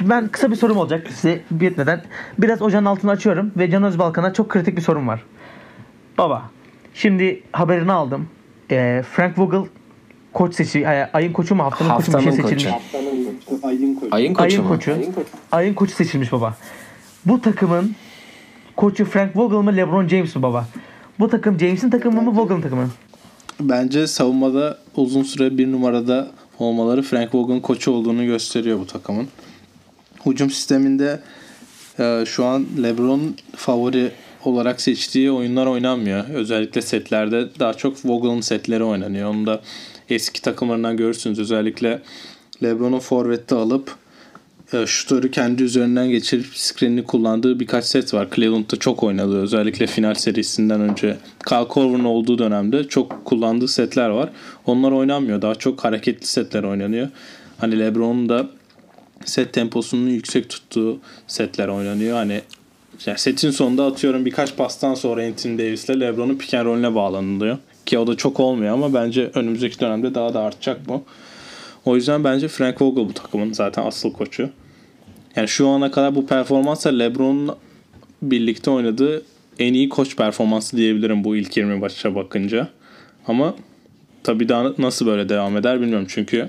ben 0.08 0.28
kısa 0.28 0.50
bir 0.50 0.56
sorum 0.56 0.76
olacak 0.76 1.06
size 1.10 1.40
bitmeden. 1.50 2.02
Biraz 2.38 2.62
ocağın 2.62 2.84
altını 2.84 3.10
açıyorum 3.10 3.52
ve 3.56 3.70
Can 3.70 3.82
Özbalkan'a 3.82 4.32
çok 4.32 4.48
kritik 4.48 4.76
bir 4.76 4.82
sorum 4.82 5.08
var. 5.08 5.22
Baba, 6.18 6.42
şimdi 6.94 7.42
haberini 7.52 7.92
aldım. 7.92 8.28
Ee, 8.70 9.02
Frank 9.10 9.38
Vogel 9.38 9.60
koç 10.32 10.54
seçi, 10.54 10.88
ayın 10.88 11.32
koçu 11.32 11.54
mu 11.54 11.62
haftanın, 11.64 11.88
haftanın 11.88 12.24
koçu 12.24 12.26
mu 12.28 12.32
bir 12.32 12.36
şey 12.36 12.42
koçu. 12.42 12.54
seçilmiş. 12.60 13.64
Ayın 13.64 13.94
koçu. 13.94 14.14
Ayın 14.16 14.34
koçu 14.34 14.44
Ayın 14.44 14.62
mu? 14.62 14.68
koçu. 14.68 14.96
Ayın 15.52 15.74
koçu 15.74 15.94
seçilmiş 15.94 16.32
baba. 16.32 16.54
Bu 17.26 17.40
takımın 17.40 17.94
koçu 18.78 19.04
Frank 19.04 19.36
Vogel 19.36 19.56
mı 19.56 19.76
LeBron 19.76 20.08
James 20.08 20.36
mi 20.36 20.42
baba? 20.42 20.68
Bu 21.18 21.28
takım 21.28 21.60
James'in 21.60 21.90
takımı 21.90 22.22
mı 22.22 22.40
Vogel'ın 22.40 22.60
takımı 22.60 22.82
mı? 22.82 22.90
Bence 23.60 24.06
savunmada 24.06 24.78
uzun 24.96 25.22
süre 25.22 25.58
bir 25.58 25.72
numarada 25.72 26.30
olmaları 26.58 27.02
Frank 27.02 27.34
Vogel'ın 27.34 27.60
koçu 27.60 27.90
olduğunu 27.90 28.26
gösteriyor 28.26 28.80
bu 28.80 28.86
takımın. 28.86 29.28
Hücum 30.26 30.50
sisteminde 30.50 31.20
e, 31.98 32.24
şu 32.26 32.44
an 32.44 32.66
LeBron 32.82 33.36
favori 33.56 34.10
olarak 34.44 34.80
seçtiği 34.80 35.30
oyunlar 35.30 35.66
oynanmıyor. 35.66 36.28
Özellikle 36.28 36.82
setlerde 36.82 37.48
daha 37.58 37.74
çok 37.74 38.06
Vogel'ın 38.06 38.40
setleri 38.40 38.84
oynanıyor. 38.84 39.30
Onu 39.30 39.46
da 39.46 39.60
eski 40.08 40.42
takımlarından 40.42 40.96
görürsünüz. 40.96 41.38
Özellikle 41.38 42.02
LeBron'u 42.62 43.00
forvette 43.00 43.54
alıp 43.54 43.96
şutörü 44.86 45.30
kendi 45.30 45.62
üzerinden 45.62 46.10
geçirip 46.10 46.46
screen'ini 46.54 47.04
kullandığı 47.04 47.60
birkaç 47.60 47.84
set 47.84 48.14
var. 48.14 48.28
Cleveland'da 48.34 48.76
çok 48.76 49.02
oynadı. 49.02 49.40
Özellikle 49.42 49.86
final 49.86 50.14
serisinden 50.14 50.80
önce 50.80 51.16
Kyle 51.48 51.68
Korver'ın 51.68 52.04
olduğu 52.04 52.38
dönemde 52.38 52.88
çok 52.88 53.24
kullandığı 53.24 53.68
setler 53.68 54.08
var. 54.08 54.30
Onlar 54.66 54.92
oynanmıyor. 54.92 55.42
Daha 55.42 55.54
çok 55.54 55.84
hareketli 55.84 56.26
setler 56.26 56.62
oynanıyor. 56.62 57.08
Hani 57.58 57.78
LeBron'un 57.78 58.28
da 58.28 58.46
set 59.24 59.52
temposunun 59.52 60.08
yüksek 60.08 60.50
tuttuğu 60.50 60.98
setler 61.26 61.68
oynanıyor. 61.68 62.16
Hani 62.16 62.40
yani 63.06 63.18
setin 63.18 63.50
sonunda 63.50 63.86
atıyorum 63.86 64.24
birkaç 64.24 64.56
pastan 64.56 64.94
sonra 64.94 65.26
Anthony 65.26 65.58
Davis'le 65.58 65.90
LeBron'un 65.90 66.38
pick 66.38 66.54
and 66.54 66.66
roll'üne 66.66 66.94
bağlanılıyor. 66.94 67.58
Ki 67.86 67.98
o 67.98 68.06
da 68.06 68.16
çok 68.16 68.40
olmuyor 68.40 68.74
ama 68.74 68.94
bence 68.94 69.30
önümüzdeki 69.34 69.80
dönemde 69.80 70.14
daha 70.14 70.34
da 70.34 70.40
artacak 70.40 70.88
bu. 70.88 71.04
O 71.84 71.96
yüzden 71.96 72.24
bence 72.24 72.48
Frank 72.48 72.82
Vogel 72.82 73.08
bu 73.08 73.12
takımın 73.12 73.52
zaten 73.52 73.86
asıl 73.86 74.12
koçu. 74.12 74.50
Yani 75.38 75.48
şu 75.48 75.68
ana 75.68 75.90
kadar 75.90 76.14
bu 76.14 76.26
performansla 76.26 76.90
LeBron'un 76.90 77.56
birlikte 78.22 78.70
oynadığı 78.70 79.22
en 79.58 79.74
iyi 79.74 79.88
koç 79.88 80.16
performansı 80.16 80.76
diyebilirim 80.76 81.24
bu 81.24 81.36
ilk 81.36 81.56
20 81.56 81.74
maça 81.74 82.14
bakınca. 82.14 82.68
Ama 83.26 83.54
tabii 84.22 84.48
daha 84.48 84.72
nasıl 84.78 85.06
böyle 85.06 85.28
devam 85.28 85.56
eder 85.56 85.80
bilmiyorum 85.80 86.06
çünkü 86.08 86.48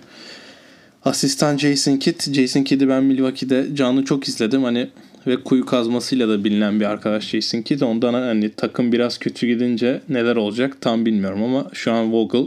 asistan 1.05 1.57
Jason 1.57 1.97
Kidd. 1.97 2.33
Jason 2.33 2.63
Kidd'i 2.63 2.89
ben 2.89 3.03
Milwaukee'de 3.03 3.75
canlı 3.75 4.05
çok 4.05 4.27
izledim. 4.27 4.63
Hani 4.63 4.89
ve 5.27 5.43
kuyu 5.43 5.65
kazmasıyla 5.65 6.29
da 6.29 6.43
bilinen 6.43 6.79
bir 6.79 6.85
arkadaş 6.85 7.29
Jason 7.29 7.61
Kidd. 7.61 7.81
Ondan 7.81 8.13
hani 8.13 8.49
takım 8.49 8.91
biraz 8.91 9.17
kötü 9.17 9.47
gidince 9.47 10.01
neler 10.09 10.35
olacak 10.35 10.77
tam 10.81 11.05
bilmiyorum 11.05 11.43
ama 11.43 11.69
şu 11.73 11.91
an 11.91 12.13
Vogel 12.13 12.45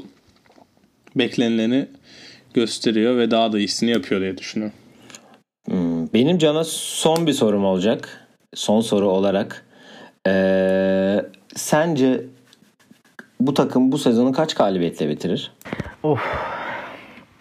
beklenileni 1.16 1.86
gösteriyor 2.54 3.16
ve 3.16 3.30
daha 3.30 3.52
da 3.52 3.58
iyisini 3.58 3.90
yapıyor 3.90 4.20
diye 4.20 4.38
düşünüyorum. 4.38 4.81
Benim 6.14 6.38
Can'a 6.38 6.64
son 6.64 7.26
bir 7.26 7.32
sorum 7.32 7.64
olacak. 7.64 8.26
Son 8.54 8.80
soru 8.80 9.08
olarak. 9.08 9.66
Ee, 10.26 11.24
sence 11.54 12.20
bu 13.40 13.54
takım 13.54 13.92
bu 13.92 13.98
sezonu 13.98 14.32
kaç 14.32 14.54
galibiyetle 14.54 15.08
bitirir? 15.08 15.52
Of. 16.02 16.20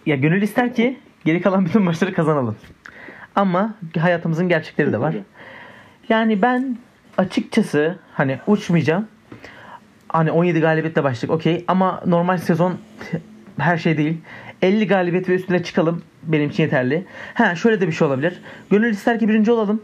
Ya 0.06 0.16
gönül 0.16 0.42
ister 0.42 0.76
ki 0.76 1.00
geri 1.26 1.42
kalan 1.42 1.66
bütün 1.66 1.82
maçları 1.82 2.14
kazanalım. 2.14 2.56
Ama 3.36 3.76
hayatımızın 4.00 4.50
gerçekleri 4.50 4.94
de 4.94 5.00
var. 5.00 5.16
Yani 6.10 6.42
ben 6.42 6.78
açıkçası 7.18 7.96
hani 8.14 8.40
uçmayacağım. 8.48 9.08
Hani 10.08 10.32
17 10.32 10.60
galibiyetle 10.60 11.04
başladık 11.04 11.36
okey. 11.36 11.66
Ama 11.68 12.04
normal 12.06 12.38
sezon 12.38 12.78
her 13.58 13.78
şey 13.78 13.98
değil. 13.98 14.18
50 14.62 14.88
galibiyet 14.88 15.30
ve 15.30 15.36
üstüne 15.36 15.63
çıkalım. 15.63 16.04
Benim 16.24 16.50
için 16.50 16.63
yeterli. 16.63 17.06
Ha 17.34 17.56
şöyle 17.56 17.82
de 17.82 17.88
bir 17.88 17.91
şey 17.91 18.08
olabilir. 18.08 18.41
Gönül 18.69 18.91
ister 18.91 19.19
ki 19.19 19.30
birinci 19.30 19.52
olalım. 19.52 19.82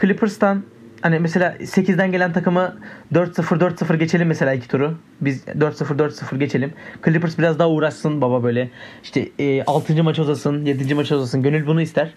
Clippers'tan 0.00 0.62
hani 1.00 1.18
mesela 1.18 1.56
8'den 1.60 2.12
gelen 2.12 2.32
takımı 2.32 2.76
4-0 3.12 3.58
4-0 3.58 3.96
geçelim 3.96 4.28
mesela 4.28 4.54
iki 4.54 4.68
turu. 4.68 4.98
Biz 5.20 5.44
4-0 5.48 5.98
4-0 5.98 6.38
geçelim. 6.38 6.72
Clippers 7.04 7.38
biraz 7.38 7.58
daha 7.58 7.70
uğraşsın 7.70 8.20
baba 8.20 8.42
böyle. 8.42 8.70
İşte 9.02 9.28
e, 9.38 9.62
6. 9.62 10.02
maç 10.02 10.18
uzasın, 10.18 10.64
7. 10.64 10.94
maç 10.94 11.12
uzasın. 11.12 11.42
Gönül 11.42 11.66
bunu 11.66 11.82
ister. 11.82 12.14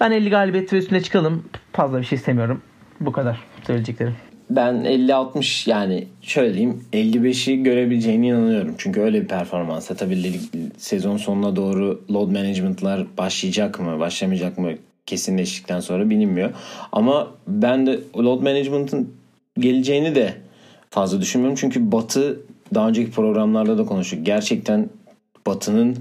Ben 0.00 0.10
50 0.10 0.30
galibiyet 0.30 0.72
ve 0.72 0.78
üstüne 0.78 1.02
çıkalım. 1.02 1.44
Fazla 1.72 1.98
bir 1.98 2.04
şey 2.04 2.16
istemiyorum. 2.16 2.62
Bu 3.00 3.12
kadar 3.12 3.44
söyleyeceklerim. 3.66 4.14
Ben 4.50 4.74
50-60 4.74 5.70
yani 5.70 6.04
şöyle 6.22 6.54
diyeyim 6.54 6.84
55'i 6.92 7.62
görebileceğine 7.62 8.26
inanıyorum. 8.26 8.74
Çünkü 8.78 9.00
öyle 9.00 9.22
bir 9.22 9.28
performansa 9.28 9.94
tabii 9.94 10.22
lig, 10.22 10.40
sezon 10.76 11.16
sonuna 11.16 11.56
doğru 11.56 12.00
load 12.10 12.30
management'lar 12.30 13.06
başlayacak 13.18 13.80
mı 13.80 13.98
başlamayacak 13.98 14.58
mı 14.58 14.72
kesinleştikten 15.06 15.80
sonra 15.80 16.10
bilinmiyor. 16.10 16.50
Ama 16.92 17.30
ben 17.48 17.86
de 17.86 18.00
load 18.16 18.42
management'ın 18.42 19.14
geleceğini 19.58 20.14
de 20.14 20.34
fazla 20.90 21.20
düşünmüyorum. 21.20 21.58
Çünkü 21.60 21.92
Batı 21.92 22.40
daha 22.74 22.88
önceki 22.88 23.10
programlarda 23.10 23.78
da 23.78 23.84
konuştuk. 23.84 24.26
Gerçekten 24.26 24.88
Batı'nın 25.46 25.96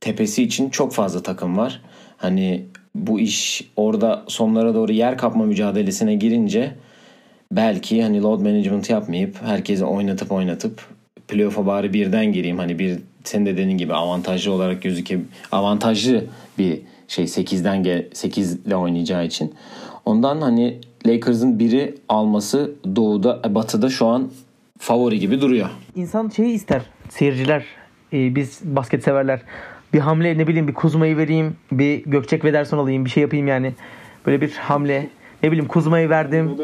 tepesi 0.00 0.42
için 0.42 0.70
çok 0.70 0.92
fazla 0.92 1.22
takım 1.22 1.56
var. 1.56 1.82
Hani 2.16 2.64
bu 2.94 3.20
iş 3.20 3.64
orada 3.76 4.24
sonlara 4.28 4.74
doğru 4.74 4.92
yer 4.92 5.18
kapma 5.18 5.44
mücadelesine 5.44 6.14
girince 6.14 6.74
belki 7.52 8.02
hani 8.02 8.22
load 8.22 8.40
management 8.40 8.90
yapmayıp 8.90 9.42
herkesi 9.42 9.84
oynatıp 9.84 10.32
oynatıp 10.32 10.86
playoff'a 11.28 11.66
bari 11.66 11.92
birden 11.92 12.32
gireyim. 12.32 12.58
Hani 12.58 12.78
bir 12.78 12.98
sen 13.24 13.46
de 13.46 13.52
dediğin 13.52 13.78
gibi 13.78 13.94
avantajlı 13.94 14.52
olarak 14.52 14.82
gözüke 14.82 15.18
avantajlı 15.52 16.24
bir 16.58 16.80
şey 17.08 17.24
8'den 17.24 17.82
gel 17.82 18.06
8 18.12 18.66
ile 18.66 18.76
oynayacağı 18.76 19.26
için. 19.26 19.54
Ondan 20.04 20.40
hani 20.40 20.78
Lakers'ın 21.06 21.58
biri 21.58 21.94
alması 22.08 22.72
doğuda 22.96 23.54
batıda 23.54 23.88
şu 23.90 24.06
an 24.06 24.30
favori 24.78 25.18
gibi 25.18 25.40
duruyor. 25.40 25.68
İnsan 25.94 26.28
şeyi 26.28 26.54
ister. 26.54 26.82
Seyirciler, 27.08 27.64
e, 28.12 28.34
biz 28.34 28.60
basket 28.64 29.04
severler. 29.04 29.40
Bir 29.92 29.98
hamle 29.98 30.38
ne 30.38 30.46
bileyim 30.46 30.68
bir 30.68 30.74
Kuzma'yı 30.74 31.16
vereyim, 31.16 31.56
bir 31.72 32.04
Gökçek 32.04 32.44
Vederson 32.44 32.78
alayım, 32.78 33.04
bir 33.04 33.10
şey 33.10 33.20
yapayım 33.20 33.46
yani. 33.46 33.72
Böyle 34.26 34.40
bir 34.40 34.52
hamle. 34.52 35.08
Ne 35.42 35.50
bileyim 35.50 35.68
Kuzma'yı 35.68 36.08
verdim. 36.08 36.56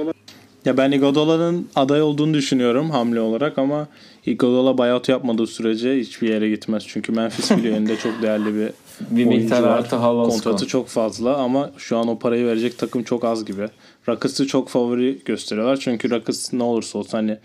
Ya 0.65 0.77
ben 0.77 0.93
Iguodala'nın 0.93 1.69
aday 1.77 2.03
olduğunu 2.03 2.35
düşünüyorum 2.35 2.91
hamle 2.91 3.21
olarak 3.21 3.59
ama 3.59 3.89
Iguodala 4.27 4.79
buyout 4.79 5.09
yapmadığı 5.09 5.47
sürece 5.47 6.01
hiçbir 6.01 6.29
yere 6.29 6.51
gitmez. 6.51 6.85
Çünkü 6.87 7.13
Memphis 7.13 7.51
biliyor 7.57 7.77
elinde 7.77 7.97
çok 7.97 8.23
değerli 8.23 8.55
bir, 8.55 8.71
Bir 9.01 9.25
miktar 9.25 9.63
artı 9.63 9.97
hava 9.97 10.29
Kontratı 10.29 10.67
çok 10.67 10.89
fazla 10.89 11.37
ama 11.37 11.71
şu 11.79 11.97
an 11.97 12.09
o 12.09 12.19
parayı 12.19 12.47
verecek 12.47 12.79
takım 12.79 13.03
çok 13.03 13.25
az 13.25 13.45
gibi. 13.45 13.69
Rockets'ı 14.09 14.47
çok 14.47 14.69
favori 14.69 15.19
gösteriyorlar. 15.25 15.77
Çünkü 15.77 16.11
Rockets 16.11 16.53
ne 16.53 16.63
olursa 16.63 16.99
olsun 16.99 17.11
hani 17.11 17.39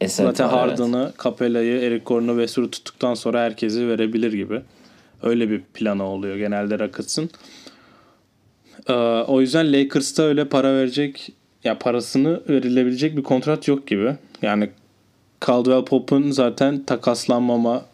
Eser 0.00 0.24
zaten 0.24 0.52
var, 0.52 0.68
evet. 0.68 0.78
Harden'ı, 0.78 1.12
Capella'yı, 1.24 1.80
Eric 1.80 2.04
Gordon'u 2.04 2.36
ve 2.36 2.48
Suru 2.48 2.70
tuttuktan 2.70 3.14
sonra 3.14 3.40
herkesi 3.40 3.88
verebilir 3.88 4.32
gibi. 4.32 4.60
Öyle 5.22 5.50
bir 5.50 5.60
planı 5.74 6.04
oluyor 6.04 6.36
genelde 6.36 6.78
Rockets'ın. 6.78 7.30
Ee, 8.88 8.92
o 9.26 9.40
yüzden 9.40 9.72
Lakers'ta 9.72 10.22
öyle 10.22 10.48
para 10.48 10.74
verecek 10.74 11.32
ya 11.68 11.78
parasını 11.78 12.40
verilebilecek 12.48 13.16
bir 13.16 13.22
kontrat 13.22 13.68
yok 13.68 13.86
gibi. 13.86 14.16
Yani 14.42 14.70
Caldwell 15.46 15.84
Pop'un 15.84 16.30
zaten 16.30 16.84
takaslanmama 16.84 17.84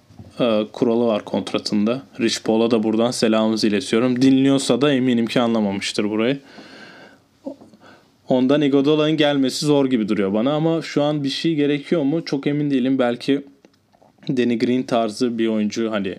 e, 0.40 0.66
kuralı 0.72 1.06
var 1.06 1.24
kontratında. 1.24 2.02
Rich 2.20 2.44
Paul'a 2.44 2.70
da 2.70 2.82
buradan 2.82 3.10
selamımızı 3.10 3.66
iletiyorum. 3.66 4.22
Dinliyorsa 4.22 4.80
da 4.80 4.92
eminim 4.92 5.26
ki 5.26 5.40
anlamamıştır 5.40 6.10
burayı. 6.10 6.38
Ondan 8.28 8.62
Iguodala'nın 8.62 9.16
gelmesi 9.16 9.66
zor 9.66 9.87
gibi 9.87 10.08
duruyor 10.08 10.32
bana 10.32 10.52
ama 10.52 10.82
şu 10.82 11.02
an 11.02 11.24
bir 11.24 11.28
şey 11.28 11.54
gerekiyor 11.54 12.02
mu 12.02 12.24
çok 12.24 12.46
emin 12.46 12.70
değilim. 12.70 12.98
Belki 12.98 13.42
Danny 14.28 14.58
Green 14.58 14.82
tarzı 14.82 15.38
bir 15.38 15.48
oyuncu 15.48 15.90
hani 15.90 16.16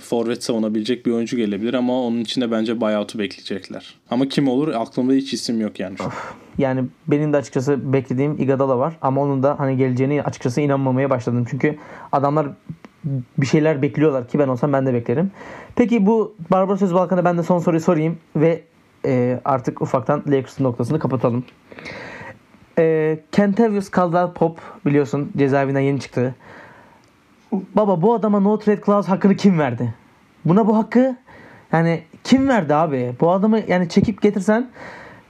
forvet 0.00 0.44
savunabilecek 0.44 1.06
bir 1.06 1.12
oyuncu 1.12 1.36
gelebilir 1.36 1.74
ama 1.74 2.02
onun 2.02 2.20
için 2.20 2.40
de 2.40 2.50
bence 2.50 2.80
buyout'u 2.80 3.18
bekleyecekler. 3.18 3.94
Ama 4.10 4.28
kim 4.28 4.48
olur 4.48 4.68
aklımda 4.74 5.12
hiç 5.12 5.32
isim 5.32 5.60
yok 5.60 5.80
yani. 5.80 5.98
Şu. 5.98 6.04
an. 6.04 6.12
Yani 6.58 6.84
benim 7.06 7.32
de 7.32 7.36
açıkçası 7.36 7.92
beklediğim 7.92 8.32
Iguodala 8.42 8.78
var 8.78 8.96
ama 9.02 9.22
onun 9.22 9.42
da 9.42 9.58
hani 9.58 9.76
geleceğini 9.76 10.22
açıkçası 10.22 10.60
inanmamaya 10.60 11.10
başladım. 11.10 11.46
Çünkü 11.50 11.76
adamlar 12.12 12.46
bir 13.38 13.46
şeyler 13.46 13.82
bekliyorlar 13.82 14.28
ki 14.28 14.38
ben 14.38 14.48
olsam 14.48 14.72
ben 14.72 14.86
de 14.86 14.94
beklerim. 14.94 15.30
Peki 15.76 16.06
bu 16.06 16.34
Barbaros 16.50 16.82
Özbalkan'a 16.82 17.24
ben 17.24 17.38
de 17.38 17.42
son 17.42 17.58
soruyu 17.58 17.80
sorayım 17.80 18.18
ve 18.36 18.62
e, 19.04 19.40
artık 19.44 19.82
ufaktan 19.82 20.22
Lakers'ın 20.26 20.64
noktasını 20.64 20.98
kapatalım. 20.98 21.44
E, 22.78 23.18
Kentavious 23.32 23.90
Caldwell 23.96 24.32
Pop 24.32 24.60
biliyorsun 24.86 25.30
cezaevinden 25.36 25.80
yeni 25.80 26.00
çıktı. 26.00 26.34
Baba 27.76 28.02
bu 28.02 28.14
adama 28.14 28.40
no 28.40 28.58
trade 28.58 28.80
clause 28.86 29.08
hakkını 29.08 29.36
kim 29.36 29.58
verdi? 29.58 29.94
Buna 30.44 30.66
bu 30.66 30.76
hakkı 30.76 31.16
yani 31.72 32.02
kim 32.24 32.48
verdi 32.48 32.74
abi? 32.74 33.14
Bu 33.20 33.30
adamı 33.30 33.60
yani 33.68 33.88
çekip 33.88 34.22
getirsen 34.22 34.70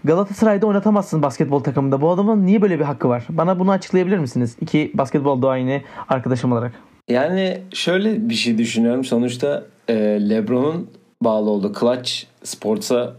Galatasaray'da 0.05 0.67
oynatamazsın 0.67 1.23
basketbol 1.23 1.61
takımında. 1.61 2.01
Bu 2.01 2.11
adamın 2.11 2.47
niye 2.47 2.63
böyle 2.63 2.79
bir 2.79 2.85
hakkı 2.85 3.09
var? 3.09 3.25
Bana 3.29 3.59
bunu 3.59 3.71
açıklayabilir 3.71 4.19
misiniz? 4.19 4.57
İki 4.61 4.91
basketbol 4.95 5.43
duayeni 5.43 5.83
arkadaşım 6.09 6.53
olarak. 6.53 6.73
Yani 7.09 7.59
şöyle 7.73 8.29
bir 8.29 8.35
şey 8.35 8.59
düşünüyorum. 8.59 9.05
Sonuçta 9.05 9.65
e, 9.89 9.95
LeBron'un 10.31 10.91
bağlı 11.23 11.51
olduğu 11.51 11.73
Clutch 11.81 12.13
Sports'a 12.45 13.15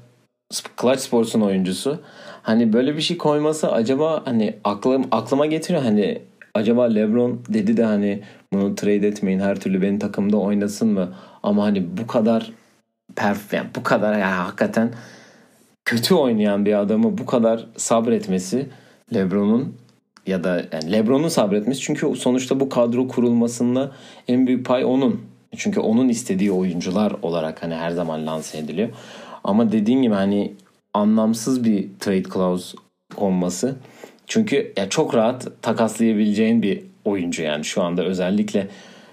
Clutch 0.82 1.00
Sports'un 1.00 1.42
oyuncusu. 1.42 2.00
Hani 2.42 2.74
böyle 2.74 2.96
bir 2.96 3.02
şey 3.02 3.18
koyması 3.18 3.72
acaba 3.72 4.22
hani 4.26 4.56
aklım 4.64 5.06
aklıma 5.12 5.46
getiriyor 5.46 5.84
hani 5.84 6.22
acaba 6.54 6.84
LeBron 6.84 7.40
dedi 7.50 7.78
de 7.78 7.84
hani 7.84 8.24
bunu 8.54 8.76
trade 8.76 9.08
etmeyin 9.08 9.40
her 9.40 9.60
türlü 9.60 9.82
benim 9.82 10.00
takımda 10.00 10.38
oynasın 10.38 10.88
mı? 10.88 11.14
Ama 11.44 11.64
hani 11.64 11.98
bu 11.98 12.08
kadar 12.08 12.52
perf 13.16 13.54
yani 13.54 13.68
bu 13.76 13.84
kadar 13.84 14.14
yani 14.14 14.24
hakikaten 14.24 14.94
kötü 15.86 16.16
oynayan 16.16 16.66
bir 16.66 16.80
adamı 16.80 17.18
bu 17.18 17.26
kadar 17.26 17.66
sabretmesi 17.78 18.70
LeBron'un 19.14 19.76
ya 20.28 20.44
da 20.44 20.66
yani 20.72 20.92
LeBron'un 20.92 21.28
sabretmesi 21.28 21.82
çünkü 21.82 22.16
sonuçta 22.16 22.60
bu 22.60 22.70
kadro 22.70 23.08
kurulmasında 23.08 23.92
en 24.28 24.48
büyük 24.48 24.66
pay 24.66 24.86
onun. 24.86 25.22
Çünkü 25.58 25.80
onun 25.80 26.10
istediği 26.10 26.52
oyuncular 26.52 27.14
olarak 27.22 27.64
hani 27.64 27.76
her 27.76 27.92
zaman 27.92 28.28
lanse 28.28 28.58
ediliyor. 28.58 28.90
Ama 29.44 29.72
dediğin 29.72 30.02
gibi 30.02 30.14
hani 30.14 30.54
anlamsız 30.94 31.64
bir 31.64 31.88
trade 32.00 32.24
clause 32.24 32.78
olması. 33.18 33.76
Çünkü 34.28 34.74
ya 34.78 34.90
çok 34.90 35.16
rahat 35.16 35.48
takaslayabileceğin 35.62 36.62
bir 36.62 36.84
oyuncu 37.08 37.42
yani 37.42 37.66
şu 37.66 37.84
anda 37.84 38.04
özellikle 38.06 38.68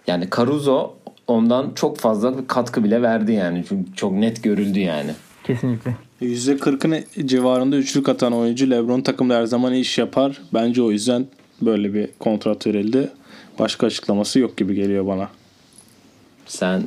yani 0.07 0.29
Caruso 0.37 0.95
ondan 1.27 1.73
çok 1.75 1.99
fazla 1.99 2.39
bir 2.39 2.47
katkı 2.47 2.85
bile 2.85 3.03
verdi 3.03 3.33
yani. 3.33 3.65
Çünkü 3.69 3.95
çok 3.97 4.13
net 4.13 4.43
görüldü 4.43 4.79
yani. 4.79 5.11
Kesinlikle. 5.45 5.97
%40'ın 6.23 7.27
civarında 7.27 7.77
üçlük 7.77 8.09
atan 8.09 8.33
oyuncu 8.33 8.71
LeBron 8.71 9.01
takımda 9.01 9.37
her 9.37 9.45
zaman 9.45 9.73
iş 9.73 9.99
yapar. 9.99 10.41
Bence 10.55 10.83
o 10.83 10.91
yüzden 10.91 11.27
böyle 11.63 11.95
bir 11.95 12.09
kontrat 12.19 12.67
verildi. 12.67 13.11
Başka 13.59 13.87
açıklaması 13.87 14.39
yok 14.39 14.57
gibi 14.57 14.75
geliyor 14.75 15.07
bana. 15.07 15.29
Sen 16.47 16.83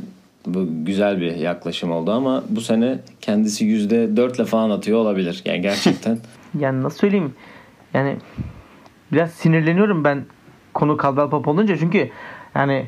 bu 0.46 0.68
güzel 0.86 1.22
bir 1.22 1.36
yaklaşım 1.36 1.92
oldu 1.92 2.12
ama 2.12 2.44
bu 2.50 2.62
sene 2.62 3.00
kendisi 3.22 3.66
%4 3.66 4.36
ile 4.36 4.46
falan 4.46 4.70
atıyor 4.70 5.00
olabilir. 5.00 5.42
Yani 5.46 5.62
gerçekten. 5.62 6.18
Yani 6.60 6.84
nasıl 6.84 6.98
söyleyeyim? 6.98 7.34
Yani 7.94 8.18
biraz 9.12 9.32
sinirleniyorum 9.32 10.04
ben 10.04 10.26
konu 10.78 10.98
Caldwell 10.98 11.30
Pope 11.30 11.50
olunca 11.50 11.78
çünkü 11.78 12.10
yani 12.56 12.88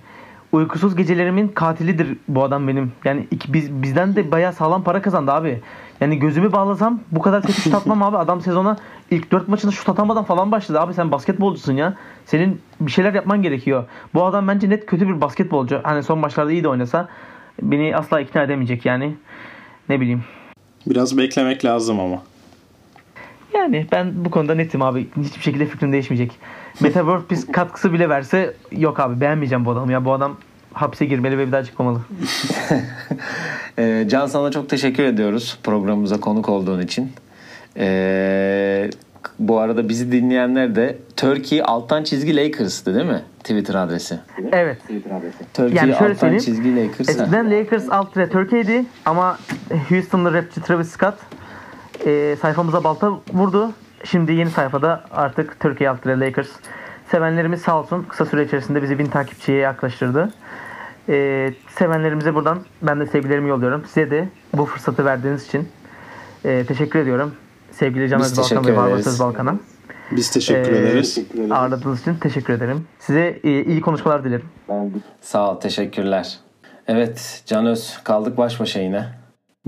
uykusuz 0.52 0.96
gecelerimin 0.96 1.48
katilidir 1.48 2.18
bu 2.28 2.44
adam 2.44 2.68
benim. 2.68 2.92
Yani 3.06 3.28
iki, 3.32 3.54
biz, 3.54 3.72
bizden 3.72 4.16
de 4.16 4.32
bayağı 4.32 4.54
sağlam 4.54 4.84
para 4.84 5.02
kazandı 5.02 5.32
abi. 5.32 5.62
Yani 6.02 6.20
gözümü 6.20 6.52
bağlasam 6.52 7.00
bu 7.12 7.22
kadar 7.22 7.42
kötü 7.42 7.62
şut 7.62 7.74
atmam 7.74 8.04
abi. 8.04 8.18
Adam 8.18 8.42
sezona 8.42 8.78
ilk 9.12 9.32
4 9.32 9.48
maçında 9.48 9.72
şut 9.72 9.90
atamadan 9.90 10.24
falan 10.24 10.52
başladı. 10.52 10.80
Abi 10.80 10.94
sen 10.94 11.12
basketbolcusun 11.12 11.74
ya. 11.74 11.94
Senin 12.26 12.62
bir 12.82 12.92
şeyler 12.92 13.14
yapman 13.14 13.42
gerekiyor. 13.42 13.86
Bu 14.14 14.26
adam 14.26 14.48
bence 14.48 14.70
net 14.70 14.86
kötü 14.86 15.08
bir 15.08 15.22
basketbolcu. 15.22 15.80
Hani 15.84 16.04
son 16.04 16.20
maçlarda 16.20 16.52
iyi 16.52 16.64
de 16.64 16.68
oynasa 16.68 17.10
beni 17.62 17.96
asla 17.96 18.20
ikna 18.20 18.44
edemeyecek 18.44 18.86
yani. 18.86 19.16
Ne 19.90 20.02
bileyim. 20.02 20.24
Biraz 20.88 21.18
beklemek 21.18 21.66
lazım 21.66 22.00
ama. 22.00 22.22
Yani 23.54 23.88
ben 23.92 24.26
bu 24.26 24.32
konuda 24.32 24.56
netim 24.56 24.82
abi. 24.82 25.08
Hiçbir 25.18 25.42
şekilde 25.42 25.66
fikrim 25.66 25.92
değişmeyecek. 25.92 26.32
Meta 26.82 27.00
World 27.00 27.24
Peace 27.24 27.52
katkısı 27.52 27.94
bile 27.94 28.10
verse 28.10 28.54
yok 28.72 29.00
abi 29.00 29.22
beğenmeyeceğim 29.22 29.66
bu 29.66 29.72
adamı 29.72 29.92
ya. 29.92 30.06
Bu 30.06 30.14
adam 30.14 30.38
hapse 30.74 31.06
girmeli 31.06 31.38
ve 31.38 31.48
bir 31.48 31.52
daha 31.52 31.64
çıkmamalı. 31.64 32.00
Ee, 33.80 34.06
Can 34.10 34.26
sana 34.28 34.52
çok 34.52 34.70
teşekkür 34.70 35.04
ediyoruz 35.04 35.60
programımıza 35.64 36.20
konuk 36.20 36.50
olduğun 36.50 36.82
için. 36.82 37.12
Ee, 37.78 38.90
bu 39.40 39.60
arada 39.60 39.90
bizi 39.90 40.12
dinleyenler 40.12 40.76
de 40.76 40.98
Turkey 41.18 41.62
alttan 41.66 42.04
çizgi 42.04 42.36
Lakers'tı 42.36 42.96
değil 42.96 43.06
mi? 43.06 43.22
Twitter 43.40 43.76
adresi. 43.76 44.20
Evet. 44.52 44.78
Turkey 45.54 45.78
Yani 45.78 45.94
şöyle 45.94 46.04
alttan 46.14 46.14
söyleyeyim. 46.14 46.44
çizgi 46.44 46.76
Lakers. 46.76 47.10
Eskiden 47.10 47.52
Lakers 47.52 47.90
alt 47.90 48.18
ve 48.18 48.30
Türkiye'ydi 48.30 48.86
ama 49.06 49.38
Houston'lı 49.90 50.34
rapçi 50.34 50.62
Travis 50.62 50.90
Scott 50.90 51.16
e, 52.06 52.36
sayfamıza 52.42 52.84
balta 52.84 53.12
vurdu. 53.34 53.72
Şimdi 54.04 54.34
yeni 54.34 54.50
sayfada 54.50 55.04
artık 55.12 55.60
Türkiye 55.60 55.90
alt 55.90 56.08
Lakers. 56.08 56.50
Sevenlerimiz 57.12 57.62
sağ 57.62 57.80
olsun 57.80 58.06
kısa 58.10 58.26
süre 58.26 58.46
içerisinde 58.46 58.84
bizi 58.84 59.00
bin 59.00 59.06
takipçiye 59.06 59.58
yaklaştırdı. 59.58 60.30
E, 61.10 61.54
sevenlerimize 61.78 62.36
buradan 62.36 62.60
ben 62.82 63.00
de 63.00 63.06
sevgilerimi 63.06 63.50
yolluyorum. 63.50 63.86
Size 63.86 64.12
de 64.12 64.30
bu 64.54 64.66
fırsatı 64.66 65.06
verdiğiniz 65.06 65.46
için 65.48 65.70
e, 66.46 66.66
teşekkür 66.66 67.00
ediyorum. 67.00 67.34
Sevgili 67.72 68.10
Can 68.10 68.22
teşekkür 68.24 68.68
ve 68.68 68.78
Barbaros. 68.78 69.08
Özbalkan'a. 69.08 69.56
Biz 70.12 70.32
teşekkür 70.32 70.72
Ee, 70.74 70.78
ederiz. 70.78 71.18
Ağırladığınız 71.52 72.02
için 72.02 72.16
teşekkür 72.16 72.54
ederim. 72.54 72.88
Size 73.00 73.40
e, 73.44 73.64
iyi 73.64 73.82
konuşmalar 73.82 74.24
dilerim. 74.24 74.46
Sağ 75.22 75.52
ol, 75.52 75.60
teşekkürler. 75.60 76.40
Evet, 76.88 77.44
Canöz 77.46 78.00
kaldık 78.04 78.38
baş 78.38 78.60
başa 78.60 78.80
yine. 78.80 79.19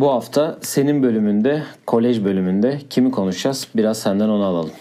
Bu 0.02 0.12
hafta 0.12 0.60
senin 0.62 1.04
bölümünde, 1.04 1.64
kolej 1.86 2.24
bölümünde 2.24 2.80
kimi 2.90 3.12
konuşacağız? 3.12 3.68
Biraz 3.76 4.00
senden 4.00 4.30
onu 4.30 4.44
alalım. 4.44 4.72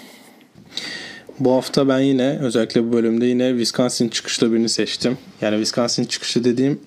Bu 1.41 1.53
hafta 1.53 1.89
ben 1.89 1.99
yine 1.99 2.39
özellikle 2.39 2.85
bu 2.89 2.93
bölümde 2.93 3.27
yine 3.27 3.51
Wisconsin 3.51 4.09
çıkışlı 4.09 4.53
birini 4.53 4.69
seçtim. 4.69 5.19
Yani 5.41 5.55
Wisconsin 5.55 6.05
çıkışı 6.05 6.45
dediğim 6.45 6.81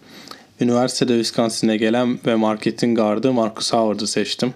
üniversitede 0.60 1.14
Wisconsin'e 1.14 1.78
gelen 1.78 2.20
ve 2.26 2.36
marketin 2.36 2.96
gardı 2.96 3.34
Marcus 3.34 3.74
Howard'ı 3.74 4.08
seçtim. 4.08 4.54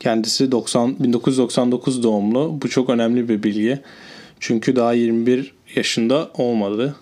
Kendisi 0.00 0.52
90, 0.52 0.98
1999 0.98 2.02
doğumlu. 2.02 2.58
Bu 2.62 2.68
çok 2.68 2.90
önemli 2.90 3.28
bir 3.28 3.42
bilgi. 3.42 3.80
Çünkü 4.40 4.76
daha 4.76 4.92
21 4.92 5.54
yaşında 5.74 6.30
olmadı. 6.34 6.96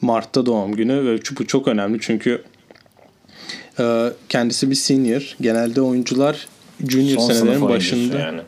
Mart'ta 0.00 0.46
doğum 0.46 0.72
günü 0.72 1.06
ve 1.06 1.18
bu 1.38 1.46
çok 1.46 1.68
önemli 1.68 1.98
çünkü 2.00 2.42
kendisi 4.28 4.70
bir 4.70 4.74
senior. 4.74 5.36
Genelde 5.40 5.80
oyuncular 5.80 6.46
junior 6.88 7.18
Son 7.18 7.32
senelerin 7.32 7.68
başında. 7.68 8.18
yani. 8.18 8.40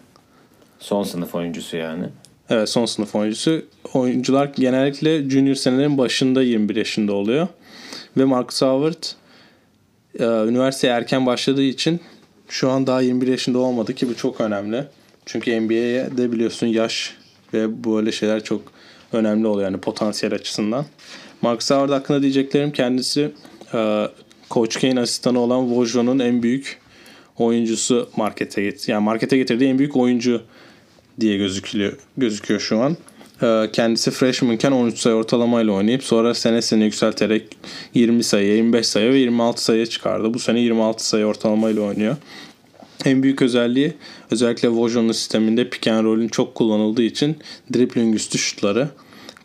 Son 0.79 1.03
sınıf 1.03 1.35
oyuncusu 1.35 1.77
yani. 1.77 2.05
Evet 2.51 2.69
son 2.69 2.87
sınıf 2.87 3.15
oyuncusu. 3.15 3.63
Oyuncular 3.95 4.53
genellikle 4.57 5.31
junior 5.31 5.55
senelerin 5.55 5.99
başında 5.99 6.43
21 6.43 6.77
yaşında 6.77 7.13
oluyor. 7.13 7.49
Ve 8.17 8.25
Marcus 8.25 8.63
Howard 8.63 9.03
e, 10.19 10.49
üniversiteye 10.49 10.93
erken 10.93 11.27
başladığı 11.27 11.63
için 11.63 12.01
şu 12.49 12.71
an 12.71 12.87
daha 12.87 13.01
21 13.01 13.27
yaşında 13.27 13.59
olmadı 13.59 13.95
ki 13.95 14.09
bu 14.09 14.17
çok 14.17 14.41
önemli. 14.41 14.85
Çünkü 15.27 15.61
NBA'ye 15.61 16.17
de 16.17 16.33
biliyorsun 16.33 16.67
yaş 16.67 17.17
ve 17.55 17.85
böyle 17.85 18.13
şeyler 18.13 18.45
çok 18.45 18.63
önemli 19.13 19.47
oluyor 19.47 19.71
yani 19.71 19.81
potansiyel 19.81 20.35
açısından. 20.35 20.85
Marcus 21.43 21.71
Howard 21.71 21.91
hakkında 21.91 22.23
diyeceklerim 22.23 22.73
kendisi 22.73 23.31
e, 23.75 24.09
Coach 24.51 24.81
Kane 24.81 25.01
asistanı 25.01 25.39
olan 25.41 25.69
Wojdo'nun 25.69 26.19
en 26.19 26.43
büyük 26.43 26.81
oyuncusu 27.39 28.09
markete 28.17 28.63
get 28.63 28.89
yani 28.89 29.05
markete 29.05 29.37
getirdiği 29.37 29.69
en 29.69 29.79
büyük 29.79 29.97
oyuncu 29.97 30.43
diye 31.21 31.37
gözüküyor 31.37 31.93
gözüküyor 32.17 32.61
şu 32.61 32.79
an. 32.79 32.97
Ee, 33.43 33.71
Kendisi 33.73 34.11
freshmanken 34.11 34.73
13 34.73 34.99
sayı 34.99 35.17
ortalamayla 35.17 35.73
oynayıp 35.73 36.05
sonra 36.05 36.35
senesini 36.35 36.85
yükselterek 36.85 37.57
20 37.95 38.25
sayı, 38.25 38.57
25 38.57 38.87
sayı 38.87 39.13
ve 39.13 39.19
26 39.19 39.65
sayıya 39.65 39.87
çıkardı. 39.87 40.35
Bu 40.35 40.39
sene 40.39 40.61
26 40.61 41.09
sayı 41.09 41.25
ortalamayla 41.25 41.83
oynuyor. 41.83 42.17
En 43.05 43.23
büyük 43.23 43.43
özelliği 43.43 43.93
özellikle 44.31 44.69
Wojon'un 44.69 45.13
sisteminde 45.13 45.71
pick 45.71 45.89
and 45.89 46.05
roll'ün 46.05 46.29
çok 46.29 46.55
kullanıldığı 46.55 47.03
için 47.03 47.37
dribbling 47.75 48.15
üstü 48.15 48.39
şutları. 48.39 48.89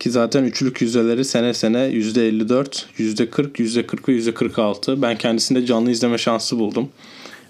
Ki 0.02 0.12
zaten 0.12 0.44
üçlük 0.44 0.82
yüzdeleri 0.82 1.26
sene 1.26 1.54
sene 1.54 1.78
%54, 1.78 2.86
%40, 2.98 3.52
%40 3.60 4.08
ve 4.08 4.14
%46. 4.18 5.02
Ben 5.02 5.18
kendisinde 5.18 5.66
canlı 5.66 5.92
izleme 5.92 6.18
şansı 6.18 6.60
buldum. 6.60 6.90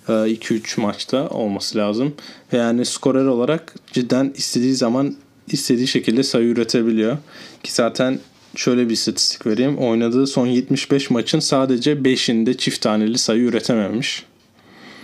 2-3 0.07 0.81
maçta 0.81 1.29
olması 1.29 1.77
lazım. 1.77 2.13
Yani 2.51 2.85
skorer 2.85 3.25
olarak 3.25 3.75
cidden 3.93 4.33
istediği 4.35 4.73
zaman 4.73 5.15
istediği 5.47 5.87
şekilde 5.87 6.23
sayı 6.23 6.47
üretebiliyor. 6.47 7.17
Ki 7.63 7.73
zaten 7.73 8.19
şöyle 8.55 8.85
bir 8.89 8.93
istatistik 8.93 9.47
vereyim. 9.47 9.77
Oynadığı 9.77 10.27
son 10.27 10.47
75 10.47 11.09
maçın 11.09 11.39
sadece 11.39 11.93
5'inde 11.93 12.57
çift 12.57 12.81
taneli 12.81 13.17
sayı 13.17 13.43
üretememiş. 13.43 14.25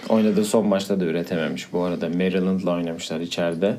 Oynadığı 0.10 0.45
son 0.45 0.68
maçta 0.68 1.00
da 1.00 1.06
üretememiş. 1.06 1.74
Bu 1.74 1.82
arada 1.82 2.10
Maryland'la 2.10 2.72
oynamışlar 2.72 3.20
içeride. 3.20 3.78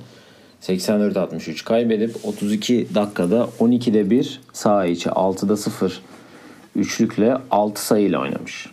84-63 0.62 1.64
kaybedip 1.64 2.16
32 2.24 2.88
dakikada 2.94 3.48
12'de 3.60 4.10
1 4.10 4.40
sağ 4.52 4.86
içi 4.86 5.08
6'da 5.08 5.56
0 5.56 6.00
üçlükle 6.76 7.36
6 7.50 7.86
sayıyla 7.86 8.20
oynamış. 8.20 8.66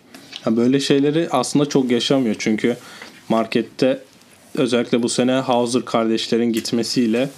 Böyle 0.48 0.80
şeyleri 0.80 1.28
aslında 1.32 1.66
çok 1.66 1.92
yaşamıyor 1.92 2.36
çünkü 2.40 2.78
markette 3.30 4.02
özellikle 4.56 5.04
bu 5.04 5.10
sene 5.10 5.32
Hauser 5.32 5.86
kardeşlerin 5.86 6.54
gitmesiyle 6.54 7.30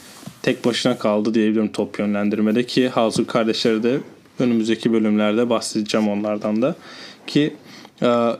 tek 0.41 0.65
başına 0.65 0.97
kaldı 0.97 1.33
diyebilirim 1.33 1.71
top 1.71 1.99
yönlendirmede 1.99 2.65
ki 2.65 2.89
Hauser 2.89 3.27
kardeşleri 3.27 3.83
de 3.83 3.99
önümüzdeki 4.39 4.93
bölümlerde 4.93 5.49
bahsedeceğim 5.49 6.09
onlardan 6.09 6.61
da 6.61 6.75
ki 7.27 7.53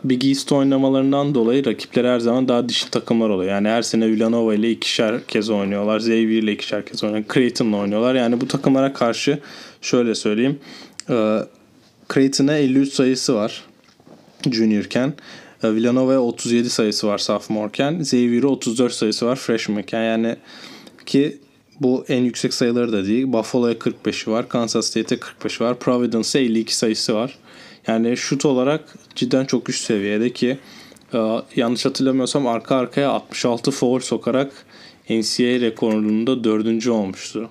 Big 0.03 0.25
East 0.25 0.51
oynamalarından 0.51 1.35
dolayı 1.35 1.65
rakipleri 1.65 2.07
her 2.07 2.19
zaman 2.19 2.47
daha 2.47 2.69
dişli 2.69 2.89
takımlar 2.89 3.29
oluyor. 3.29 3.51
Yani 3.51 3.67
her 3.67 3.81
sene 3.81 4.07
Villanova 4.07 4.55
ile 4.55 4.71
ikişer 4.71 5.27
kez 5.27 5.49
oynuyorlar. 5.49 5.97
Xavier 5.97 6.41
ile 6.41 6.51
ikişer 6.51 6.85
kez 6.85 7.03
oynuyorlar. 7.03 7.33
Creighton'la 7.33 7.77
oynuyorlar. 7.77 8.15
Yani 8.15 8.41
bu 8.41 8.47
takımlara 8.47 8.93
karşı 8.93 9.39
şöyle 9.81 10.15
söyleyeyim. 10.15 10.59
E, 11.09 11.39
Creighton'a 12.13 12.57
53 12.57 12.93
sayısı 12.93 13.35
var 13.35 13.63
juniorken. 14.51 15.13
E, 15.63 15.75
Villanova'ya 15.75 16.21
37 16.21 16.69
sayısı 16.69 17.07
var 17.07 17.17
sophomore'ken. 17.17 17.99
Xavier'e 17.99 18.47
34 18.47 18.93
sayısı 18.93 19.25
var 19.25 19.35
freshman'ken. 19.35 20.03
Yani 20.03 20.35
ki 21.05 21.37
bu 21.81 22.05
en 22.07 22.23
yüksek 22.23 22.53
sayıları 22.53 22.91
da 22.91 23.05
değil. 23.05 23.33
Buffalo'ya 23.33 23.75
45'i 23.75 24.31
var. 24.31 24.49
Kansas 24.49 24.85
State'e 24.85 25.17
45'i 25.17 25.65
var. 25.65 25.79
Providence'e 25.79 26.41
52 26.41 26.75
sayısı 26.75 27.15
var. 27.15 27.37
Yani 27.88 28.17
şut 28.17 28.45
olarak 28.45 28.95
cidden 29.15 29.45
çok 29.45 29.69
üst 29.69 29.85
seviyede 29.85 30.33
ki 30.33 30.59
e, 31.13 31.17
yanlış 31.55 31.85
hatırlamıyorsam 31.85 32.47
arka 32.47 32.75
arkaya 32.75 33.09
66 33.09 33.71
foul 33.71 33.99
sokarak 33.99 34.51
NCAA 35.09 35.59
rekorunda 35.61 36.43
dördüncü 36.43 36.91
olmuştu. 36.91 37.49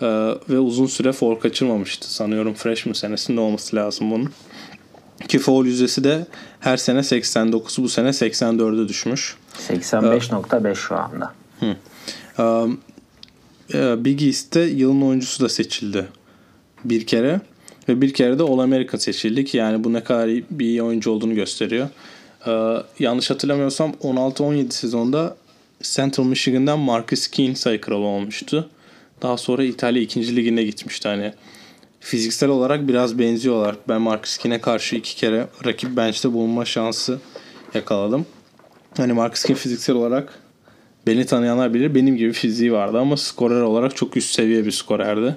E, 0.00 0.06
ve 0.50 0.58
uzun 0.58 0.86
süre 0.86 1.12
foul 1.12 1.34
kaçırmamıştı. 1.34 2.14
Sanıyorum 2.14 2.54
freshman 2.54 2.92
senesinde 2.92 3.40
olması 3.40 3.76
lazım 3.76 4.10
bunun. 4.10 4.30
Ki 5.28 5.38
foul 5.38 5.66
yüzdesi 5.66 6.04
de 6.04 6.26
her 6.60 6.76
sene 6.76 7.02
89 7.02 7.78
bu 7.78 7.88
sene 7.88 8.08
84'e 8.08 8.88
düşmüş. 8.88 9.36
85.5 9.68 10.74
şu 10.74 10.96
anda. 10.96 11.32
Um, 12.38 12.80
e, 13.74 14.04
Big 14.04 14.22
East'te 14.22 14.60
yılın 14.60 15.02
oyuncusu 15.02 15.44
da 15.44 15.48
seçildi 15.48 16.08
bir 16.84 17.06
kere. 17.06 17.40
Ve 17.88 18.00
bir 18.00 18.12
kere 18.14 18.38
de 18.38 18.42
All 18.42 18.58
American 18.58 18.98
seçildi 18.98 19.44
ki 19.44 19.56
yani 19.56 19.84
bu 19.84 19.92
ne 19.92 20.04
kadar 20.04 20.28
iyi, 20.28 20.44
bir 20.50 20.64
iyi 20.64 20.82
oyuncu 20.82 21.10
olduğunu 21.10 21.34
gösteriyor. 21.34 21.88
Ee, 22.46 22.76
yanlış 22.98 23.30
hatırlamıyorsam 23.30 23.90
16-17 24.02 24.70
sezonda 24.70 25.36
Central 25.82 26.24
Michigan'dan 26.24 26.78
Marcus 26.78 27.28
Keene 27.28 27.54
sayı 27.54 27.80
kralı 27.80 28.04
olmuştu. 28.04 28.70
Daha 29.22 29.36
sonra 29.36 29.64
İtalya 29.64 30.02
2. 30.02 30.36
ligine 30.36 30.62
gitmişti. 30.62 31.08
Hani 31.08 31.32
fiziksel 32.00 32.48
olarak 32.48 32.88
biraz 32.88 33.18
benziyorlar. 33.18 33.76
Ben 33.88 34.00
Marcus 34.00 34.38
Keane'e 34.38 34.60
karşı 34.60 34.96
iki 34.96 35.16
kere 35.16 35.46
rakip 35.64 35.96
bench'te 35.96 36.32
bulunma 36.32 36.64
şansı 36.64 37.18
yakaladım. 37.74 38.26
Hani 38.96 39.12
Marcus 39.12 39.42
Keane 39.42 39.58
fiziksel 39.58 39.96
olarak 39.96 40.38
beni 41.06 41.26
tanıyanlar 41.26 41.74
bilir 41.74 41.94
benim 41.94 42.16
gibi 42.16 42.32
fiziği 42.32 42.72
vardı 42.72 42.98
ama 42.98 43.16
skorer 43.16 43.60
olarak 43.60 43.96
çok 43.96 44.16
üst 44.16 44.34
seviye 44.34 44.66
bir 44.66 44.70
skorerdi. 44.70 45.36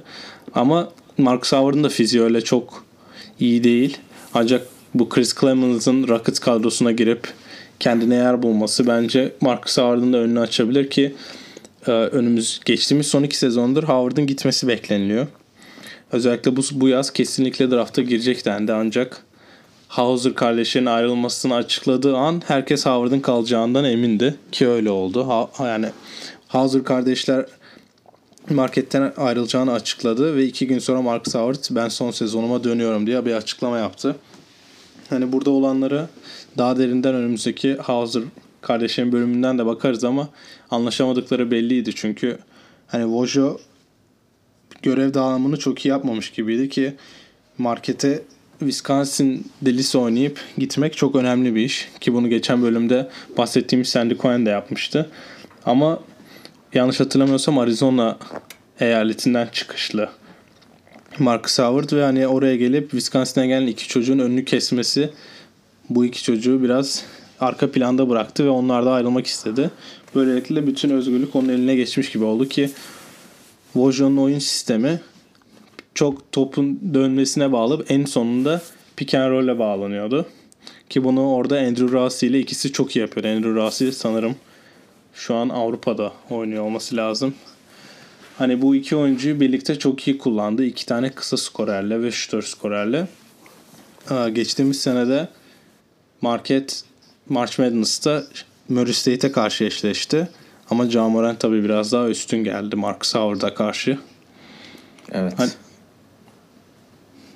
Ama 0.56 0.90
Marcus 1.18 1.54
Howard'ın 1.54 1.84
da 1.84 1.90
fiziği 1.90 2.24
öyle 2.24 2.42
çok 2.42 2.86
iyi 3.40 3.64
değil. 3.64 3.98
Ancak 4.34 4.68
bu 4.94 5.10
Chris 5.10 5.36
Clemens'ın 5.40 6.08
Rockets 6.08 6.40
kadrosuna 6.40 6.92
girip 6.92 7.28
kendine 7.80 8.16
yer 8.16 8.44
bulması 8.44 8.88
bence 8.88 9.34
Marcus 9.42 9.78
Howard'ın 9.78 10.14
da 10.14 10.18
önünü 10.18 10.40
açabilir 10.40 10.90
ki 10.90 11.16
e, 11.88 11.92
önümüz 11.92 12.60
geçtiğimiz 12.66 13.08
son 13.08 13.24
iki 13.24 13.38
sezondur 13.38 13.84
Howard'ın 13.84 14.28
gitmesi 14.28 14.68
bekleniliyor. 14.68 15.28
Özellikle 16.12 16.56
bu, 16.56 16.62
bu 16.72 16.88
yaz 16.88 17.14
kesinlikle 17.14 17.72
drafta 17.72 18.02
girecek 18.02 18.46
dendi 18.46 18.74
ancak 18.74 19.24
Hauser 19.88 20.34
kardeşlerin 20.34 20.86
ayrılmasını 20.86 21.56
açıkladığı 21.56 22.18
an 22.18 22.42
herkes 22.48 22.86
Howard'ın 22.86 23.20
kalacağından 23.20 23.86
emindi 23.86 24.36
ki 24.52 24.68
öyle 24.68 24.90
oldu. 24.90 25.28
Ha, 25.28 25.50
yani 25.68 25.88
Hauser 26.48 26.84
kardeşler 26.84 27.46
marketten 28.50 29.14
ayrılacağını 29.18 29.74
açıkladı 29.74 30.36
ve 30.36 30.46
iki 30.46 30.68
gün 30.68 30.80
sonra 30.80 31.02
Marcus 31.02 31.36
Howard 31.36 31.76
ben 31.76 31.90
son 31.90 32.12
sezonuma 32.12 32.64
dönüyorum 32.64 33.08
diye 33.08 33.26
bir 33.26 33.34
açıklama 33.34 33.78
yaptı. 33.78 34.16
Hani 35.10 35.32
burada 35.32 35.50
olanları 35.50 36.08
daha 36.58 36.78
derinden 36.78 37.16
önümüzdeki 37.16 37.76
Hauser 37.76 38.24
kardeşlerin 38.62 39.12
bölümünden 39.12 39.58
de 39.58 39.66
bakarız 39.66 40.04
ama 40.04 40.30
anlaşamadıkları 40.72 41.52
belliydi 41.52 41.96
çünkü 41.96 42.38
hani 42.88 43.06
Vojo 43.06 43.58
görev 44.82 45.14
dağılımını 45.14 45.60
çok 45.60 45.86
iyi 45.86 45.90
yapmamış 45.90 46.32
gibiydi 46.32 46.70
ki 46.70 46.94
markete 47.58 48.24
Wisconsin 48.60 49.48
delisi 49.62 49.98
oynayıp 49.98 50.40
gitmek 50.58 50.98
çok 50.98 51.16
önemli 51.16 51.56
bir 51.56 51.62
iş. 51.62 51.90
Ki 52.00 52.14
bunu 52.14 52.30
geçen 52.30 52.62
bölümde 52.62 53.10
bahsettiğimiz 53.38 53.90
Sandy 53.90 54.18
Cohen 54.18 54.46
de 54.46 54.50
yapmıştı. 54.50 55.10
Ama 55.66 56.00
yanlış 56.74 57.00
hatırlamıyorsam 57.00 57.58
Arizona 57.58 58.18
eyaletinden 58.80 59.48
çıkışlı 59.52 60.10
Marcus 61.20 61.60
Howard 61.60 61.92
ve 61.92 62.04
hani 62.04 62.28
oraya 62.28 62.56
gelip 62.56 62.92
Wisconsin'e 62.92 63.48
gelen 63.48 63.68
iki 63.68 63.88
çocuğun 63.88 64.20
önünü 64.20 64.46
kesmesi 64.46 65.10
bu 65.90 66.06
iki 66.06 66.24
çocuğu 66.24 66.64
biraz 66.64 67.06
arka 67.40 67.72
planda 67.72 68.10
bıraktı 68.10 68.46
ve 68.46 68.50
onlar 68.50 68.86
da 68.86 68.92
ayrılmak 68.92 69.28
istedi. 69.28 69.70
Böylelikle 70.16 70.68
bütün 70.68 70.90
özgürlük 70.90 71.36
onun 71.36 71.50
eline 71.50 71.76
geçmiş 71.76 72.12
gibi 72.12 72.24
oldu 72.24 72.50
ki 72.50 72.70
Vojon'un 73.76 74.18
oyun 74.18 74.40
sistemi 74.40 75.02
çok 75.96 76.32
topun 76.32 76.80
dönmesine 76.94 77.52
bağlı 77.52 77.86
en 77.90 78.06
sonunda 78.06 78.62
pick 78.96 79.14
and 79.14 79.32
roll'e 79.32 79.60
bağlanıyordu. 79.60 80.26
Ki 80.90 81.04
bunu 81.04 81.34
orada 81.34 81.60
Andrew 81.60 81.92
Rossi 81.92 82.28
ile 82.28 82.40
ikisi 82.40 82.72
çok 82.72 82.96
iyi 82.96 83.00
yapıyor. 83.00 83.26
Andrew 83.26 83.54
Rossi 83.54 83.92
sanırım 83.92 84.36
şu 85.14 85.36
an 85.36 85.50
Avrupa'da 85.50 86.14
oynuyor 86.30 86.64
olması 86.64 86.98
lazım. 86.98 87.36
Hani 88.38 88.62
bu 88.62 88.76
iki 88.76 88.96
oyuncuyu 88.96 89.40
birlikte 89.40 89.80
çok 89.80 90.08
iyi 90.08 90.18
kullandı. 90.18 90.66
İki 90.66 90.86
tane 90.86 91.10
kısa 91.10 91.38
skorerle 91.38 92.02
ve 92.02 92.12
şutör 92.12 92.42
skorerle. 92.42 93.08
Geçtiğimiz 94.34 94.82
senede 94.82 95.28
Market 96.22 96.84
March 97.30 97.60
Madness'ta 97.60 98.24
Murray 98.70 98.94
State'e 98.94 99.32
karşı 99.32 99.64
eşleşti. 99.64 100.28
Ama 100.70 100.90
John 100.90 101.12
Moran 101.12 101.36
tabii 101.36 101.64
biraz 101.64 101.92
daha 101.92 102.10
üstün 102.10 102.44
geldi 102.44 102.76
Marcus 102.76 103.16
Howard'a 103.16 103.54
karşı. 103.54 104.00
Evet. 105.12 105.34
Hani, 105.38 105.50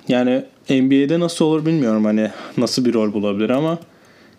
yani 0.08 0.44
NBA'de 0.70 1.20
nasıl 1.20 1.44
olur 1.44 1.66
bilmiyorum 1.66 2.04
hani 2.04 2.30
nasıl 2.56 2.84
bir 2.84 2.94
rol 2.94 3.12
bulabilir 3.12 3.50
ama 3.50 3.78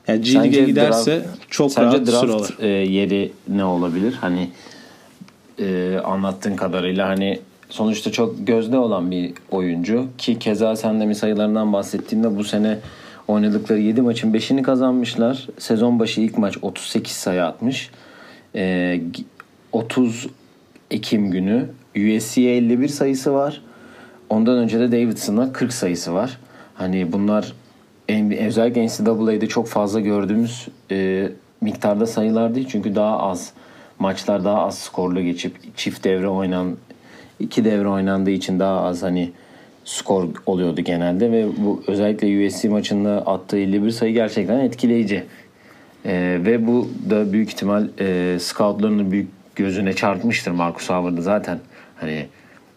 yani 0.09 0.21
G 0.21 0.33
League'e 0.33 0.65
giderse 0.65 1.15
draft, 1.15 1.27
çok 1.49 1.71
sence 1.71 1.97
rahat 1.97 2.07
draft 2.07 2.19
süre 2.19 2.31
alır. 2.31 2.55
e, 2.59 2.67
yeri 2.67 3.31
ne 3.47 3.65
olabilir? 3.65 4.13
Hani 4.21 4.49
e, 5.59 5.97
anlattığın 6.03 6.55
kadarıyla 6.55 7.07
hani 7.07 7.39
sonuçta 7.69 8.11
çok 8.11 8.47
gözde 8.47 8.77
olan 8.77 9.11
bir 9.11 9.33
oyuncu 9.51 10.07
ki 10.17 10.39
keza 10.39 10.75
sen 10.75 11.01
de 11.01 11.05
mi 11.05 11.15
sayılarından 11.15 11.73
bahsettiğinde 11.73 12.37
bu 12.37 12.43
sene 12.43 12.77
oynadıkları 13.27 13.79
7 13.79 14.01
maçın 14.01 14.33
5'ini 14.33 14.61
kazanmışlar. 14.61 15.47
Sezon 15.57 15.99
başı 15.99 16.21
ilk 16.21 16.37
maç 16.37 16.57
38 16.61 17.11
sayı 17.13 17.45
atmış. 17.45 17.89
E, 18.55 19.01
30 19.71 20.27
Ekim 20.91 21.31
günü 21.31 21.65
USC'ye 21.95 22.57
51 22.57 22.87
sayısı 22.87 23.33
var. 23.33 23.61
Ondan 24.29 24.57
önce 24.57 24.79
de 24.79 24.91
Davidson'a 24.91 25.53
40 25.53 25.73
sayısı 25.73 26.13
var. 26.13 26.37
Hani 26.73 27.11
bunlar 27.11 27.53
özellikle 28.47 28.85
NCAA'de 28.85 29.47
çok 29.47 29.67
fazla 29.67 29.99
gördüğümüz 29.99 30.67
e, 30.91 31.29
miktarda 31.61 32.05
sayılar 32.05 32.55
değil. 32.55 32.67
Çünkü 32.71 32.95
daha 32.95 33.19
az 33.19 33.53
maçlar 33.99 34.43
daha 34.43 34.65
az 34.65 34.77
skorlu 34.77 35.21
geçip 35.21 35.77
çift 35.77 36.03
devre 36.03 36.27
oynan 36.27 36.77
iki 37.39 37.65
devre 37.65 37.87
oynandığı 37.87 38.31
için 38.31 38.59
daha 38.59 38.81
az 38.81 39.03
hani 39.03 39.31
skor 39.85 40.27
oluyordu 40.45 40.81
genelde 40.81 41.31
ve 41.31 41.47
bu 41.57 41.83
özellikle 41.87 42.47
USC 42.47 42.69
maçında 42.69 43.27
attığı 43.27 43.57
51 43.57 43.91
sayı 43.91 44.13
gerçekten 44.13 44.59
etkileyici. 44.59 45.23
E, 46.05 46.39
ve 46.45 46.67
bu 46.67 46.89
da 47.09 47.33
büyük 47.33 47.49
ihtimal 47.49 47.87
e, 47.99 48.37
scoutlarının 48.39 49.11
büyük 49.11 49.27
gözüne 49.55 49.93
çarpmıştır 49.93 50.51
Marcus 50.51 50.89
Howard'ı 50.89 51.21
zaten. 51.21 51.59
Hani 51.95 52.25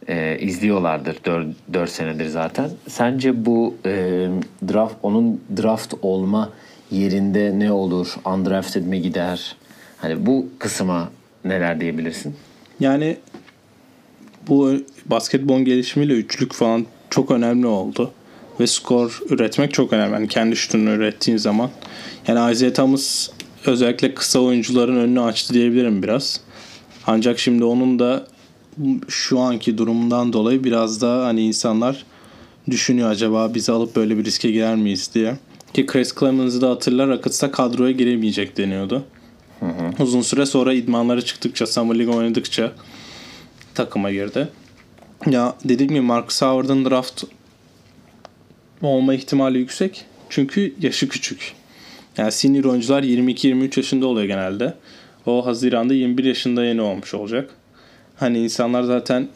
e, 0.09 0.39
izliyorlardır 0.41 1.17
4, 1.25 1.47
4 1.73 1.91
senedir 1.91 2.27
zaten. 2.27 2.71
Sence 2.89 3.47
bu 3.47 3.75
e, 3.87 4.29
draft 4.69 4.95
onun 5.03 5.41
draft 5.57 5.95
olma 6.03 6.51
yerinde 6.91 7.59
ne 7.59 7.73
olur? 7.73 8.15
Undrafted 8.25 8.85
mi 8.85 9.03
gider? 9.03 9.57
Hani 9.97 10.27
bu 10.27 10.47
kısma 10.59 11.11
neler 11.45 11.81
diyebilirsin? 11.81 12.35
Yani 12.81 13.17
bu 14.49 14.73
basketbol 15.07 15.61
gelişimiyle 15.61 16.13
üçlük 16.13 16.53
falan 16.53 16.87
çok 17.11 17.31
önemli 17.31 17.67
oldu. 17.67 18.13
Ve 18.61 18.67
skor 18.67 19.21
üretmek 19.31 19.75
çok 19.75 19.93
önemli. 19.93 20.13
Yani 20.13 20.29
kendi 20.29 20.57
şutunu 20.57 20.91
ürettiğin 20.91 21.39
zaman. 21.39 21.71
Yani 22.29 22.53
Isaiah 22.53 22.75
Thomas 22.75 23.29
özellikle 23.67 24.15
kısa 24.15 24.41
oyuncuların 24.41 24.97
önünü 24.97 25.21
açtı 25.21 25.55
diyebilirim 25.55 26.03
biraz. 26.03 26.41
Ancak 27.07 27.39
şimdi 27.39 27.65
onun 27.65 27.99
da 27.99 28.27
şu 29.09 29.41
anki 29.41 29.79
durumundan 29.79 30.33
dolayı 30.33 30.65
biraz 30.65 31.01
daha 31.01 31.25
hani 31.25 31.43
insanlar 31.43 32.05
düşünüyor 32.71 33.11
acaba 33.11 33.55
bizi 33.55 33.73
alıp 33.73 33.97
böyle 33.97 34.19
bir 34.19 34.25
riske 34.25 34.51
girer 34.51 34.77
miyiz 34.77 35.11
diye. 35.15 35.37
Ki 35.75 35.87
Chris 35.87 36.15
Clemens'ı 36.21 36.61
da 36.61 36.71
hatırlar 36.71 37.09
Rockets'a 37.09 37.51
kadroya 37.51 37.93
giremeyecek 37.93 38.57
deniyordu. 38.57 39.05
Hı 39.61 39.67
hı. 39.67 40.03
Uzun 40.03 40.23
süre 40.23 40.47
sonra 40.47 40.73
idmanları 40.73 41.25
çıktıkça, 41.25 41.67
Summer 41.67 41.99
League 41.99 42.15
oynadıkça 42.15 42.73
takıma 43.75 44.11
girdi. 44.11 44.49
Ya 45.27 45.55
dediğim 45.65 45.91
gibi 45.91 46.01
Marcus 46.01 46.43
Howard'ın 46.43 46.85
draft 46.85 47.25
olma 48.83 49.15
ihtimali 49.15 49.59
yüksek. 49.59 50.05
Çünkü 50.29 50.75
yaşı 50.81 51.09
küçük. 51.09 51.53
Yani 52.17 52.33
senior 52.33 52.65
oyuncular 52.65 53.03
22-23 53.03 53.79
yaşında 53.81 54.07
oluyor 54.07 54.27
genelde. 54.27 54.75
O 55.27 55.47
Haziran'da 55.47 55.95
21 55.95 56.25
yaşında 56.25 56.65
yeni 56.65 56.81
olmuş 56.81 57.15
olacak. 57.15 57.51
Hani 58.23 58.39
insanlar 58.39 58.83
zaten 58.83 59.29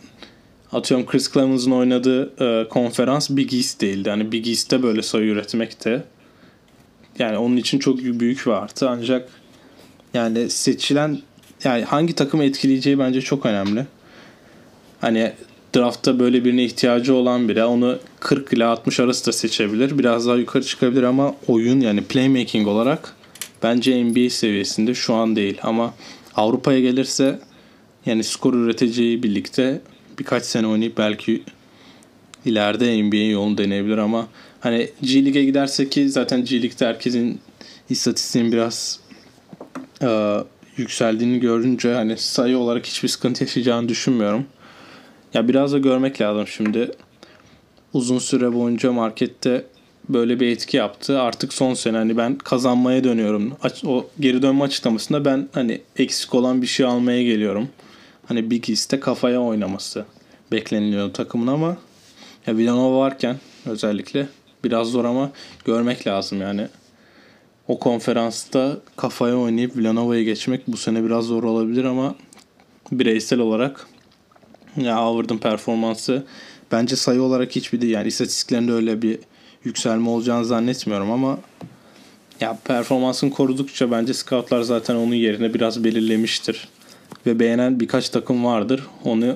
atıyorum 0.72 1.06
Chris 1.06 1.32
Clemens'ın 1.32 1.70
oynadığı 1.70 2.32
e, 2.44 2.68
konferans 2.68 3.30
Big 3.30 3.54
East 3.54 3.80
değildi. 3.80 4.10
Hani 4.10 4.32
Big 4.32 4.48
East'te 4.48 4.82
böyle 4.82 5.02
sayı 5.02 5.26
üretmek 5.30 5.84
de 5.84 6.04
yani 7.18 7.38
onun 7.38 7.56
için 7.56 7.78
çok 7.78 7.98
büyük 7.98 8.46
bir 8.46 8.50
artı. 8.50 8.88
Ancak 8.88 9.28
yani 10.14 10.50
seçilen 10.50 11.18
yani 11.64 11.84
hangi 11.84 12.12
takımı 12.12 12.44
etkileyeceği 12.44 12.98
bence 12.98 13.20
çok 13.20 13.46
önemli. 13.46 13.86
Hani 15.00 15.32
draftta 15.76 16.18
böyle 16.18 16.44
birine 16.44 16.64
ihtiyacı 16.64 17.14
olan 17.14 17.48
biri 17.48 17.64
onu 17.64 17.98
40 18.20 18.52
ile 18.52 18.64
60 18.64 19.00
arası 19.00 19.26
da 19.26 19.32
seçebilir. 19.32 19.98
Biraz 19.98 20.26
daha 20.26 20.36
yukarı 20.36 20.64
çıkabilir 20.64 21.02
ama 21.02 21.34
oyun 21.48 21.80
yani 21.80 22.04
playmaking 22.04 22.68
olarak 22.68 23.14
bence 23.62 24.04
NBA 24.04 24.30
seviyesinde 24.30 24.94
şu 24.94 25.14
an 25.14 25.36
değil. 25.36 25.58
Ama 25.62 25.94
Avrupa'ya 26.36 26.80
gelirse 26.80 27.38
yani 28.06 28.24
skor 28.24 28.54
üreteceği 28.54 29.22
birlikte 29.22 29.80
birkaç 30.18 30.44
sene 30.44 30.66
oynayıp 30.66 30.98
belki 30.98 31.42
ileride 32.44 33.02
NBA 33.02 33.16
yolunu 33.16 33.58
deneyebilir 33.58 33.98
ama 33.98 34.28
hani 34.60 34.90
G 35.02 35.24
League'e 35.24 35.44
giderse 35.44 35.88
ki 35.88 36.10
zaten 36.10 36.44
G 36.44 36.62
League'de 36.62 36.86
herkesin 36.86 37.40
istatistiğin 37.90 38.52
biraz 38.52 39.00
e, 40.02 40.36
yükseldiğini 40.76 41.40
görünce 41.40 41.94
hani 41.94 42.16
sayı 42.16 42.58
olarak 42.58 42.86
hiçbir 42.86 43.08
sıkıntı 43.08 43.44
yaşayacağını 43.44 43.88
düşünmüyorum. 43.88 44.46
Ya 45.34 45.48
biraz 45.48 45.72
da 45.72 45.78
görmek 45.78 46.20
lazım 46.20 46.46
şimdi. 46.46 46.90
Uzun 47.92 48.18
süre 48.18 48.52
boyunca 48.52 48.92
markette 48.92 49.64
böyle 50.08 50.40
bir 50.40 50.46
etki 50.46 50.76
yaptı. 50.76 51.20
Artık 51.20 51.54
son 51.54 51.74
sene 51.74 51.96
hani 51.96 52.16
ben 52.16 52.38
kazanmaya 52.38 53.04
dönüyorum. 53.04 53.56
O 53.86 54.06
geri 54.20 54.42
dönme 54.42 54.64
açıklamasında 54.64 55.24
ben 55.24 55.48
hani 55.52 55.80
eksik 55.96 56.34
olan 56.34 56.62
bir 56.62 56.66
şey 56.66 56.86
almaya 56.86 57.22
geliyorum. 57.22 57.68
Hani 58.28 58.50
Big 58.50 58.70
East'te 58.70 59.00
kafaya 59.00 59.40
oynaması 59.40 60.04
bekleniliyor 60.52 61.12
takımın 61.12 61.46
ama 61.46 61.76
ya 62.46 62.56
Villanova 62.56 62.98
varken 62.98 63.36
özellikle 63.66 64.28
biraz 64.64 64.88
zor 64.88 65.04
ama 65.04 65.30
görmek 65.64 66.06
lazım 66.06 66.40
yani. 66.40 66.68
O 67.68 67.78
konferansta 67.78 68.76
kafaya 68.96 69.36
oynayıp 69.36 69.76
Villanova'ya 69.76 70.22
geçmek 70.22 70.68
bu 70.68 70.76
sene 70.76 71.04
biraz 71.04 71.24
zor 71.24 71.42
olabilir 71.44 71.84
ama 71.84 72.14
bireysel 72.92 73.38
olarak 73.38 73.86
ya 74.76 75.06
Howard'ın 75.06 75.38
performansı 75.38 76.26
bence 76.72 76.96
sayı 76.96 77.22
olarak 77.22 77.56
hiçbir 77.56 77.80
değil. 77.80 77.92
Yani 77.92 78.08
istatistiklerinde 78.08 78.72
öyle 78.72 79.02
bir 79.02 79.18
yükselme 79.64 80.10
olacağını 80.10 80.44
zannetmiyorum 80.44 81.10
ama 81.10 81.38
ya 82.40 82.58
performansını 82.64 83.30
korudukça 83.30 83.90
bence 83.90 84.14
scoutlar 84.14 84.62
zaten 84.62 84.94
onun 84.94 85.14
yerine 85.14 85.54
biraz 85.54 85.84
belirlemiştir. 85.84 86.68
Ve 87.26 87.40
beğenen 87.40 87.80
birkaç 87.80 88.08
takım 88.08 88.44
vardır. 88.44 88.82
Onu 89.04 89.26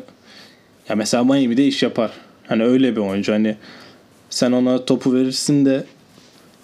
ya 0.88 0.96
mesela 0.96 1.24
Miami'de 1.24 1.66
iş 1.66 1.82
yapar. 1.82 2.10
Hani 2.46 2.64
öyle 2.64 2.96
bir 2.96 3.00
oyuncu. 3.00 3.32
Hani 3.32 3.56
sen 4.30 4.52
ona 4.52 4.84
topu 4.84 5.14
verirsin 5.14 5.64
de 5.64 5.84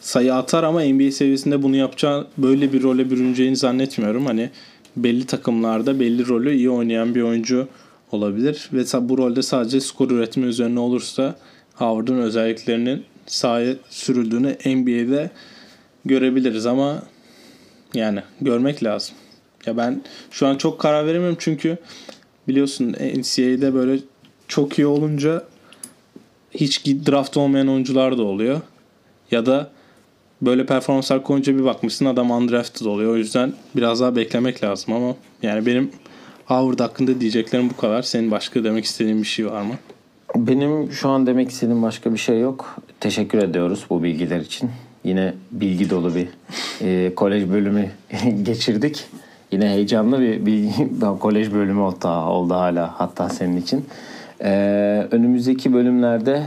sayı 0.01 0.35
atar 0.35 0.63
ama 0.63 0.81
NBA 0.81 1.11
seviyesinde 1.11 1.63
bunu 1.63 1.77
yapacağı 1.77 2.27
böyle 2.39 2.73
bir 2.73 2.83
role 2.83 3.11
bürüneceğini 3.11 3.57
zannetmiyorum. 3.57 4.27
Hani 4.27 4.51
belli 4.97 5.27
takımlarda 5.27 6.01
belli 6.01 6.29
rolü 6.29 6.55
iyi 6.55 6.71
oynayan 6.71 7.15
bir 7.15 7.23
oyuncu 7.23 7.69
olabilir. 8.13 8.71
Ve 8.73 9.09
bu 9.09 9.19
rolde 9.19 9.43
sadece 9.43 9.81
skor 9.81 10.11
üretme 10.11 10.47
üzerine 10.47 10.81
olursa 10.81 11.35
Howard'ın 11.75 12.19
özelliklerinin 12.19 13.05
sahaya 13.27 13.75
sürüldüğünü 13.91 14.57
NBA'de 14.67 15.31
görebiliriz 16.05 16.67
ama 16.67 17.03
yani 17.95 18.23
görmek 18.41 18.85
lazım. 18.85 19.17
Ya 19.67 19.77
ben 19.77 20.03
şu 20.31 20.47
an 20.47 20.57
çok 20.57 20.79
karar 20.79 21.07
veremiyorum 21.07 21.37
çünkü 21.41 21.79
biliyorsun 22.49 22.93
NCAA'de 22.93 23.75
böyle 23.75 23.99
çok 24.49 24.79
iyi 24.79 24.87
olunca 24.87 25.45
hiç 26.51 26.87
draft 26.87 27.37
olmayan 27.37 27.69
oyuncular 27.69 28.19
da 28.19 28.23
oluyor. 28.23 28.61
Ya 29.31 29.47
da 29.47 29.71
böyle 30.43 30.67
performanslar 30.67 31.23
koyunca 31.23 31.59
bir 31.59 31.65
bakmışsın 31.65 32.07
adam 32.07 32.31
undrafted 32.31 32.87
oluyor. 32.87 33.13
O 33.13 33.17
yüzden 33.17 33.53
biraz 33.77 34.01
daha 34.01 34.17
beklemek 34.17 34.65
lazım 34.65 34.95
ama 34.95 35.15
yani 35.43 35.67
benim 35.67 35.91
Howard 36.45 36.81
hakkında 36.81 37.21
diyeceklerim 37.21 37.71
bu 37.71 37.77
kadar. 37.77 38.03
Senin 38.03 38.31
başka 38.31 38.65
demek 38.65 38.85
istediğin 38.85 39.23
bir 39.23 39.27
şey 39.27 39.47
var 39.47 39.63
mı? 39.63 39.75
Benim 40.37 40.93
şu 40.93 41.09
an 41.09 41.27
demek 41.27 41.51
istediğim 41.51 41.83
başka 41.83 42.13
bir 42.13 42.19
şey 42.19 42.41
yok. 42.41 42.77
Teşekkür 43.01 43.39
ediyoruz 43.39 43.85
bu 43.91 44.03
bilgiler 44.03 44.41
için. 44.41 44.71
Yine 45.05 45.35
bilgi 45.51 45.91
dolu 45.91 46.13
bir 46.15 46.29
e, 46.81 47.15
kolej 47.15 47.49
bölümü 47.49 47.91
geçirdik. 48.43 49.05
Yine 49.53 49.69
heyecanlı 49.69 50.21
bir, 50.21 50.47
bir 50.47 50.71
kolej 51.21 51.53
bölümü 51.53 51.81
oldu, 51.81 52.09
oldu 52.09 52.55
hala 52.55 53.01
hatta 53.01 53.29
senin 53.29 53.57
için. 53.57 53.85
Ee, 54.43 55.07
önümüzdeki 55.11 55.73
bölümlerde 55.73 56.43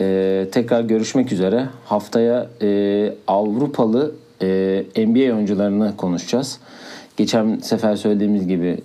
e, 0.00 0.46
tekrar 0.52 0.80
görüşmek 0.80 1.32
üzere. 1.32 1.66
Haftaya 1.84 2.46
e, 2.62 3.12
Avrupalı 3.26 4.14
e, 4.42 4.46
NBA 4.96 5.34
oyuncularını 5.34 5.96
konuşacağız. 5.96 6.60
Geçen 7.16 7.58
sefer 7.58 7.96
söylediğimiz 7.96 8.48
gibi 8.48 8.78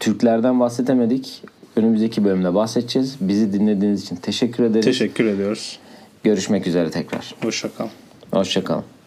Türklerden 0.00 0.60
bahsedemedik. 0.60 1.42
Önümüzdeki 1.76 2.24
bölümde 2.24 2.54
bahsedeceğiz. 2.54 3.16
Bizi 3.20 3.52
dinlediğiniz 3.52 4.02
için 4.02 4.16
teşekkür 4.16 4.64
ederiz. 4.64 4.84
Teşekkür 4.84 5.24
ediyoruz. 5.24 5.78
Görüşmek 6.24 6.66
üzere 6.66 6.90
tekrar. 6.90 7.34
Hoşçakalın. 7.42 7.90
Hoşçakalın. 8.30 8.97